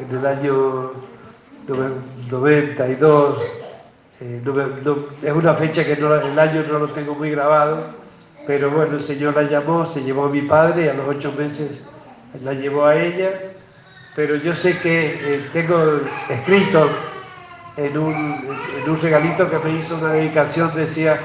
en 0.00 0.18
el 0.18 0.26
año 0.26 0.90
92, 2.30 3.38
eh, 4.20 4.42
es 5.22 5.32
una 5.32 5.54
fecha 5.54 5.84
que 5.84 5.96
no, 5.98 6.16
el 6.16 6.36
año 6.36 6.64
no 6.68 6.80
lo 6.80 6.88
tengo 6.88 7.14
muy 7.14 7.30
grabado, 7.30 8.01
pero 8.46 8.70
bueno, 8.70 8.96
el 8.96 9.02
Señor 9.02 9.34
la 9.36 9.42
llamó, 9.42 9.86
se 9.86 10.02
llevó 10.02 10.24
a 10.24 10.30
mi 10.30 10.42
padre 10.42 10.90
a 10.90 10.94
los 10.94 11.08
ocho 11.08 11.32
meses 11.32 11.80
la 12.40 12.54
llevó 12.54 12.86
a 12.86 12.96
ella, 12.96 13.30
pero 14.16 14.36
yo 14.36 14.54
sé 14.54 14.78
que 14.78 15.06
eh, 15.06 15.46
tengo 15.52 16.00
escrito 16.28 16.88
en 17.76 17.98
un, 17.98 18.14
en 18.14 18.90
un, 18.90 19.00
regalito 19.00 19.50
que 19.50 19.58
me 19.58 19.78
hizo 19.78 19.96
una 19.96 20.14
dedicación, 20.14 20.74
decía, 20.74 21.20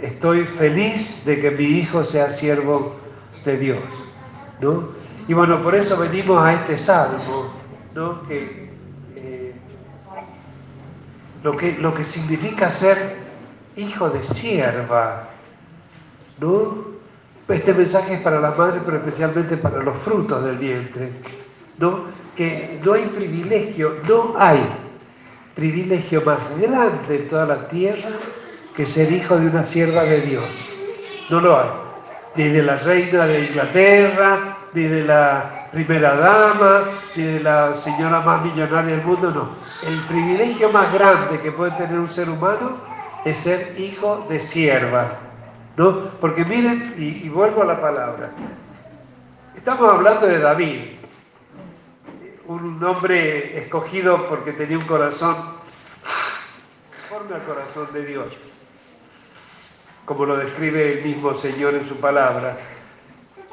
estoy 0.00 0.44
feliz 0.44 1.24
de 1.24 1.40
que 1.40 1.50
mi 1.50 1.64
hijo 1.64 2.04
sea 2.04 2.30
siervo 2.30 2.96
de 3.44 3.56
Dios. 3.56 3.78
¿no? 4.60 4.88
Y 5.28 5.34
bueno, 5.34 5.62
por 5.62 5.74
eso 5.74 5.96
venimos 5.98 6.42
a 6.42 6.54
este 6.54 6.78
salmo, 6.78 7.52
¿no? 7.94 8.22
eh, 8.30 9.54
lo, 11.42 11.56
que, 11.56 11.76
lo 11.78 11.94
que 11.94 12.04
significa 12.04 12.70
ser 12.70 13.16
hijo 13.76 14.10
de 14.10 14.24
sierva. 14.24 15.31
¿No? 16.42 16.92
Este 17.48 17.72
mensaje 17.72 18.14
es 18.14 18.20
para 18.20 18.40
la 18.40 18.50
madre, 18.52 18.80
pero 18.84 18.98
especialmente 18.98 19.56
para 19.56 19.82
los 19.82 19.96
frutos 19.98 20.44
del 20.44 20.56
vientre. 20.58 21.10
¿no? 21.78 22.04
Que 22.36 22.80
no 22.84 22.92
hay 22.92 23.04
privilegio, 23.06 23.96
no 24.08 24.34
hay 24.36 24.60
privilegio 25.54 26.22
más 26.22 26.38
grande 26.58 27.16
en 27.16 27.28
toda 27.28 27.46
la 27.46 27.68
tierra 27.68 28.10
que 28.74 28.86
ser 28.86 29.12
hijo 29.12 29.36
de 29.36 29.46
una 29.46 29.66
sierva 29.66 30.02
de 30.02 30.20
Dios. 30.22 30.44
No 31.30 31.40
lo 31.40 31.58
hay. 31.58 31.68
Ni 32.34 32.48
de 32.48 32.62
la 32.62 32.76
reina 32.76 33.26
de 33.26 33.44
Inglaterra, 33.44 34.56
ni 34.72 34.84
de 34.84 35.04
la 35.04 35.68
primera 35.70 36.16
dama, 36.16 36.84
ni 37.14 37.24
de 37.24 37.40
la 37.40 37.76
señora 37.76 38.20
más 38.20 38.42
millonaria 38.42 38.96
del 38.96 39.04
mundo, 39.04 39.30
no. 39.30 39.48
El 39.86 39.98
privilegio 40.04 40.70
más 40.70 40.92
grande 40.94 41.40
que 41.40 41.52
puede 41.52 41.72
tener 41.72 41.98
un 41.98 42.08
ser 42.08 42.30
humano 42.30 42.78
es 43.24 43.38
ser 43.38 43.78
hijo 43.78 44.26
de 44.30 44.40
sierva. 44.40 45.31
¿No? 45.76 46.10
Porque 46.20 46.44
miren, 46.44 46.94
y, 46.98 47.28
vuelvo 47.28 47.62
a 47.62 47.66
la 47.66 47.80
palabra, 47.80 48.30
estamos 49.54 49.92
hablando 49.92 50.26
de 50.26 50.38
David, 50.38 50.80
un 52.46 52.82
hombre 52.84 53.58
escogido 53.58 54.26
porque 54.28 54.52
tenía 54.52 54.78
un 54.78 54.86
corazón 54.86 55.36
conforme 57.08 57.36
al 57.36 57.42
corazón 57.44 57.88
de 57.92 58.04
Dios 58.04 58.28
como 60.04 60.26
lo 60.26 60.36
describe 60.36 60.98
el 60.98 61.04
mismo 61.04 61.34
Señor 61.34 61.74
en 61.74 61.88
su 61.88 61.96
palabra. 61.96 62.58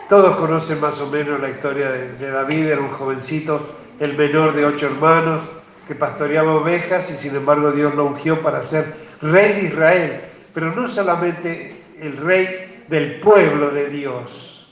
Todos 0.07 0.35
conocen 0.37 0.81
más 0.81 0.97
o 0.99 1.07
menos 1.07 1.39
la 1.39 1.49
historia 1.49 1.91
de, 1.91 2.31
David, 2.31 2.67
era 2.67 2.81
un 2.81 2.89
jovencito, 2.89 3.75
el 3.99 4.17
menor 4.17 4.53
de 4.53 4.65
ocho 4.65 4.87
hermanos, 4.87 5.41
que 5.87 5.95
pastoreaba 5.95 6.55
ovejas 6.55 7.09
y 7.11 7.15
sin 7.15 7.35
embargo 7.35 7.71
Dios 7.71 7.93
lo 7.95 8.05
ungió 8.05 8.41
para 8.41 8.63
ser 8.63 8.93
rey 9.21 9.53
de 9.53 9.67
Israel, 9.67 10.21
pero 10.53 10.73
no 10.73 10.87
solamente 10.87 11.78
el 12.01 12.17
rey 12.17 12.83
del 12.87 13.19
pueblo 13.19 13.71
de 13.71 13.89
Dios, 13.89 14.67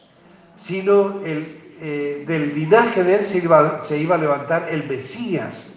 sino 0.55 1.21
el, 1.23 1.57
eh, 1.79 2.23
del 2.25 2.55
linaje 2.55 3.03
de 3.03 3.17
él 3.17 3.25
se 3.25 3.37
iba, 3.37 3.83
se 3.83 3.97
iba 3.99 4.15
a 4.15 4.17
levantar 4.17 4.67
el 4.71 4.87
Mesías, 4.87 5.75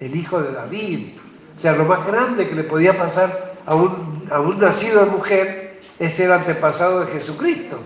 el 0.00 0.16
hijo 0.16 0.42
de 0.42 0.52
David. 0.52 1.08
O 1.54 1.58
sea, 1.58 1.72
lo 1.72 1.84
más 1.84 2.06
grande 2.06 2.48
que 2.48 2.54
le 2.54 2.64
podía 2.64 2.96
pasar 2.96 3.54
a 3.66 3.74
un, 3.74 4.58
nacido 4.58 5.04
de 5.04 5.10
mujer 5.10 5.80
es 5.98 6.18
el 6.20 6.32
antepasado 6.32 7.04
de 7.04 7.12
Jesucristo. 7.12 7.78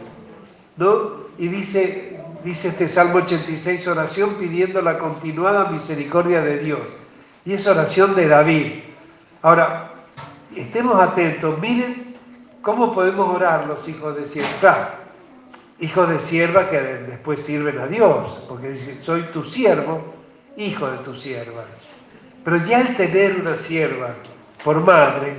¿no? 0.77 1.29
Y 1.37 1.49
dice, 1.49 2.21
dice 2.45 2.69
este 2.69 2.89
Salmo 2.89 3.17
86, 3.17 3.87
oración 3.89 4.37
pidiendo 4.39 4.81
la 4.81 4.99
continuada 4.99 5.71
misericordia 5.71 6.43
de 6.43 6.59
Dios. 6.59 6.81
Y 7.45 7.55
es 7.55 7.67
oración 7.67 8.15
de 8.15 8.29
David. 8.29 8.67
Ahora, 9.43 9.95
estemos 10.55 11.01
atentos, 11.01 11.59
miren 11.61 12.08
cómo 12.63 12.95
podemos 12.95 13.35
orar 13.35 13.67
los 13.67 13.89
hijos 13.89 14.17
de 14.17 14.27
sierva. 14.27 14.95
hijos 15.81 16.09
de 16.09 16.19
sierva 16.19 16.69
que 16.69 16.81
después 16.81 17.41
sirven 17.41 17.79
a 17.79 17.87
Dios, 17.87 18.45
porque 18.49 18.71
dice, 18.71 18.99
soy 19.03 19.23
tu 19.33 19.45
siervo, 19.45 20.15
hijo 20.57 20.91
de 20.91 20.99
tu 20.99 21.15
sierva. 21.15 21.65
Pero 22.45 22.57
ya 22.65 22.81
el 22.81 22.97
tener 22.97 23.41
una 23.41 23.57
sierva 23.57 24.15
por 24.65 24.81
madre, 24.81 25.37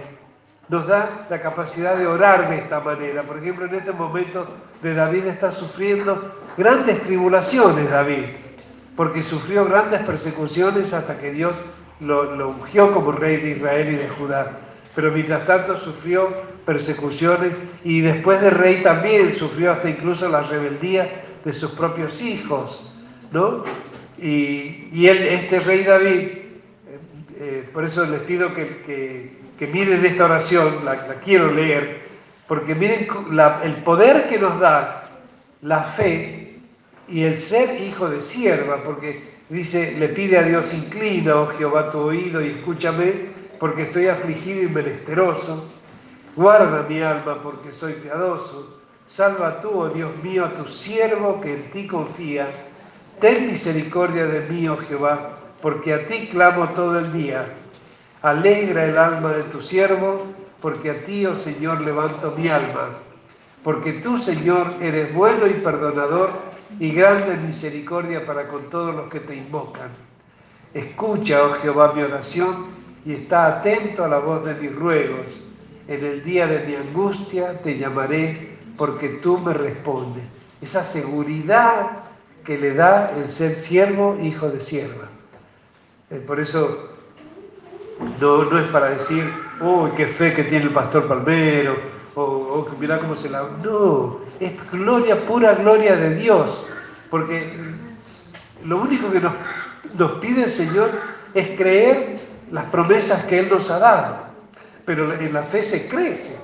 nos 0.69 0.87
da 0.87 1.25
la 1.29 1.41
capacidad 1.41 1.97
de 1.97 2.07
orar 2.07 2.49
de 2.49 2.59
esta 2.59 2.79
manera. 2.79 3.23
Por 3.23 3.37
ejemplo, 3.37 3.65
en 3.65 3.75
este 3.75 3.91
momento 3.91 4.47
de 4.81 4.93
David 4.93 5.25
está 5.25 5.51
sufriendo 5.51 6.35
grandes 6.57 7.01
tribulaciones, 7.01 7.89
David, 7.89 8.25
porque 8.95 9.23
sufrió 9.23 9.65
grandes 9.65 10.03
persecuciones 10.03 10.93
hasta 10.93 11.17
que 11.17 11.31
Dios 11.31 11.53
lo, 11.99 12.49
ungió 12.49 12.93
como 12.93 13.11
rey 13.11 13.37
de 13.37 13.51
Israel 13.51 13.89
y 13.93 13.95
de 13.95 14.09
Judá. 14.09 14.51
Pero 14.95 15.11
mientras 15.11 15.45
tanto 15.45 15.77
sufrió 15.79 16.29
persecuciones 16.69 17.53
y 17.83 18.01
después 18.01 18.41
de 18.41 18.51
rey 18.51 18.83
también 18.83 19.35
sufrió 19.35 19.71
hasta 19.71 19.89
incluso 19.89 20.29
la 20.29 20.41
rebeldía 20.41 21.23
de 21.43 21.53
sus 21.53 21.71
propios 21.71 22.21
hijos, 22.21 22.91
¿no? 23.31 23.63
Y, 24.17 25.07
él, 25.07 25.17
este 25.17 25.61
rey 25.61 25.83
David, 25.83 26.17
eh, 26.17 26.39
eh, 27.39 27.69
por 27.73 27.85
eso 27.85 28.05
les 28.05 28.19
pido 28.21 28.53
que 28.53 29.39
que 29.59 29.67
miren 29.67 30.05
esta 30.05 30.23
oración, 30.23 30.85
la, 30.85 30.95
quiero 31.15 31.51
leer, 31.51 31.99
porque 32.47 32.75
miren 32.75 33.07
el 33.63 33.75
poder 33.83 34.29
que 34.29 34.39
nos 34.39 34.57
da 34.57 35.09
la 35.61 35.83
fe 35.83 36.55
y 37.09 37.23
el 37.23 37.37
ser 37.39 37.81
hijo 37.81 38.09
de 38.09 38.21
sierva, 38.21 38.81
porque 38.85 39.21
dice, 39.49 39.97
le 39.99 40.07
pide 40.07 40.37
a 40.37 40.43
Dios, 40.43 40.73
inclina, 40.73 41.35
oh 41.35 41.47
Jehová, 41.47 41.91
tu 41.91 41.97
oído 41.97 42.41
y 42.41 42.51
escúchame, 42.51 43.11
porque 43.59 43.81
estoy 43.81 44.07
afligido 44.07 44.63
y 44.63 44.69
menesteroso. 44.69 45.69
Guarda 46.39 46.85
mi 46.87 47.01
alma, 47.01 47.43
porque 47.43 47.73
soy 47.73 47.95
piadoso. 47.95 48.79
Salva 49.05 49.59
tú, 49.59 49.71
oh 49.71 49.89
Dios 49.89 50.09
mío, 50.23 50.45
a 50.45 50.51
tu 50.51 50.69
siervo 50.69 51.41
que 51.41 51.53
en 51.53 51.71
ti 51.71 51.85
confía. 51.85 52.47
Ten 53.19 53.51
misericordia 53.51 54.25
de 54.25 54.47
mí, 54.47 54.65
oh 54.69 54.77
Jehová, 54.77 55.31
porque 55.61 55.93
a 55.93 56.07
ti 56.07 56.29
clamo 56.31 56.69
todo 56.69 56.97
el 56.97 57.11
día. 57.11 57.45
Alegra 58.21 58.85
el 58.85 58.97
alma 58.97 59.33
de 59.33 59.43
tu 59.43 59.61
siervo, 59.61 60.27
porque 60.61 60.91
a 60.91 61.03
ti, 61.03 61.25
oh 61.25 61.35
Señor, 61.35 61.81
levanto 61.81 62.33
mi 62.37 62.47
alma. 62.47 62.87
Porque 63.61 63.91
tú, 63.91 64.17
Señor, 64.17 64.75
eres 64.79 65.13
bueno 65.13 65.45
y 65.45 65.55
perdonador 65.55 66.29
y 66.79 66.91
grande 66.91 67.35
misericordia 67.35 68.25
para 68.25 68.47
con 68.47 68.69
todos 68.69 68.95
los 68.95 69.09
que 69.09 69.19
te 69.19 69.35
invocan. 69.35 69.89
Escucha, 70.73 71.43
oh 71.43 71.55
Jehová, 71.55 71.91
mi 71.93 72.01
oración 72.01 72.67
y 73.05 73.11
está 73.11 73.59
atento 73.59 74.05
a 74.05 74.07
la 74.07 74.19
voz 74.19 74.45
de 74.45 74.55
mis 74.55 74.73
ruegos. 74.73 75.48
En 75.89 76.05
el 76.05 76.23
día 76.23 76.45
de 76.45 76.67
mi 76.67 76.75
angustia 76.75 77.59
te 77.63 77.75
llamaré 77.75 78.59
porque 78.77 79.09
tú 79.09 79.39
me 79.39 79.55
respondes. 79.55 80.23
Esa 80.61 80.83
seguridad 80.83 82.03
que 82.45 82.59
le 82.59 82.75
da 82.75 83.11
el 83.17 83.27
ser 83.27 83.55
siervo, 83.55 84.15
hijo 84.21 84.49
de 84.49 84.61
sierva. 84.61 85.07
Eh, 86.11 86.23
por 86.27 86.39
eso 86.39 86.91
no, 88.21 88.59
es 88.59 88.67
para 88.67 88.91
decir, 88.91 89.33
uy, 89.61 89.89
qué 89.97 90.05
fe 90.05 90.35
que 90.35 90.43
tiene 90.43 90.65
el 90.65 90.73
pastor 90.73 91.07
Palmero, 91.07 91.75
o, 92.13 92.21
o 92.21 92.69
mira 92.79 92.99
cómo 92.99 93.15
se 93.15 93.27
la... 93.27 93.41
No, 93.63 94.19
es 94.39 94.51
gloria, 94.71 95.25
pura 95.25 95.55
gloria 95.55 95.95
de 95.95 96.13
Dios, 96.15 96.65
porque 97.09 97.51
lo 98.63 98.79
único 98.79 99.11
que 99.11 99.21
nos 99.21 100.11
pide 100.21 100.43
el 100.43 100.51
Señor 100.51 100.91
es 101.33 101.57
creer 101.57 102.19
las 102.51 102.65
promesas 102.65 103.23
que 103.25 103.39
Él 103.39 103.49
nos 103.49 103.71
ha 103.71 103.79
dado, 103.79 104.28
pero 104.89 105.13
en 105.13 105.31
la 105.31 105.43
fe 105.43 105.63
se 105.63 105.87
crece. 105.87 106.39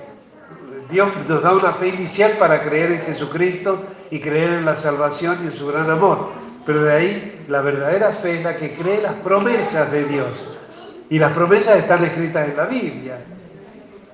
Dios 0.88 1.08
nos 1.28 1.42
da 1.42 1.52
una 1.52 1.72
fe 1.72 1.88
inicial 1.88 2.30
para 2.38 2.62
creer 2.62 2.92
en 2.92 3.00
Jesucristo 3.00 3.82
y 4.08 4.20
creer 4.20 4.50
en 4.50 4.64
la 4.64 4.74
salvación 4.74 5.40
y 5.42 5.48
en 5.48 5.52
su 5.52 5.66
gran 5.66 5.90
amor. 5.90 6.28
Pero 6.64 6.84
de 6.84 6.92
ahí 6.92 7.44
la 7.48 7.60
verdadera 7.60 8.12
fe 8.12 8.38
es 8.38 8.44
la 8.44 8.56
que 8.56 8.76
cree 8.76 9.02
las 9.02 9.14
promesas 9.14 9.90
de 9.90 10.04
Dios. 10.04 10.28
Y 11.10 11.18
las 11.18 11.32
promesas 11.32 11.78
están 11.78 12.04
escritas 12.04 12.48
en 12.48 12.56
la 12.56 12.66
Biblia. 12.66 13.18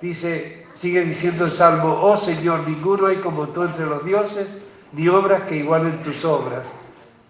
Dice, 0.01 0.64
sigue 0.72 1.03
diciendo 1.05 1.45
el 1.45 1.53
Salmo, 1.53 1.99
oh 2.01 2.16
Señor, 2.16 2.66
ninguno 2.66 3.09
hay 3.09 3.16
como 3.16 3.49
tú 3.49 3.64
entre 3.64 3.85
los 3.85 4.03
dioses, 4.03 4.62
ni 4.95 5.09
obras 5.09 5.43
que 5.43 5.57
igualen 5.57 6.03
tus 6.03 6.24
obras. 6.24 6.66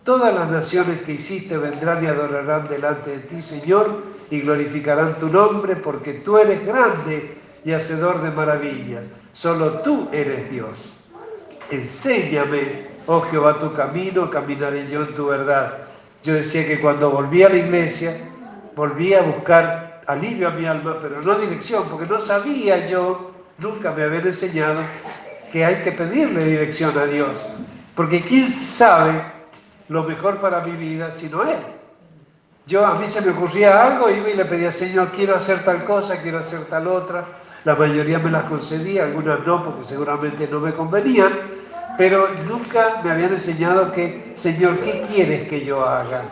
Todas 0.04 0.32
las 0.32 0.48
naciones 0.52 1.02
que 1.02 1.14
hiciste 1.14 1.56
vendrán 1.56 2.04
y 2.04 2.06
adorarán 2.06 2.68
delante 2.68 3.10
de 3.10 3.18
ti, 3.18 3.42
Señor, 3.42 4.11
y 4.32 4.40
glorificarán 4.40 5.18
tu 5.18 5.28
nombre, 5.28 5.76
porque 5.76 6.14
tú 6.14 6.38
eres 6.38 6.64
grande 6.64 7.36
y 7.66 7.72
hacedor 7.72 8.22
de 8.22 8.30
maravillas. 8.30 9.04
Solo 9.34 9.82
tú 9.82 10.08
eres 10.10 10.50
Dios. 10.50 10.70
Enséñame, 11.70 12.86
oh 13.04 13.20
Jehová, 13.20 13.60
tu 13.60 13.74
camino, 13.74 14.30
caminaré 14.30 14.88
yo 14.88 15.02
en 15.02 15.14
tu 15.14 15.26
verdad. 15.26 15.80
Yo 16.24 16.32
decía 16.32 16.66
que 16.66 16.80
cuando 16.80 17.10
volví 17.10 17.42
a 17.42 17.50
la 17.50 17.56
iglesia, 17.56 18.16
volví 18.74 19.12
a 19.12 19.20
buscar 19.20 20.00
alivio 20.06 20.48
a 20.48 20.52
mi 20.52 20.64
alma, 20.64 20.96
pero 21.02 21.20
no 21.20 21.34
dirección, 21.34 21.84
porque 21.90 22.06
no 22.06 22.18
sabía 22.18 22.88
yo, 22.88 23.32
nunca 23.58 23.92
me 23.92 24.04
habían 24.04 24.26
enseñado 24.28 24.80
que 25.52 25.62
hay 25.62 25.82
que 25.84 25.92
pedirle 25.92 26.46
dirección 26.46 26.96
a 26.96 27.04
Dios. 27.04 27.38
Porque 27.94 28.22
quién 28.22 28.50
sabe 28.50 29.12
lo 29.90 30.04
mejor 30.04 30.38
para 30.38 30.62
mi 30.62 30.72
vida 30.72 31.12
sino 31.14 31.42
Él. 31.42 31.81
Yo 32.66 32.86
a 32.86 32.94
mí 32.94 33.06
se 33.06 33.20
me 33.20 33.32
ocurría 33.32 33.84
algo 33.86 34.08
y 34.08 34.34
le 34.34 34.44
pedía, 34.44 34.72
Señor, 34.72 35.08
quiero 35.16 35.34
hacer 35.36 35.64
tal 35.64 35.84
cosa, 35.84 36.22
quiero 36.22 36.38
hacer 36.38 36.64
tal 36.66 36.86
otra 36.86 37.24
la 37.64 37.76
mayoría 37.76 38.18
me 38.18 38.30
las 38.30 38.44
concedía, 38.44 39.04
algunas 39.04 39.46
no, 39.46 39.64
porque 39.64 39.84
seguramente 39.84 40.48
no 40.48 40.58
me 40.58 40.72
convenían, 40.72 41.32
pero 41.96 42.28
nunca 42.48 43.00
me 43.04 43.12
habían 43.12 43.34
enseñado 43.34 43.92
que, 43.92 44.32
Señor, 44.34 44.78
¿qué 44.78 45.06
quieres 45.12 45.48
que 45.48 45.64
yo 45.64 45.86
haga? 45.86 46.22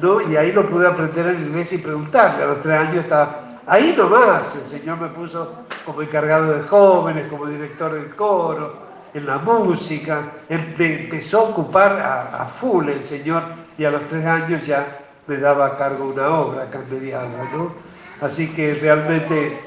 ¿No? 0.00 0.20
Y 0.20 0.36
ahí 0.36 0.52
lo 0.52 0.68
pude 0.70 0.86
aprender 0.86 1.26
en 1.26 1.46
iglesia 1.46 1.76
y 1.76 1.80
preguntarle. 1.80 2.44
A 2.44 2.46
los 2.46 2.62
tres 2.62 2.78
años 2.78 3.04
estaba 3.04 3.58
ahí 3.66 3.94
nomás. 3.96 4.54
El 4.54 4.78
Señor 4.78 5.00
me 5.00 5.08
puso 5.08 5.64
como 5.84 6.02
encargado 6.02 6.54
de 6.54 6.62
jóvenes, 6.62 7.26
como 7.28 7.46
director 7.46 7.92
del 7.92 8.14
coro, 8.14 8.74
en 9.12 9.26
la 9.26 9.38
música. 9.38 10.22
Me 10.48 10.56
empezó 11.02 11.40
a 11.40 11.42
ocupar 11.44 11.98
a, 12.32 12.46
full 12.46 12.88
el 12.88 13.02
Señor 13.02 13.42
y 13.76 13.84
a 13.84 13.90
los 13.90 14.02
tres 14.02 14.24
años 14.24 14.64
ya 14.64 14.86
me 15.26 15.36
daba 15.36 15.66
a 15.66 15.78
cargo 15.78 16.08
una 16.08 16.28
obra 16.28 16.68
Medialba, 16.90 17.50
¿no? 17.52 17.72
Así 18.20 18.52
que 18.52 18.74
realmente 18.74 19.58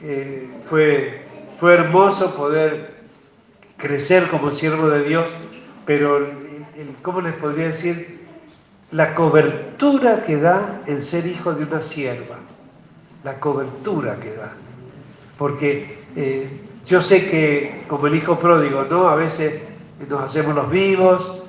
eh, 0.00 0.48
fue, 0.68 1.22
fue 1.58 1.74
hermoso 1.74 2.34
poder 2.34 2.98
crecer 3.76 4.28
como 4.28 4.52
siervo 4.52 4.88
de 4.88 5.04
Dios, 5.04 5.26
pero, 5.84 6.26
¿cómo 7.02 7.20
les 7.20 7.34
podría 7.34 7.68
decir? 7.68 8.18
La 8.90 9.14
cobertura 9.14 10.24
que 10.24 10.36
da 10.36 10.82
el 10.86 11.02
ser 11.02 11.26
hijo 11.26 11.52
de 11.52 11.64
una 11.64 11.82
sierva, 11.82 12.38
la 13.24 13.38
cobertura 13.40 14.16
que 14.20 14.34
da. 14.34 14.52
Porque 15.36 15.98
eh, 16.16 16.48
yo 16.86 17.02
sé 17.02 17.28
que 17.28 17.84
como 17.88 18.06
el 18.06 18.14
hijo 18.14 18.38
pródigo, 18.38 18.84
¿no? 18.84 19.08
A 19.08 19.14
veces 19.14 19.62
nos 20.08 20.22
hacemos 20.22 20.54
los 20.54 20.70
vivos, 20.70 21.42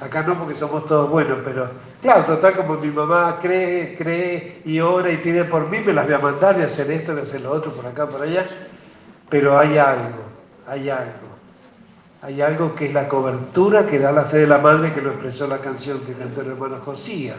acá 0.00 0.22
no 0.22 0.38
porque 0.38 0.54
somos 0.54 0.86
todos 0.86 1.10
buenos, 1.10 1.38
pero 1.44 1.68
Claro, 2.06 2.24
total, 2.24 2.54
como 2.54 2.74
mi 2.74 2.86
mamá 2.86 3.36
cree, 3.42 3.96
cree 3.98 4.62
y 4.64 4.78
ora 4.78 5.10
y 5.10 5.16
pide 5.16 5.44
por 5.44 5.68
mí, 5.68 5.78
me 5.84 5.92
las 5.92 6.06
voy 6.06 6.14
a 6.14 6.20
mandar 6.20 6.56
y 6.56 6.62
hacer 6.62 6.88
esto, 6.92 7.12
y 7.18 7.20
hacer 7.20 7.40
lo 7.40 7.50
otro, 7.50 7.72
por 7.72 7.84
acá, 7.84 8.06
por 8.06 8.22
allá. 8.22 8.46
Pero 9.28 9.58
hay 9.58 9.76
algo, 9.76 10.22
hay 10.68 10.88
algo. 10.88 11.26
Hay 12.22 12.40
algo 12.40 12.76
que 12.76 12.86
es 12.86 12.94
la 12.94 13.08
cobertura 13.08 13.86
que 13.86 13.98
da 13.98 14.12
la 14.12 14.26
fe 14.26 14.36
de 14.38 14.46
la 14.46 14.58
madre, 14.58 14.94
que 14.94 15.02
lo 15.02 15.10
expresó 15.10 15.48
la 15.48 15.58
canción 15.58 15.98
que 16.02 16.12
cantó 16.12 16.42
el 16.42 16.52
hermano 16.52 16.76
Josías. 16.76 17.38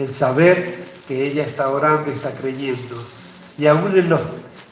El 0.00 0.10
saber 0.10 0.82
que 1.06 1.24
ella 1.24 1.44
está 1.44 1.68
orando 1.68 2.10
y 2.10 2.14
está 2.14 2.32
creyendo. 2.32 2.96
Y 3.56 3.68
aún 3.68 3.96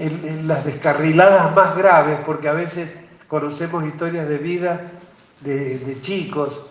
en, 0.00 0.48
las 0.48 0.64
descarriladas 0.64 1.54
más 1.54 1.76
graves, 1.76 2.18
porque 2.26 2.48
a 2.48 2.52
veces 2.52 2.90
conocemos 3.28 3.84
historias 3.84 4.28
de 4.28 4.38
vida 4.38 4.90
de 5.40 5.98
chicos 6.00 6.66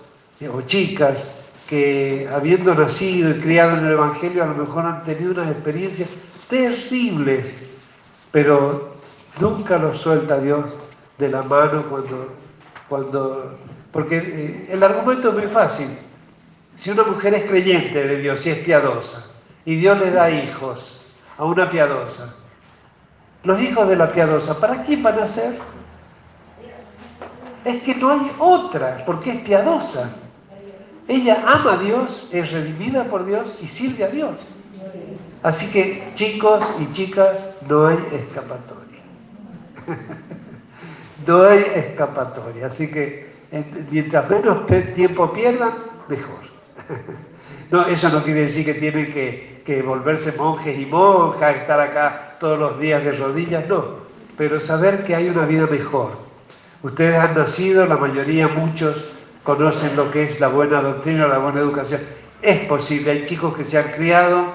o 0.51 0.61
chicas 0.63 1.42
que 1.73 2.29
habiendo 2.31 2.75
nacido 2.75 3.31
y 3.31 3.39
criado 3.39 3.75
en 3.79 3.87
el 3.87 3.93
Evangelio 3.93 4.43
a 4.43 4.45
lo 4.45 4.53
mejor 4.53 4.85
han 4.85 5.03
tenido 5.03 5.31
unas 5.31 5.49
experiencias 5.49 6.07
terribles, 6.47 7.51
pero 8.31 8.97
nunca 9.39 9.79
los 9.79 9.99
suelta 9.99 10.39
Dios 10.39 10.65
de 11.17 11.29
la 11.29 11.41
mano 11.41 11.85
cuando, 11.89 12.31
cuando 12.87 13.57
porque 13.91 14.17
eh, 14.17 14.69
el 14.69 14.83
argumento 14.83 15.29
es 15.29 15.33
muy 15.33 15.47
fácil. 15.51 15.87
Si 16.77 16.91
una 16.91 17.05
mujer 17.05 17.33
es 17.33 17.45
creyente 17.45 18.07
de 18.07 18.17
Dios 18.17 18.45
y 18.45 18.51
es 18.51 18.59
piadosa, 18.59 19.25
y 19.65 19.75
Dios 19.77 19.99
le 19.99 20.11
da 20.11 20.29
hijos 20.29 21.01
a 21.39 21.43
una 21.43 21.71
piadosa, 21.71 22.35
los 23.43 23.59
hijos 23.59 23.89
de 23.89 23.95
la 23.95 24.11
piadosa, 24.11 24.59
¿para 24.59 24.83
quién 24.83 25.01
van 25.01 25.17
a 25.17 25.25
ser? 25.25 25.57
Es 27.65 27.81
que 27.81 27.95
no 27.95 28.11
hay 28.11 28.31
otra, 28.37 29.01
porque 29.07 29.31
es 29.31 29.41
piadosa. 29.41 30.17
Ella 31.07 31.43
ama 31.45 31.73
a 31.73 31.77
Dios, 31.77 32.27
es 32.31 32.51
redimida 32.51 33.05
por 33.05 33.25
Dios 33.25 33.47
y 33.61 33.67
sirve 33.67 34.05
a 34.05 34.07
Dios. 34.07 34.35
Así 35.43 35.69
que 35.71 36.03
chicos 36.15 36.63
y 36.79 36.91
chicas, 36.93 37.35
no 37.67 37.87
hay 37.87 37.97
escapatoria. 38.13 39.01
no 41.27 41.43
hay 41.43 41.65
escapatoria. 41.75 42.67
Así 42.67 42.89
que 42.89 43.33
mientras 43.91 44.29
menos 44.29 44.65
tiempo 44.95 45.33
pierdan, 45.33 45.73
mejor. 46.07 46.39
no, 47.71 47.85
eso 47.87 48.09
no 48.09 48.23
quiere 48.23 48.41
decir 48.41 48.65
que 48.65 48.73
tienen 48.75 49.11
que, 49.13 49.81
volverse 49.81 50.31
monjes 50.37 50.79
y 50.79 50.85
monjas, 50.85 51.57
estar 51.57 51.79
acá 51.79 52.37
todos 52.39 52.57
los 52.57 52.79
días 52.79 53.03
de 53.03 53.11
rodillas, 53.11 53.67
no. 53.67 54.03
Pero 54.37 54.61
saber 54.61 55.03
que 55.03 55.15
hay 55.15 55.29
una 55.29 55.45
vida 55.45 55.67
mejor. 55.67 56.11
Ustedes 56.81 57.17
han 57.17 57.35
nacido, 57.35 57.85
la 57.85 57.97
mayoría, 57.97 58.47
muchos, 58.47 59.13
conocen 59.43 59.95
lo 59.95 60.11
que 60.11 60.23
es 60.23 60.39
la 60.39 60.47
buena 60.47 60.81
doctrina, 60.81 61.27
la 61.27 61.37
buena 61.37 61.59
educación. 61.59 62.01
Es 62.41 62.59
posible, 62.65 63.11
hay 63.11 63.25
chicos 63.25 63.55
que 63.55 63.63
se 63.63 63.77
han 63.77 63.91
criado. 63.91 64.45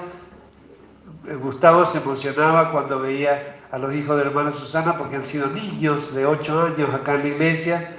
Gustavo 1.41 1.85
se 1.85 1.99
emocionaba 1.99 2.71
cuando 2.71 2.99
veía 2.99 3.57
a 3.71 3.77
los 3.77 3.93
hijos 3.93 4.17
de 4.17 4.23
la 4.23 4.29
hermana 4.29 4.51
Susana 4.51 4.97
porque 4.97 5.15
han 5.15 5.25
sido 5.25 5.47
niños 5.47 6.13
de 6.13 6.25
8 6.25 6.61
años 6.61 6.93
acá 6.93 7.15
en 7.15 7.21
la 7.21 7.27
iglesia 7.27 7.91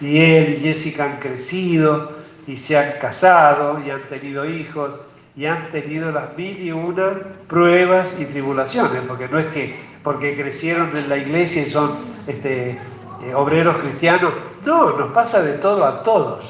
y 0.00 0.18
él 0.18 0.54
y 0.54 0.60
Jessica 0.60 1.04
han 1.04 1.18
crecido 1.18 2.12
y 2.46 2.56
se 2.56 2.78
han 2.78 2.98
casado 2.98 3.80
y 3.84 3.90
han 3.90 4.02
tenido 4.08 4.46
hijos 4.46 4.92
y 5.36 5.46
han 5.46 5.70
tenido 5.70 6.10
las 6.10 6.36
mil 6.36 6.58
y 6.60 6.72
una 6.72 7.10
pruebas 7.46 8.08
y 8.18 8.24
tribulaciones, 8.24 9.02
porque 9.06 9.28
no 9.28 9.38
es 9.38 9.46
que 9.46 9.76
porque 10.02 10.36
crecieron 10.36 10.96
en 10.96 11.08
la 11.08 11.18
iglesia 11.18 11.62
y 11.62 11.70
son 11.70 11.92
este, 12.26 12.78
eh, 13.22 13.34
obreros 13.34 13.76
cristianos. 13.78 14.32
No, 14.64 14.96
nos 14.96 15.12
pasa 15.12 15.42
de 15.42 15.54
todo 15.54 15.84
a 15.84 16.02
todos. 16.02 16.44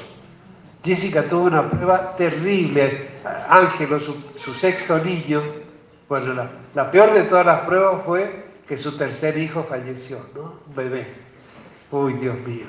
Jessica 0.83 1.23
tuvo 1.23 1.45
una 1.45 1.69
prueba 1.69 2.15
terrible. 2.15 3.09
Ángelo, 3.49 3.99
su, 3.99 4.53
sexto 4.53 4.97
niño, 4.99 5.41
bueno, 6.07 6.47
la, 6.73 6.91
peor 6.91 7.13
de 7.13 7.23
todas 7.23 7.45
las 7.45 7.61
pruebas 7.61 8.03
fue 8.05 8.45
que 8.67 8.77
su 8.77 8.97
tercer 8.97 9.37
hijo 9.37 9.65
falleció, 9.67 10.19
¿no? 10.35 10.59
Un 10.67 10.75
bebé. 10.75 11.07
Uy, 11.91 12.13
Dios 12.13 12.39
mío. 12.45 12.65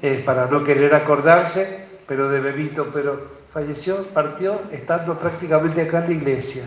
Es 0.00 0.22
para 0.22 0.46
no 0.46 0.64
querer 0.64 0.94
acordarse, 0.94 1.86
pero 2.06 2.28
de 2.28 2.40
bebito, 2.40 2.90
pero 2.92 3.42
falleció, 3.52 4.04
partió 4.06 4.62
estando 4.72 5.18
prácticamente 5.18 5.82
acá 5.82 5.98
en 5.98 6.06
la 6.06 6.12
iglesia. 6.12 6.64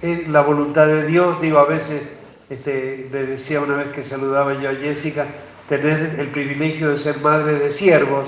Es 0.00 0.28
la 0.28 0.42
voluntad 0.42 0.86
de 0.86 1.06
Dios, 1.06 1.40
digo, 1.40 1.58
a 1.58 1.64
veces 1.64 2.17
este, 2.50 3.08
le 3.12 3.26
decía 3.26 3.60
una 3.60 3.76
vez 3.76 3.88
que 3.88 4.04
saludaba 4.04 4.54
yo 4.54 4.70
a 4.70 4.74
Jessica, 4.74 5.26
tener 5.68 6.16
el 6.18 6.28
privilegio 6.28 6.90
de 6.90 6.98
ser 6.98 7.18
madre 7.20 7.54
de 7.54 7.70
siervos 7.70 8.26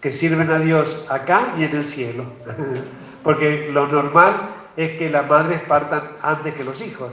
que 0.00 0.12
sirven 0.12 0.50
a 0.50 0.58
Dios 0.58 1.04
acá 1.08 1.54
y 1.58 1.64
en 1.64 1.76
el 1.76 1.84
cielo. 1.84 2.24
Porque 3.22 3.70
lo 3.72 3.86
normal 3.86 4.50
es 4.76 4.98
que 4.98 5.10
las 5.10 5.28
madres 5.28 5.62
partan 5.62 6.02
antes 6.20 6.54
que 6.54 6.64
los 6.64 6.80
hijos. 6.80 7.12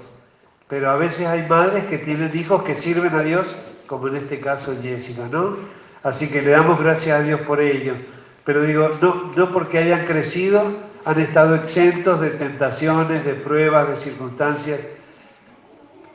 Pero 0.67 0.89
a 0.89 0.95
veces 0.95 1.27
hay 1.27 1.47
madres 1.47 1.85
que 1.85 1.99
tienen 1.99 2.35
hijos 2.37 2.63
que 2.63 2.75
sirven 2.75 3.13
a 3.13 3.21
Dios, 3.21 3.45
como 3.85 4.07
en 4.07 4.17
este 4.17 4.39
caso 4.39 4.75
Jessica, 4.81 5.27
¿no? 5.31 5.57
Así 6.03 6.29
que 6.29 6.41
le 6.41 6.51
damos 6.51 6.79
gracias 6.79 7.19
a 7.19 7.23
Dios 7.23 7.41
por 7.41 7.59
ello. 7.59 7.93
Pero 8.45 8.63
digo, 8.63 8.89
no, 9.01 9.33
no 9.35 9.51
porque 9.51 9.77
hayan 9.77 10.05
crecido, 10.05 10.63
han 11.05 11.19
estado 11.19 11.55
exentos 11.55 12.19
de 12.21 12.31
tentaciones, 12.31 13.25
de 13.25 13.33
pruebas, 13.33 13.89
de 13.89 13.95
circunstancias. 13.97 14.79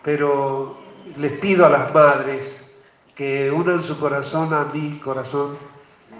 Pero 0.04 0.76
les 1.16 1.32
pido 1.32 1.66
a 1.66 1.70
las 1.70 1.92
madres 1.92 2.60
que 3.14 3.50
unan 3.50 3.82
su 3.82 3.98
corazón 3.98 4.52
a 4.52 4.66
mi 4.72 4.98
corazón 4.98 5.56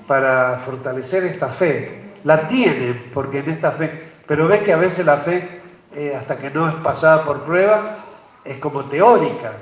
para 0.07 0.63
fortalecer 0.65 1.25
esta 1.25 1.49
fe. 1.49 2.15
La 2.25 2.49
tienen, 2.49 3.11
porque 3.13 3.41
en 3.41 3.51
esta 3.51 3.73
fe, 3.73 4.13
pero 4.27 4.49
ves 4.49 4.63
que 4.63 4.73
a 4.73 4.79
veces 4.79 5.05
la 5.05 5.19
fe, 5.19 5.61
eh, 5.95 6.15
hasta 6.17 6.39
que 6.39 6.51
no 6.51 6.69
es 6.69 6.75
pasada 6.77 7.25
por 7.25 7.43
prueba, 7.43 7.99
es 8.45 8.59
como 8.59 8.85
teórica. 8.85 9.53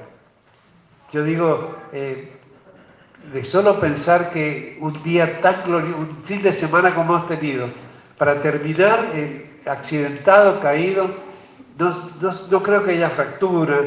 Yo 1.13 1.25
digo, 1.25 1.77
eh, 1.93 2.33
de 3.33 3.45
solo 3.45 3.79
pensar 3.79 4.31
que 4.31 4.79
un 4.81 5.03
día 5.03 5.41
tan 5.41 5.63
glorioso, 5.65 5.99
un 5.99 6.23
fin 6.25 6.43
de 6.43 6.53
semana 6.53 6.95
como 6.95 7.17
hemos 7.17 7.29
tenido, 7.29 7.69
para 8.19 8.41
terminar 8.41 9.11
eh, 9.15 9.61
accidentado, 9.67 10.61
caído, 10.61 11.09
no, 11.79 11.95
no, 12.51 12.63
creo 12.63 12.85
que 12.85 12.93
haya 12.93 13.11
fractura, 13.11 13.79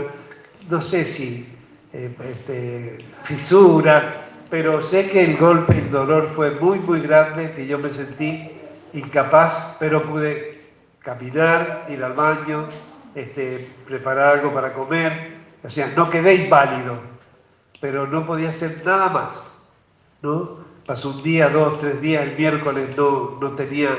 no 0.69 0.81
sé 0.81 1.05
si 1.05 1.47
este, 1.91 2.97
fisura, 3.23 4.27
pero 4.49 4.83
sé 4.83 5.09
que 5.09 5.23
el 5.23 5.37
golpe, 5.37 5.77
el 5.77 5.91
dolor 5.91 6.29
fue 6.35 6.51
muy, 6.51 6.79
muy 6.79 7.01
grande, 7.01 7.53
que 7.55 7.65
yo 7.65 7.79
me 7.79 7.89
sentí 7.89 8.51
incapaz, 8.93 9.75
pero 9.79 10.03
pude 10.03 10.63
caminar, 10.99 11.85
ir 11.89 12.03
al 12.03 12.13
baño, 12.13 12.65
este, 13.13 13.69
preparar 13.85 14.39
algo 14.39 14.53
para 14.53 14.73
comer, 14.73 15.35
o 15.63 15.69
sea, 15.69 15.91
no 15.95 16.09
quedé 16.09 16.35
inválido, 16.35 16.99
pero 17.79 18.07
no 18.07 18.25
podía 18.25 18.49
hacer 18.49 18.81
nada 18.85 19.09
más, 19.09 19.29
¿no? 20.21 20.65
Pasó 20.85 21.09
un 21.09 21.23
día, 21.23 21.49
dos, 21.49 21.79
tres 21.79 22.01
días, 22.01 22.23
el 22.23 22.37
miércoles 22.37 22.95
no, 22.95 23.37
no 23.41 23.51
tenía 23.51 23.89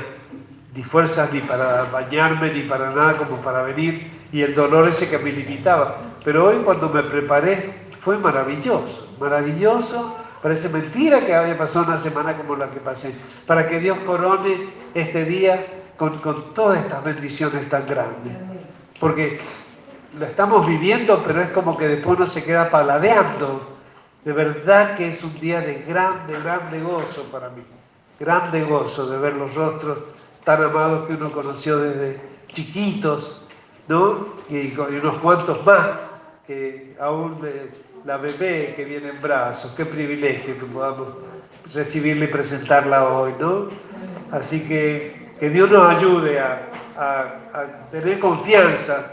ni 0.75 0.83
fuerzas 0.83 1.33
ni 1.33 1.41
para 1.41 1.85
bañarme, 1.85 2.53
ni 2.53 2.63
para 2.63 2.91
nada 2.91 3.17
como 3.17 3.41
para 3.41 3.63
venir, 3.63 4.11
y 4.33 4.43
el 4.43 4.55
dolor 4.55 4.89
ese 4.89 5.09
que 5.09 5.19
me 5.19 5.33
limitaba. 5.33 5.97
Pero 6.27 6.45
hoy 6.45 6.57
cuando 6.57 6.91
me 6.91 7.03
preparé 7.03 7.73
fue 8.01 8.19
maravilloso, 8.19 9.09
maravilloso, 9.19 10.17
Parece 10.47 10.69
mentira 10.69 11.27
que 11.27 11.35
haya 11.35 11.59
pasado 11.59 11.87
una 11.87 11.99
semana 11.99 12.37
como 12.37 12.55
la 12.55 12.71
que 12.71 12.79
pasé, 12.79 13.13
para 13.49 13.69
que 13.69 13.81
Dios 13.81 13.99
corone 14.07 14.69
este 14.95 15.25
día 15.25 15.67
con, 15.97 16.21
todas 16.55 16.85
estas 16.85 17.03
bendiciones 17.03 17.69
tan 17.69 17.85
grandes. 17.85 18.37
Porque 19.01 19.41
lo 20.17 20.25
estamos 20.25 20.65
viviendo, 20.65 21.21
pero 21.27 21.41
es 21.41 21.51
como 21.51 21.77
que 21.77 21.89
después 21.89 22.19
uno 22.19 22.29
se 22.29 22.45
queda 22.45 22.71
paladeando. 22.71 23.77
De 24.25 24.33
verdad 24.33 24.97
que 24.97 25.09
es 25.09 25.25
un 25.25 25.35
día 25.41 25.61
de 25.61 25.83
grande, 25.83 26.39
grande 26.41 26.81
gozo 26.81 27.25
para 27.33 27.49
mí. 27.49 27.63
Grande 28.21 28.63
gozo 28.63 29.09
de 29.09 29.19
ver 29.19 29.35
los 29.35 29.53
rostros 29.53 29.99
tan 30.45 30.63
amados 30.63 31.09
que 31.09 31.15
uno 31.15 31.33
conoció 31.33 31.79
desde 31.79 32.21
chiquitos, 32.53 33.43
¿no? 33.89 34.29
Y, 34.49 34.79
unos 34.79 35.19
cuantos 35.19 35.67
más 35.67 36.06
aún 37.01 37.41
la 38.05 38.17
bebé 38.19 38.75
que 38.77 38.85
viene 38.85 39.11
en 39.11 39.21
brazos, 39.21 39.73
qué 39.77 39.85
privilegio 39.85 40.59
que 40.59 40.67
podamos 40.67 41.09
recibirla 41.73 42.25
y 42.25 42.29
presentarla 42.29 43.09
hoy, 43.09 43.33
¿no? 43.41 43.69
Así 44.31 44.67
que 44.67 45.27
que 45.39 45.51
Dios 45.51 45.71
nos 45.71 45.89
ayude 45.95 46.39
a, 46.41 46.63
tener 47.91 48.19
confianza, 48.19 49.13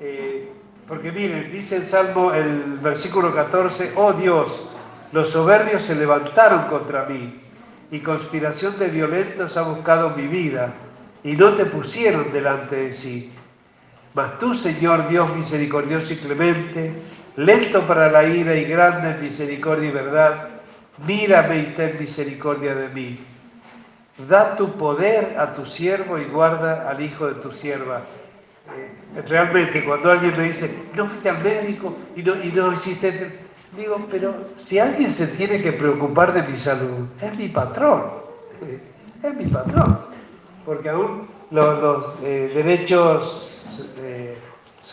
eh, 0.00 0.50
porque 0.88 1.12
miren, 1.12 1.52
dice 1.52 1.76
el 1.76 1.86
Salmo, 1.86 2.32
el 2.32 2.78
versículo 2.78 3.34
14, 3.34 3.92
oh 3.96 4.14
Dios, 4.14 4.70
los 5.12 5.28
soberbios 5.28 5.82
se 5.82 5.96
levantaron 5.96 6.64
contra 6.64 7.04
mí 7.04 7.42
y 7.90 8.00
conspiración 8.00 8.78
de 8.78 8.88
violentos 8.88 9.58
ha 9.58 9.62
buscado 9.62 10.16
mi 10.16 10.26
vida 10.26 10.72
y 11.22 11.32
no 11.32 11.52
te 11.52 11.66
pusieron 11.66 12.32
delante 12.32 12.76
de 12.76 12.94
sí. 12.94 13.33
Mas 14.14 14.38
tú, 14.38 14.54
Señor 14.54 15.08
Dios 15.08 15.34
misericordioso 15.34 16.12
y 16.12 16.16
clemente, 16.16 16.92
lento 17.36 17.82
para 17.82 18.10
la 18.10 18.24
ira 18.24 18.54
y 18.54 18.64
grande 18.64 19.10
en 19.10 19.20
misericordia 19.20 19.88
y 19.88 19.92
verdad, 19.92 20.48
mírame 21.04 21.58
y 21.58 21.62
ten 21.76 21.96
misericordia 21.98 22.76
de 22.76 22.88
mí. 22.90 23.18
Da 24.28 24.56
tu 24.56 24.70
poder 24.72 25.36
a 25.36 25.54
tu 25.54 25.66
siervo 25.66 26.18
y 26.18 26.24
guarda 26.26 26.88
al 26.88 27.00
hijo 27.00 27.26
de 27.26 27.34
tu 27.34 27.50
sierva. 27.50 28.02
Eh, 28.76 29.22
realmente, 29.26 29.84
cuando 29.84 30.12
alguien 30.12 30.36
me 30.36 30.44
dice, 30.44 30.72
no 30.94 31.06
fuiste 31.08 31.28
al 31.28 31.42
médico 31.42 31.96
y 32.14 32.22
no, 32.22 32.42
y 32.42 32.52
no 32.52 32.72
hiciste... 32.72 33.40
Digo, 33.76 34.06
pero 34.08 34.32
si 34.56 34.78
alguien 34.78 35.12
se 35.12 35.26
tiene 35.26 35.60
que 35.60 35.72
preocupar 35.72 36.32
de 36.32 36.44
mi 36.44 36.56
salud, 36.56 37.08
es 37.20 37.36
mi 37.36 37.48
patrón. 37.48 38.04
Eh, 38.62 38.80
es 39.20 39.34
mi 39.36 39.46
patrón. 39.46 39.98
Porque 40.64 40.90
aún 40.90 41.26
los, 41.50 42.14
eh, 42.22 42.52
derechos 42.54 43.53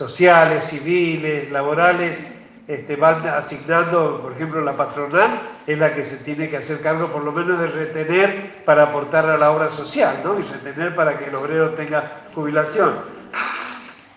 sociales, 0.02 0.64
civiles, 0.64 1.50
laborales, 1.52 2.18
este, 2.66 2.96
van 2.96 3.24
asignando, 3.26 4.20
por 4.20 4.32
ejemplo, 4.32 4.60
la 4.60 4.76
patronal 4.76 5.30
es 5.64 5.78
la 5.78 5.94
que 5.94 6.04
se 6.04 6.16
tiene 6.18 6.50
que 6.50 6.56
hacer 6.56 6.80
cargo 6.80 7.06
por 7.06 7.22
lo 7.22 7.30
menos 7.30 7.58
de 7.60 7.68
retener 7.68 8.64
para 8.64 8.84
aportar 8.84 9.30
a 9.30 9.36
la 9.36 9.52
obra 9.52 9.70
social, 9.70 10.20
¿no? 10.24 10.38
Y 10.40 10.42
retener 10.42 10.94
para 10.96 11.18
que 11.18 11.26
el 11.26 11.34
obrero 11.36 11.70
tenga 11.70 12.22
jubilación. 12.34 12.94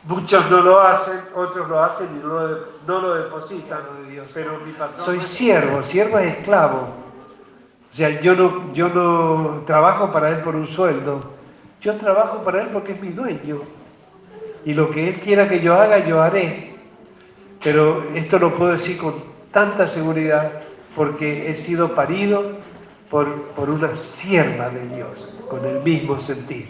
Muchos 0.05 0.49
no 0.49 0.61
lo 0.61 0.79
hacen, 0.81 1.19
otros 1.36 1.67
lo 1.67 1.83
hacen 1.83 2.07
y 2.15 2.25
no 2.88 2.99
lo, 3.01 3.15
depositan, 3.15 3.79
pero 4.33 4.59
mi 4.65 4.71
patrón... 4.71 5.05
Soy 5.05 5.21
siervo, 5.21 5.83
siervo 5.83 6.19
es 6.19 6.38
esclavo. 6.38 6.89
O 7.91 7.95
sea, 7.95 8.21
yo 8.21 8.36
no, 8.36 8.73
yo 8.73 8.89
no 8.89 9.63
trabajo 9.65 10.11
para 10.11 10.29
él 10.29 10.41
por 10.41 10.55
un 10.55 10.67
sueldo, 10.67 11.33
yo 11.81 11.95
trabajo 11.97 12.43
para 12.43 12.61
él 12.61 12.69
porque 12.73 12.93
es 12.93 13.01
mi 13.01 13.09
dueño. 13.09 13.61
Y 14.66 14.74
lo 14.74 14.89
que 14.89 15.09
él 15.09 15.16
quiera 15.16 15.47
que 15.47 15.61
yo 15.61 15.76
haga, 15.76 16.05
yo 16.05 16.22
haré. 16.22 16.74
Pero 17.63 18.03
esto 18.16 18.39
lo 18.39 18.55
puedo 18.55 18.74
decir 18.74 18.97
con 18.97 19.16
tanta 19.51 19.88
seguridad 19.88 20.51
porque 20.95 21.49
he 21.49 21.55
sido 21.55 21.95
parido 21.95 22.57
por, 23.09 23.70
una 23.70 23.95
sierva 23.95 24.70
de 24.70 24.88
Dios, 24.95 25.30
con 25.49 25.66
el 25.66 25.82
mismo 25.84 26.20
sentir. 26.20 26.68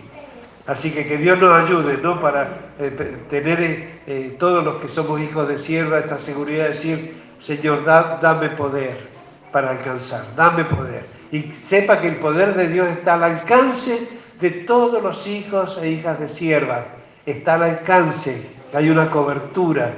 Así 0.68 0.92
que 0.92 1.08
que 1.08 1.18
Dios 1.18 1.40
nos 1.40 1.52
ayude, 1.64 1.98
¿no? 1.98 2.20
Para 2.20 2.74
eh, 2.80 3.18
tener 3.30 3.62
eh, 3.62 4.02
eh, 4.08 4.36
todos 4.40 4.64
los 4.64 4.76
que 4.76 4.88
somos 4.88 5.22
hijos 5.22 5.48
de 5.48 5.58
sierva 5.58 6.00
esta 6.00 6.18
seguridad 6.18 6.66
de 6.66 6.70
decir, 6.70 7.24
Señor, 7.40 7.86
dame 7.86 8.50
poder 8.50 9.08
para 9.52 9.72
alcanzar, 9.72 10.24
dame 10.36 10.66
poder. 10.66 11.06
Y 11.32 11.54
sepa 11.54 12.00
que 12.02 12.08
el 12.08 12.16
poder 12.18 12.56
de 12.56 12.68
Dios 12.68 12.88
está 12.90 13.14
al 13.16 13.24
alcance 13.24 14.08
de 14.40 14.50
todos 14.50 15.02
los 15.02 15.26
hijos 15.28 15.80
e 15.82 15.90
hijas 15.90 16.20
de 16.20 16.30
sierva. 16.30 16.86
Está 17.26 17.56
al 17.56 17.64
alcance, 17.64 18.50
hay 18.74 18.90
una 18.90 19.10
cobertura, 19.10 19.94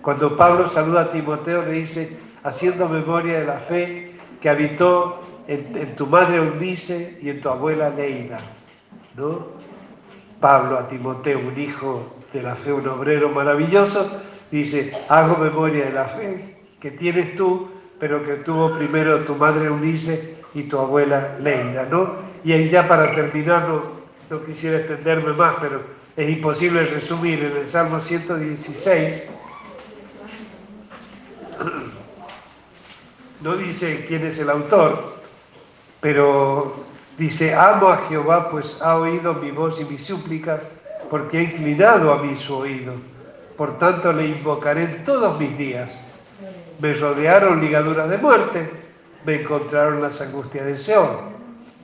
cuando 0.00 0.36
Pablo 0.36 0.68
saluda 0.68 1.02
a 1.02 1.12
Timoteo, 1.12 1.64
le 1.64 1.72
dice, 1.72 2.18
haciendo 2.42 2.88
memoria 2.88 3.40
de 3.40 3.46
la 3.46 3.58
fe 3.58 4.14
que 4.40 4.48
habitó 4.48 5.22
en, 5.46 5.94
tu 5.94 6.06
madre 6.06 6.36
Eunice 6.36 7.18
y 7.22 7.30
en 7.30 7.40
tu 7.40 7.48
abuela 7.48 7.90
Leida. 7.90 8.40
¿no? 9.16 9.46
Pablo 10.40 10.78
a 10.78 10.88
Timoteo, 10.88 11.38
un 11.38 11.60
hijo 11.60 12.16
de 12.32 12.42
la 12.42 12.56
fe, 12.56 12.72
un 12.72 12.88
obrero 12.88 13.28
maravilloso, 13.28 14.20
dice, 14.50 14.92
hago 15.08 15.36
memoria 15.36 15.84
de 15.84 15.92
la 15.92 16.06
fe 16.06 16.56
que 16.80 16.90
tienes 16.90 17.36
tú, 17.36 17.70
pero 18.00 18.24
que 18.24 18.36
tuvo 18.36 18.72
primero 18.76 19.20
tu 19.20 19.36
madre 19.36 19.66
Eunice 19.66 20.36
y 20.54 20.64
tu 20.64 20.78
abuela 20.78 21.36
Leida. 21.40 21.86
¿no? 21.88 22.14
Y 22.42 22.52
ahí 22.52 22.68
ya 22.70 22.88
para 22.88 23.14
terminar, 23.14 23.68
no, 23.68 23.82
no 24.30 24.44
quisiera 24.44 24.78
extenderme 24.78 25.32
más, 25.34 25.54
pero 25.60 25.80
es 26.16 26.28
imposible 26.28 26.84
resumir 26.84 27.42
en 27.44 27.56
el 27.56 27.66
Salmo 27.66 28.00
116 28.00 29.38
no 33.42 33.56
dice 33.56 34.04
quién 34.06 34.24
es 34.26 34.38
el 34.38 34.50
autor, 34.50 35.16
pero 36.00 36.74
dice, 37.18 37.54
amo 37.54 37.88
a 37.88 37.98
Jehová, 38.08 38.50
pues 38.50 38.80
ha 38.80 38.96
oído 38.98 39.34
mi 39.34 39.50
voz 39.50 39.80
y 39.80 39.84
mis 39.84 40.04
súplicas, 40.04 40.60
porque 41.10 41.38
ha 41.38 41.42
inclinado 41.42 42.12
a 42.12 42.22
mí 42.22 42.36
su 42.36 42.54
oído. 42.54 42.94
Por 43.56 43.78
tanto 43.78 44.12
le 44.12 44.26
invocaré 44.26 44.84
en 44.84 45.04
todos 45.04 45.38
mis 45.38 45.56
días. 45.58 45.92
Me 46.80 46.94
rodearon 46.94 47.60
ligaduras 47.60 48.08
de 48.08 48.18
muerte, 48.18 48.70
me 49.24 49.42
encontraron 49.42 50.00
las 50.00 50.20
angustias 50.20 50.66
de 50.66 50.78
Seón. 50.78 51.32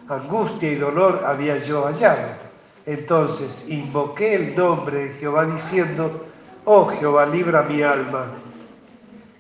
angustia 0.09 0.73
y 0.73 0.77
dolor 0.77 1.23
había 1.27 1.59
yo 1.65 1.85
hallado. 1.85 2.48
Entonces 2.89 3.69
invoqué 3.69 4.35
el 4.35 4.57
nombre 4.57 5.09
de 5.09 5.15
Jehová 5.17 5.45
diciendo, 5.45 6.25
oh 6.65 6.87
Jehová, 6.87 7.27
libra 7.27 7.63
mi 7.65 7.83
alma. 7.83 8.31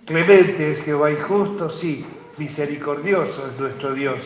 Clemente 0.04 0.72
es 0.72 0.82
Jehová 0.82 1.10
y 1.10 1.16
justo, 1.16 1.70
sí, 1.70 2.04
misericordioso 2.36 3.46
es 3.46 3.58
nuestro 3.58 3.94
Dios. 3.94 4.18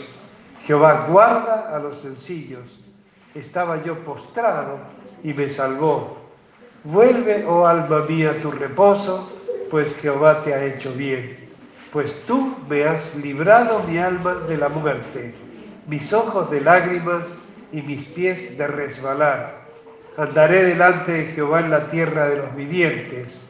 Jehová 0.67 1.07
guarda 1.09 1.73
a 1.73 1.79
los 1.79 2.01
sencillos. 2.01 2.65
Estaba 3.33 3.85
yo 3.85 3.97
postrado 4.01 4.81
y 5.23 5.33
me 5.33 5.49
salvó. 5.51 6.19
Vuelve, 6.83 7.45
oh 7.47 7.65
alma 7.65 8.05
mía, 8.09 8.35
tu 8.43 8.51
reposo, 8.51 9.31
pues 9.71 9.95
Jehová 9.99 10.43
te 10.43 10.53
ha 10.53 10.65
hecho 10.65 10.93
bien. 10.95 11.49
Pues 11.93 12.25
tú 12.27 12.57
me 12.69 12.83
has 12.87 13.15
librado 13.15 13.85
mi 13.85 13.99
alma 13.99 14.35
de 14.35 14.57
la 14.57 14.69
muerte, 14.69 15.33
mis 15.87 16.13
ojos 16.13 16.51
de 16.51 16.61
lágrimas 16.61 17.23
y 17.73 17.83
mis 17.83 18.05
pies 18.07 18.57
de 18.57 18.67
resbalar. 18.67 19.63
Andaré 20.17 20.65
delante 20.65 21.13
de 21.13 21.25
Jehová 21.27 21.61
en 21.61 21.71
la 21.71 21.89
tierra 21.89 22.29
de 22.29 22.37
los 22.37 22.55
vivientes. 22.55 23.41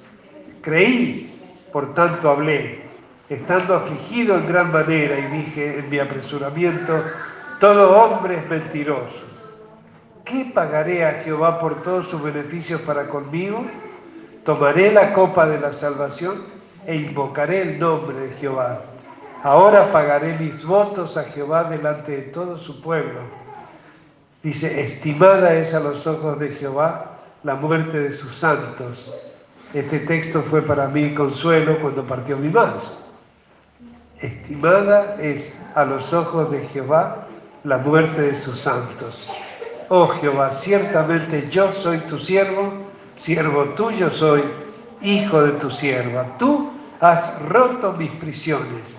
Creí, 0.62 1.40
por 1.72 1.94
tanto 1.94 2.30
hablé, 2.30 2.80
estando 3.28 3.74
afligido 3.74 4.36
en 4.36 4.46
gran 4.46 4.72
manera, 4.72 5.18
y 5.18 5.38
dije 5.38 5.78
en 5.78 5.90
mi 5.90 5.98
apresuramiento, 5.98 7.02
todo 7.58 8.04
hombre 8.04 8.36
es 8.36 8.48
mentiroso 8.48 9.32
¿qué 10.24 10.50
pagaré 10.54 11.04
a 11.04 11.12
Jehová 11.24 11.60
por 11.60 11.82
todos 11.82 12.08
sus 12.08 12.22
beneficios 12.22 12.80
para 12.82 13.08
conmigo? 13.08 13.64
Tomaré 14.44 14.92
la 14.92 15.12
copa 15.12 15.46
de 15.46 15.60
la 15.60 15.72
salvación 15.72 16.42
e 16.86 16.96
invocaré 16.96 17.62
el 17.62 17.78
nombre 17.78 18.18
de 18.18 18.30
Jehová. 18.36 18.80
Ahora 19.42 19.92
pagaré 19.92 20.38
mis 20.38 20.64
votos 20.64 21.16
a 21.16 21.24
Jehová 21.24 21.64
delante 21.64 22.12
de 22.12 22.22
todo 22.22 22.58
su 22.58 22.80
pueblo. 22.80 23.20
Dice, 24.42 24.82
estimada 24.82 25.54
es 25.54 25.72
a 25.72 25.80
los 25.80 26.06
ojos 26.06 26.38
de 26.40 26.48
Jehová 26.50 27.18
la 27.44 27.54
muerte 27.54 28.00
de 28.00 28.12
sus 28.12 28.36
santos. 28.36 29.12
Este 29.72 30.00
texto 30.00 30.42
fue 30.42 30.62
para 30.62 30.88
mí 30.88 31.14
consuelo 31.14 31.80
cuando 31.80 32.04
partió 32.04 32.36
mi 32.36 32.48
madre. 32.48 32.80
Estimada 34.18 35.16
es 35.20 35.54
a 35.74 35.84
los 35.84 36.12
ojos 36.12 36.50
de 36.50 36.66
Jehová 36.68 37.26
la 37.64 37.78
muerte 37.78 38.22
de 38.22 38.36
sus 38.36 38.60
santos. 38.60 39.28
Oh 39.88 40.08
Jehová, 40.08 40.52
ciertamente 40.52 41.48
yo 41.50 41.70
soy 41.72 41.98
tu 41.98 42.18
siervo, 42.18 42.72
siervo 43.16 43.64
tuyo 43.76 44.10
soy, 44.10 44.42
hijo 45.02 45.42
de 45.42 45.52
tu 45.52 45.70
sierva. 45.70 46.36
Tú 46.38 46.72
has 47.00 47.40
roto 47.42 47.92
mis 47.92 48.10
prisiones. 48.12 48.96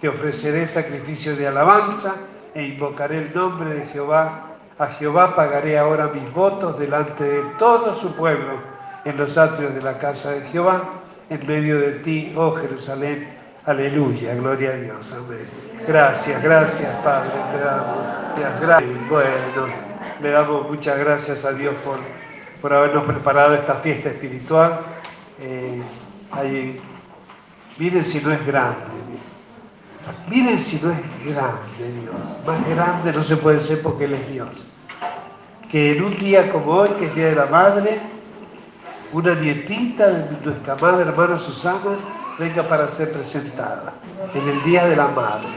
Te 0.00 0.08
ofreceré 0.08 0.66
sacrificio 0.66 1.36
de 1.36 1.46
alabanza 1.46 2.14
e 2.54 2.64
invocaré 2.64 3.18
el 3.18 3.34
nombre 3.34 3.70
de 3.70 3.86
Jehová. 3.86 4.55
A 4.78 4.88
Jehová 4.88 5.34
pagaré 5.34 5.78
ahora 5.78 6.08
mis 6.08 6.30
votos 6.34 6.78
delante 6.78 7.24
de 7.24 7.40
todo 7.58 7.94
su 7.94 8.14
pueblo 8.14 8.60
en 9.06 9.16
los 9.16 9.38
atrios 9.38 9.74
de 9.74 9.80
la 9.80 9.98
casa 9.98 10.32
de 10.32 10.42
Jehová, 10.48 10.82
en 11.30 11.46
medio 11.46 11.78
de 11.78 11.92
ti, 12.00 12.34
oh 12.36 12.54
Jerusalén. 12.54 13.36
Aleluya, 13.64 14.34
gloria 14.34 14.70
a 14.70 14.76
Dios. 14.76 15.12
Amén. 15.12 15.48
Gracias, 15.88 16.42
gracias, 16.42 16.94
Padre. 16.96 17.30
Gracias, 17.58 18.60
gracias. 18.60 19.08
Bueno. 19.08 19.86
Le 20.20 20.30
damos 20.30 20.68
muchas 20.70 20.98
gracias 20.98 21.44
a 21.44 21.52
Dios 21.52 21.74
por, 21.84 21.98
por 22.60 22.72
habernos 22.72 23.04
preparado 23.04 23.54
esta 23.54 23.74
fiesta 23.76 24.10
espiritual. 24.10 24.80
Eh, 25.40 25.82
miren 27.78 28.04
si 28.04 28.20
no 28.20 28.32
es 28.32 28.46
grande. 28.46 28.84
Miren 30.28 30.58
si 30.58 30.84
no 30.84 30.92
es 30.92 31.34
grande 31.34 32.00
Dios. 32.00 32.14
Más 32.46 32.68
grande 32.68 33.12
no 33.12 33.24
se 33.24 33.36
puede 33.36 33.60
ser 33.60 33.82
porque 33.82 34.04
Él 34.04 34.14
es 34.14 34.28
Dios. 34.30 34.65
Que 35.76 35.92
en 35.92 36.02
un 36.02 36.16
día 36.16 36.50
como 36.50 36.72
hoy, 36.72 36.88
que 36.98 37.04
es 37.04 37.14
Día 37.14 37.26
de 37.26 37.34
la 37.34 37.44
Madre, 37.44 37.98
una 39.12 39.34
nietita 39.34 40.06
de 40.08 40.38
nuestra 40.42 40.74
madre 40.80 41.02
hermana 41.02 41.38
Susana 41.38 41.98
venga 42.38 42.62
para 42.62 42.88
ser 42.88 43.12
presentada 43.12 43.92
en 44.34 44.48
el 44.48 44.64
Día 44.64 44.86
de 44.86 44.96
la 44.96 45.08
Madre. 45.08 45.50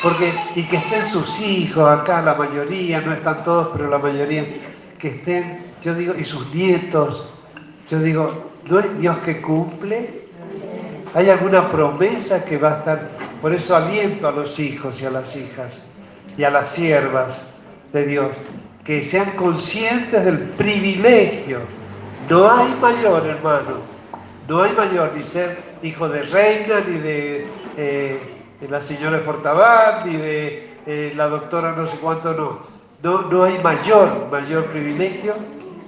Porque, 0.00 0.32
y 0.54 0.62
que 0.62 0.76
estén 0.76 1.04
sus 1.08 1.40
hijos 1.40 1.90
acá, 1.90 2.22
la 2.22 2.34
mayoría, 2.36 3.00
no 3.00 3.12
están 3.12 3.42
todos, 3.42 3.70
pero 3.72 3.90
la 3.90 3.98
mayoría, 3.98 4.44
que 4.96 5.08
estén, 5.08 5.58
yo 5.82 5.92
digo, 5.96 6.14
y 6.16 6.24
sus 6.24 6.54
nietos, 6.54 7.28
yo 7.90 7.98
digo, 7.98 8.52
¿no 8.70 8.78
es 8.78 8.96
Dios 9.00 9.18
que 9.24 9.42
cumple? 9.42 10.28
¿Hay 11.14 11.30
alguna 11.30 11.68
promesa 11.68 12.44
que 12.44 12.58
va 12.58 12.74
a 12.74 12.78
estar? 12.78 13.10
Por 13.42 13.52
eso 13.52 13.74
aliento 13.74 14.28
a 14.28 14.30
los 14.30 14.56
hijos 14.60 15.02
y 15.02 15.04
a 15.04 15.10
las 15.10 15.34
hijas 15.34 15.80
y 16.38 16.44
a 16.44 16.50
las 16.50 16.68
siervas 16.68 17.40
de 17.92 18.06
Dios, 18.06 18.28
que 18.84 19.02
sean 19.04 19.30
conscientes 19.32 20.24
del 20.24 20.38
privilegio. 20.38 21.60
No 22.28 22.50
hay 22.50 22.72
mayor, 22.80 23.26
hermano, 23.26 23.78
no 24.46 24.62
hay 24.62 24.72
mayor 24.72 25.12
ni 25.16 25.24
ser 25.24 25.58
hijo 25.82 26.08
de 26.08 26.22
reina 26.22 26.80
ni 26.86 26.98
de... 26.98 27.46
Eh, 27.76 28.30
la 28.68 28.80
señora 28.80 29.18
Fortabat 29.18 30.06
ni 30.06 30.16
de 30.16 30.74
eh, 30.86 31.12
la 31.16 31.28
doctora 31.28 31.72
no 31.72 31.86
sé 31.86 31.96
cuánto, 31.98 32.32
no. 32.34 32.60
no. 33.02 33.30
No 33.30 33.42
hay 33.42 33.58
mayor, 33.62 34.28
mayor 34.30 34.66
privilegio 34.66 35.34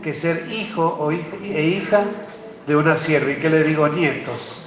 que 0.03 0.15
ser 0.15 0.51
hijo 0.51 0.97
o 0.99 1.13
hija, 1.13 1.37
e 1.43 1.63
hija 1.63 2.05
de 2.67 2.77
una 2.77 2.99
sierva. 2.99 3.31
¿Y 3.31 3.37
qué 3.37 3.49
le 3.51 3.63
digo? 3.63 3.89
Nietos. 3.89 4.63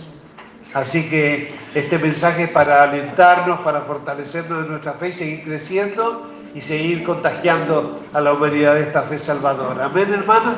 Así 0.74 1.10
que 1.10 1.54
este 1.74 1.98
mensaje 1.98 2.44
es 2.44 2.50
para 2.50 2.84
alentarnos, 2.84 3.60
para 3.62 3.82
fortalecernos 3.82 4.66
en 4.66 4.72
nuestra 4.72 4.94
fe 4.94 5.10
y 5.10 5.14
seguir 5.14 5.44
creciendo 5.44 6.30
y 6.56 6.62
seguir 6.62 7.04
contagiando 7.04 8.00
a 8.14 8.22
la 8.22 8.34
humanidad 8.34 8.76
de 8.76 8.82
esta 8.84 9.04
fe 9.04 9.20
salvadora. 9.20 9.86
Amén, 9.86 10.14
hermana. 10.14 10.56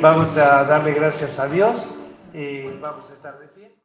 Vamos 0.00 0.36
a 0.36 0.64
darle 0.64 0.94
gracias 0.94 1.38
a 1.38 1.48
Dios 1.48 1.94
y 2.34 2.62
vamos 2.80 3.08
a 3.10 3.12
estar 3.14 3.38